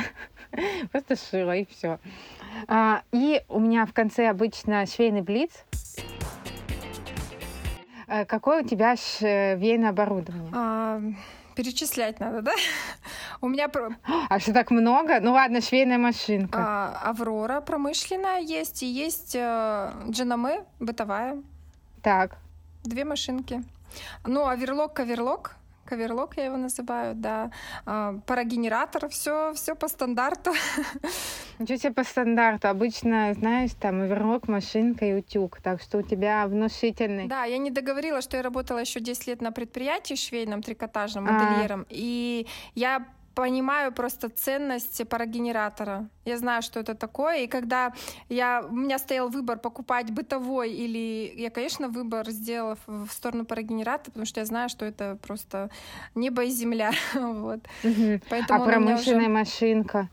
просто 0.92 1.16
шила 1.16 1.56
и 1.56 1.66
все. 1.66 1.98
А, 2.68 3.02
и 3.12 3.42
у 3.50 3.58
меня 3.58 3.84
в 3.84 3.92
конце 3.92 4.28
обычно 4.28 4.86
швейный 4.86 5.22
блиц. 5.22 5.50
А, 8.06 8.24
какое 8.24 8.62
у 8.62 8.66
тебя 8.66 8.96
швейное 8.96 9.90
оборудование? 9.90 10.50
А, 10.54 11.00
перечислять 11.54 12.20
надо, 12.20 12.42
да? 12.42 12.52
У 13.40 13.48
меня... 13.48 13.70
А 14.28 14.38
что 14.38 14.52
так 14.52 14.70
много? 14.70 15.20
Ну 15.20 15.32
ладно, 15.32 15.60
швейная 15.60 15.98
машинка. 15.98 16.58
А, 16.58 17.10
Аврора 17.10 17.60
промышленная 17.60 18.40
есть, 18.40 18.82
и 18.82 18.86
есть 18.86 19.34
э, 19.34 19.92
Джанаме 20.08 20.64
бытовая. 20.78 21.42
Так. 22.02 22.38
Две 22.84 23.04
машинки. 23.04 23.62
Ну, 24.24 24.46
аверлок, 24.46 24.94
каверлок 24.94 25.56
каверлок 25.90 26.36
я 26.36 26.44
его 26.44 26.56
называю, 26.56 27.14
да, 27.14 27.50
а, 27.84 28.14
парогенератор, 28.26 29.08
все, 29.08 29.52
все 29.54 29.74
по 29.74 29.88
стандарту. 29.88 30.52
Ничего 31.58 31.78
себе 31.78 31.92
по 31.92 32.04
стандарту. 32.04 32.68
Обычно, 32.68 33.34
знаешь, 33.34 33.72
там 33.80 34.00
оверлок, 34.02 34.48
машинка 34.48 35.04
и 35.04 35.14
утюг, 35.14 35.60
так 35.60 35.82
что 35.82 35.98
у 35.98 36.02
тебя 36.02 36.46
внушительный. 36.46 37.26
Да, 37.26 37.44
я 37.44 37.58
не 37.58 37.70
договорила, 37.70 38.22
что 38.22 38.36
я 38.36 38.42
работала 38.42 38.78
еще 38.78 39.00
10 39.00 39.26
лет 39.26 39.42
на 39.42 39.50
предприятии 39.52 40.14
швейном, 40.14 40.62
трикотажном, 40.62 41.26
а. 41.28 41.32
модельером, 41.32 41.80
а. 41.80 41.86
и 41.90 42.46
я 42.74 43.06
понимаю 43.40 43.92
просто 43.92 44.28
ценность 44.28 45.08
парогенератора. 45.08 46.08
Я 46.26 46.38
знаю, 46.38 46.62
что 46.62 46.80
это 46.80 46.94
такое. 46.94 47.44
И 47.44 47.46
когда 47.46 47.92
я, 48.28 48.62
у 48.70 48.74
меня 48.74 48.98
стоял 48.98 49.28
выбор 49.28 49.58
покупать 49.58 50.10
бытовой 50.10 50.72
или... 50.72 51.32
Я, 51.36 51.50
конечно, 51.50 51.88
выбор 51.88 52.30
сделала 52.30 52.76
в 52.86 53.08
сторону 53.10 53.44
парогенератора, 53.44 54.10
потому 54.10 54.26
что 54.26 54.40
я 54.40 54.46
знаю, 54.46 54.68
что 54.68 54.84
это 54.84 55.16
просто 55.22 55.70
небо 56.14 56.44
и 56.44 56.50
земля. 56.50 56.92
вот. 57.14 57.60
угу. 57.84 58.20
Поэтому 58.28 58.62
а 58.62 58.66
промышленная 58.66 59.28
уже... 59.28 59.28
машинка? 59.28 60.08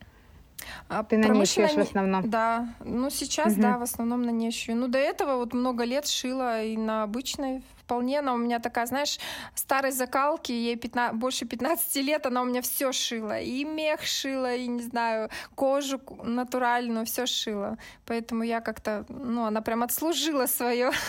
А 0.90 1.04
Ты 1.04 1.18
на 1.18 1.28
ней 1.28 1.46
шьешь 1.46 1.74
в 1.74 1.80
основном? 1.80 2.30
Да. 2.30 2.68
Ну, 2.84 3.10
сейчас, 3.10 3.54
угу. 3.54 3.62
да, 3.62 3.78
в 3.78 3.82
основном 3.82 4.24
на 4.24 4.32
ней 4.32 4.52
шью. 4.52 4.76
Ну, 4.76 4.88
до 4.88 4.98
этого 4.98 5.36
вот 5.36 5.54
много 5.54 5.84
лет 5.84 6.08
шила 6.08 6.64
и 6.64 6.78
на 6.78 7.04
обычной 7.04 7.62
вполне 7.88 8.20
она 8.20 8.34
у 8.34 8.38
меня 8.38 8.60
такая, 8.60 8.86
знаешь, 8.86 9.18
старой 9.56 9.92
закалки, 9.92 10.52
ей 10.52 10.76
15, 10.76 11.16
больше 11.16 11.46
15 11.46 11.96
лет, 12.04 12.26
она 12.26 12.42
у 12.42 12.46
меня 12.46 12.62
все 12.62 12.92
шила. 12.92 13.40
И 13.40 13.64
мех 13.64 14.02
шила, 14.02 14.56
и, 14.56 14.68
не 14.68 14.82
знаю, 14.82 15.30
кожу 15.56 16.02
натуральную, 16.24 17.06
все 17.06 17.26
шила. 17.26 17.78
Поэтому 18.06 18.44
я 18.44 18.60
как-то, 18.60 19.06
ну, 19.08 19.46
она 19.46 19.62
прям 19.62 19.84
отслужила 19.84 20.48
свое. 20.48 20.92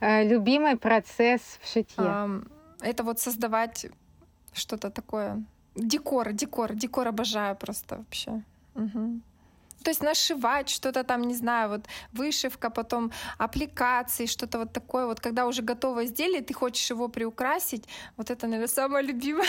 Э, 0.00 0.24
любимый 0.24 0.76
процесс 0.76 1.58
в 1.60 1.72
шитье? 1.72 2.42
Это 2.80 3.02
вот 3.02 3.18
создавать 3.18 3.86
что-то 4.52 4.90
такое. 4.90 5.44
Декор, 5.78 6.32
декор, 6.32 6.74
декор 6.74 7.08
обожаю 7.08 7.56
просто 7.56 7.96
вообще. 7.96 8.42
Угу. 8.74 9.20
То 9.84 9.90
есть 9.90 10.02
нашивать 10.02 10.68
что-то 10.68 11.04
там, 11.04 11.22
не 11.22 11.34
знаю, 11.34 11.68
вот 11.68 11.86
вышивка, 12.12 12.70
потом 12.70 13.12
аппликации, 13.38 14.26
что-то 14.26 14.58
вот 14.58 14.72
такое. 14.72 15.06
Вот 15.06 15.20
когда 15.20 15.46
уже 15.46 15.62
готово 15.62 16.04
изделие, 16.04 16.42
ты 16.42 16.52
хочешь 16.54 16.90
его 16.90 17.08
приукрасить, 17.08 17.84
вот 18.16 18.30
это, 18.30 18.46
наверное, 18.46 18.68
самое 18.68 19.06
любимое. 19.06 19.48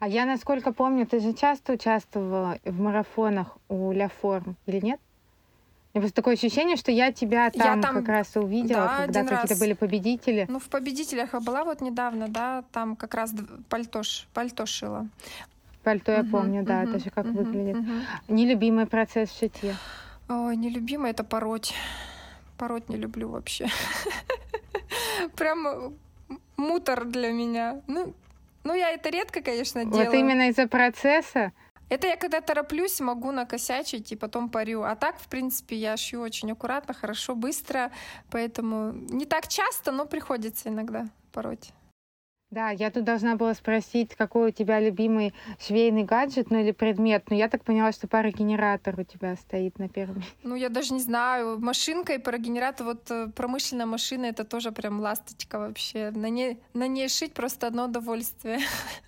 А 0.00 0.08
я, 0.08 0.26
насколько 0.26 0.72
помню, 0.72 1.06
ты 1.06 1.20
же 1.20 1.32
часто 1.32 1.72
участвовала 1.72 2.58
в 2.64 2.80
марафонах 2.80 3.58
у 3.68 3.92
Ля 3.92 4.08
Форм, 4.08 4.56
или 4.66 4.80
нет? 4.80 5.00
У 5.94 5.98
меня 5.98 6.02
просто 6.02 6.16
такое 6.16 6.34
ощущение, 6.34 6.76
что 6.76 6.90
я 6.90 7.12
тебя 7.12 7.50
там, 7.50 7.76
я 7.76 7.80
там 7.80 7.94
как 7.94 8.08
раз 8.08 8.34
увидела, 8.34 8.80
да, 8.80 9.06
когда 9.06 9.24
какие-то 9.24 9.56
были 9.60 9.74
победители. 9.74 10.44
Ну, 10.48 10.58
в 10.58 10.68
победителях 10.68 11.34
я 11.34 11.40
была 11.40 11.62
вот 11.62 11.80
недавно, 11.80 12.26
да, 12.26 12.64
там 12.72 12.96
как 12.96 13.14
раз 13.14 13.32
пальто, 13.68 14.02
пальто 14.32 14.66
шила. 14.66 15.06
Пальто 15.84 16.10
я 16.10 16.24
помню, 16.24 16.64
да, 16.64 16.82
это 16.82 16.98
же 16.98 17.10
как 17.10 17.26
выглядит. 17.26 17.76
Нелюбимый 18.26 18.86
процесс 18.86 19.30
в 19.30 19.38
шитье. 19.38 19.76
Ой, 20.28 20.56
нелюбимый 20.56 21.12
это 21.12 21.22
пороть. 21.22 21.72
Пороть 22.58 22.88
не 22.88 22.96
люблю 22.96 23.28
вообще. 23.28 23.68
Прям 25.36 25.94
мутор 26.56 27.04
для 27.04 27.30
меня. 27.30 27.80
Ну, 27.86 28.14
ну, 28.64 28.74
я 28.74 28.90
это 28.90 29.10
редко, 29.10 29.42
конечно, 29.42 29.84
делаю. 29.84 30.06
Вот 30.06 30.14
именно 30.14 30.48
из-за 30.48 30.66
процесса? 30.66 31.52
Это 31.88 32.06
я 32.06 32.16
когда 32.16 32.40
тороплюсь, 32.40 33.00
могу 33.00 33.30
накосячить 33.30 34.12
и 34.12 34.16
потом 34.16 34.48
парю. 34.48 34.82
А 34.82 34.96
так, 34.96 35.18
в 35.18 35.28
принципе, 35.28 35.76
я 35.76 35.96
шью 35.96 36.20
очень 36.20 36.50
аккуратно, 36.52 36.94
хорошо, 36.94 37.34
быстро. 37.34 37.92
Поэтому 38.30 38.92
не 38.92 39.26
так 39.26 39.48
часто, 39.48 39.92
но 39.92 40.06
приходится 40.06 40.68
иногда 40.68 41.08
пороть. 41.32 41.72
Да, 42.54 42.70
я 42.70 42.92
тут 42.92 43.02
должна 43.02 43.34
была 43.34 43.52
спросить, 43.54 44.14
какой 44.14 44.50
у 44.50 44.52
тебя 44.52 44.78
любимый 44.78 45.34
швейный 45.58 46.04
гаджет, 46.04 46.52
ну 46.52 46.60
или 46.60 46.70
предмет. 46.70 47.24
Но 47.28 47.34
я 47.34 47.48
так 47.48 47.64
поняла, 47.64 47.90
что 47.90 48.06
парогенератор 48.06 48.94
у 49.00 49.02
тебя 49.02 49.34
стоит 49.34 49.80
на 49.80 49.88
первом. 49.88 50.22
Ну, 50.44 50.54
я 50.54 50.68
даже 50.68 50.94
не 50.94 51.00
знаю. 51.00 51.58
Машинка 51.58 52.12
и 52.12 52.18
парогенератор, 52.18 52.86
вот 52.86 53.10
э, 53.10 53.26
промышленная 53.34 53.86
машина, 53.86 54.26
это 54.26 54.44
тоже 54.44 54.70
прям 54.70 55.00
ласточка 55.00 55.58
вообще. 55.58 56.12
На 56.12 56.28
ней, 56.28 56.60
на 56.74 56.86
ней 56.86 57.08
шить 57.08 57.34
просто 57.34 57.66
одно 57.66 57.86
удовольствие. 57.86 58.60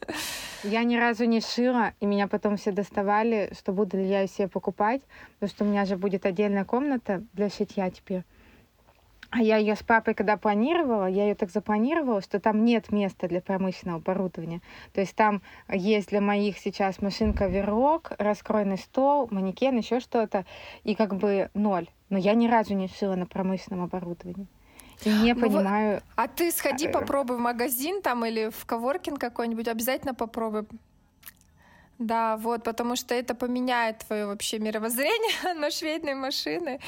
Я 0.65 0.83
ни 0.83 0.97
разу 0.97 1.25
не 1.25 1.41
шила, 1.41 1.93
и 2.01 2.07
меня 2.07 2.27
потом 2.27 2.57
все 2.57 2.73
доставали, 2.73 3.53
что 3.57 3.73
буду 3.73 3.97
ли 3.97 4.09
я 4.09 4.23
ее 4.23 4.27
себе 4.27 4.49
покупать, 4.49 5.03
потому 5.35 5.51
что 5.51 5.65
у 5.65 5.69
меня 5.69 5.85
же 5.85 5.97
будет 5.97 6.27
отдельная 6.27 6.65
комната 6.65 7.23
для 7.35 7.49
шитья 7.51 7.89
теперь. 7.91 8.25
А 9.37 9.43
я 9.43 9.59
ее 9.59 9.77
с 9.77 9.83
папой, 9.83 10.15
когда 10.15 10.39
планировала, 10.39 11.05
я 11.05 11.25
ее 11.25 11.35
так 11.35 11.51
запланировала, 11.51 12.23
что 12.23 12.41
там 12.41 12.65
нет 12.65 12.91
места 12.91 13.29
для 13.29 13.43
промышленного 13.43 13.99
оборудования. 13.99 14.63
То 14.95 15.03
есть 15.03 15.15
там 15.15 15.43
есть 15.69 16.09
для 16.09 16.23
моих 16.23 16.57
сейчас 16.57 17.03
машинка 17.03 17.47
верлок, 17.47 18.13
раскроенный 18.17 18.79
стол, 18.79 19.29
манекен, 19.31 19.77
еще 19.77 20.01
что-то, 20.01 20.47
и 20.85 20.95
как 20.95 21.17
бы 21.17 21.51
ноль. 21.53 21.87
Но 22.09 22.17
я 22.17 22.33
ни 22.33 22.49
разу 22.49 22.73
не 22.73 22.89
шила 22.89 23.15
на 23.15 23.27
промышленном 23.27 23.85
оборудовании. 23.85 24.47
И 25.05 25.11
не 25.11 25.35
ну, 25.35 25.43
понимаю. 25.43 26.01
А 26.15 26.29
ты 26.29 26.51
сходи, 26.51 26.87
э, 26.87 26.91
попробуй 26.91 27.37
в 27.37 27.41
магазин 27.41 28.01
там 28.01 28.25
или 28.25 28.49
в 28.49 28.65
коворкинг 28.65 29.21
какой-нибудь, 29.21 29.69
обязательно 29.69 30.15
попробуй. 30.15 30.65
Да, 31.99 32.37
вот, 32.37 32.63
потому 32.63 32.95
что 32.95 33.15
это 33.15 33.35
поменяет 33.35 34.01
твое 34.07 34.27
вообще 34.27 34.59
мировоззрение 34.59 35.55
на 35.55 35.71
швейной 35.71 36.15
машины. 36.15 36.79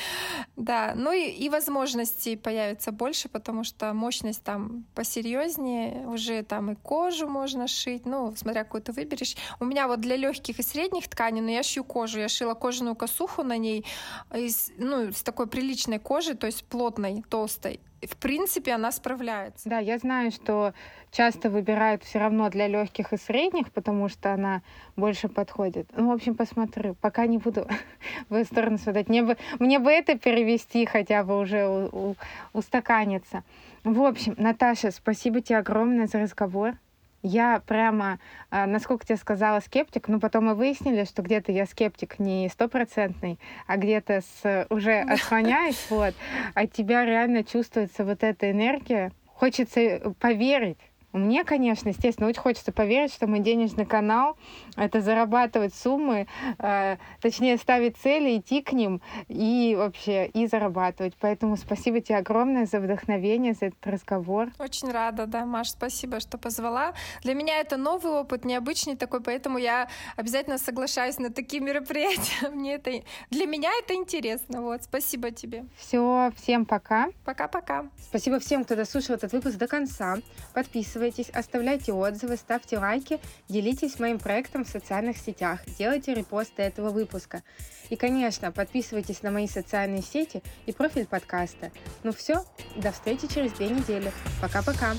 Да, 0.56 0.92
ну 0.94 1.12
и, 1.12 1.30
и 1.30 1.48
возможностей 1.48 2.36
появится 2.36 2.92
больше, 2.92 3.28
потому 3.30 3.64
что 3.64 3.94
мощность 3.94 4.42
там 4.42 4.84
посерьезнее, 4.94 6.06
уже 6.06 6.42
там 6.42 6.72
и 6.72 6.74
кожу 6.74 7.26
можно 7.26 7.68
шить, 7.68 8.04
ну, 8.04 8.34
смотря 8.36 8.64
какую 8.64 8.82
ты 8.82 8.92
выберешь. 8.92 9.34
У 9.61 9.64
меня 9.64 9.88
вот 9.88 10.00
для 10.00 10.16
легких 10.16 10.59
и 10.59 10.62
средних 10.62 11.09
тканей, 11.09 11.40
но 11.40 11.50
я 11.50 11.62
шью 11.62 11.84
кожу, 11.84 12.20
я 12.20 12.28
шила 12.28 12.52
кожаную 12.52 12.94
косуху 12.94 13.42
на 13.42 13.56
ней, 13.56 13.86
из, 14.34 14.70
ну, 14.76 15.11
с 15.11 15.22
такой 15.22 15.46
приличной 15.46 15.98
кожи, 15.98 16.34
то 16.34 16.46
есть 16.46 16.64
плотной, 16.64 17.24
толстой 17.30 17.80
в 18.07 18.16
принципе, 18.16 18.72
она 18.72 18.92
справляется. 18.92 19.68
Да, 19.68 19.78
я 19.78 19.99
знаю, 19.99 20.30
что 20.30 20.72
часто 21.11 21.51
выбирают 21.51 22.05
все 22.05 22.18
равно 22.18 22.49
для 22.51 22.66
легких 22.66 23.12
и 23.12 23.16
средних, 23.16 23.72
потому 23.72 24.09
что 24.09 24.32
она 24.32 24.62
больше 24.96 25.28
подходит. 25.28 25.88
Ну, 25.96 26.09
в 26.09 26.12
общем, 26.12 26.34
посмотрю. 26.34 26.94
Пока 26.94 27.26
не 27.26 27.38
буду 27.38 27.66
в 28.28 28.34
эту 28.34 28.46
сторону 28.46 28.78
смотреть. 28.78 29.09
Мне 29.09 29.22
бы, 29.22 29.36
мне 29.59 29.78
бы 29.78 29.90
это 29.90 30.16
перевести 30.18 30.86
хотя 30.86 31.24
бы 31.24 31.38
уже 31.38 31.66
у, 31.66 32.11
у, 32.11 32.16
устаканиться. 32.53 33.42
В 33.84 34.03
общем, 34.03 34.34
Наташа, 34.36 34.90
спасибо 34.90 35.40
тебе 35.40 35.59
огромное 35.59 36.07
за 36.07 36.20
разговор. 36.20 36.74
Я 37.23 37.61
прямо, 37.66 38.21
а, 38.51 38.66
насколько 38.66 39.05
тебе 39.05 39.16
сказала, 39.16 39.61
скептик, 39.61 40.09
но 40.09 40.21
потом 40.21 40.47
мы 40.47 40.55
выяснили, 40.55 41.05
что 41.05 41.23
где-то 41.23 41.51
я 41.51 41.66
скептик 41.66 42.19
не 42.19 42.49
стопроцентный, 42.49 43.41
а 43.66 43.77
где-то 43.77 44.21
с, 44.21 44.66
уже 44.71 45.01
отклоняюсь, 45.01 45.87
вот. 45.91 46.14
А 46.55 46.66
тебя 46.66 47.05
реально 47.05 47.43
чувствуется 47.43 48.05
вот 48.05 48.23
эта 48.23 48.51
энергия. 48.51 49.11
Хочется 49.27 50.14
поверить, 50.21 50.79
мне, 51.12 51.42
конечно, 51.44 51.88
естественно, 51.88 52.28
очень 52.28 52.40
хочется 52.40 52.70
поверить, 52.70 53.12
что 53.12 53.26
мой 53.26 53.40
денежный 53.40 53.86
канал— 53.86 54.36
это 54.76 55.00
зарабатывать 55.00 55.74
суммы, 55.74 56.26
э, 56.59 56.96
точнее, 57.22 57.56
ставить 57.56 57.96
цели, 57.96 58.38
идти 58.38 58.61
к 58.61 58.72
ним 58.72 59.00
и 59.28 59.74
вообще 59.76 60.26
и 60.26 60.46
зарабатывать. 60.46 61.14
Поэтому 61.18 61.56
спасибо 61.56 62.00
тебе 62.00 62.18
огромное 62.18 62.66
за 62.66 62.78
вдохновение, 62.80 63.54
за 63.54 63.66
этот 63.66 63.86
разговор. 63.86 64.50
Очень 64.59 64.90
рада, 64.90 65.26
да, 65.26 65.46
Маш, 65.46 65.70
спасибо, 65.70 66.20
что 66.20 66.36
позвала. 66.36 66.92
Для 67.22 67.32
меня 67.32 67.59
это 67.59 67.78
новый 67.78 68.12
опыт, 68.12 68.44
необычный 68.44 68.96
такой, 68.96 69.22
поэтому 69.22 69.56
я 69.56 69.88
обязательно 70.16 70.59
соглашаюсь 70.59 71.18
на 71.18 71.30
такие 71.30 71.62
мероприятия. 71.62 72.50
Мне 72.52 72.74
это, 72.74 72.90
для 73.30 73.46
меня 73.46 73.70
это 73.82 73.94
интересно. 73.94 74.61
Вот, 74.61 74.84
спасибо 74.84 75.30
тебе. 75.30 75.64
Все, 75.76 76.32
всем 76.36 76.66
пока. 76.66 77.09
Пока-пока. 77.24 77.86
Спасибо 77.98 78.38
всем, 78.40 78.64
кто 78.64 78.76
дослушал 78.76 79.14
этот 79.14 79.32
выпуск 79.32 79.56
до 79.56 79.66
конца. 79.66 80.18
Подписывайтесь 80.52 80.97
подписывайтесь, 80.99 81.30
оставляйте 81.30 81.92
отзывы, 81.92 82.36
ставьте 82.36 82.78
лайки, 82.78 83.20
делитесь 83.49 84.01
моим 84.01 84.18
проектом 84.18 84.64
в 84.64 84.68
социальных 84.68 85.16
сетях, 85.16 85.61
делайте 85.78 86.12
репосты 86.12 86.62
этого 86.62 86.90
выпуска. 86.90 87.42
И, 87.88 87.96
конечно, 87.96 88.51
подписывайтесь 88.51 89.22
на 89.22 89.30
мои 89.30 89.46
социальные 89.46 90.03
сети 90.03 90.42
и 90.66 90.72
профиль 90.72 91.07
подкаста. 91.07 91.70
Ну 92.03 92.12
все, 92.12 92.44
до 92.76 92.90
встречи 92.90 93.28
через 93.28 93.53
две 93.53 93.68
недели. 93.68 94.12
Пока-пока. 94.42 94.94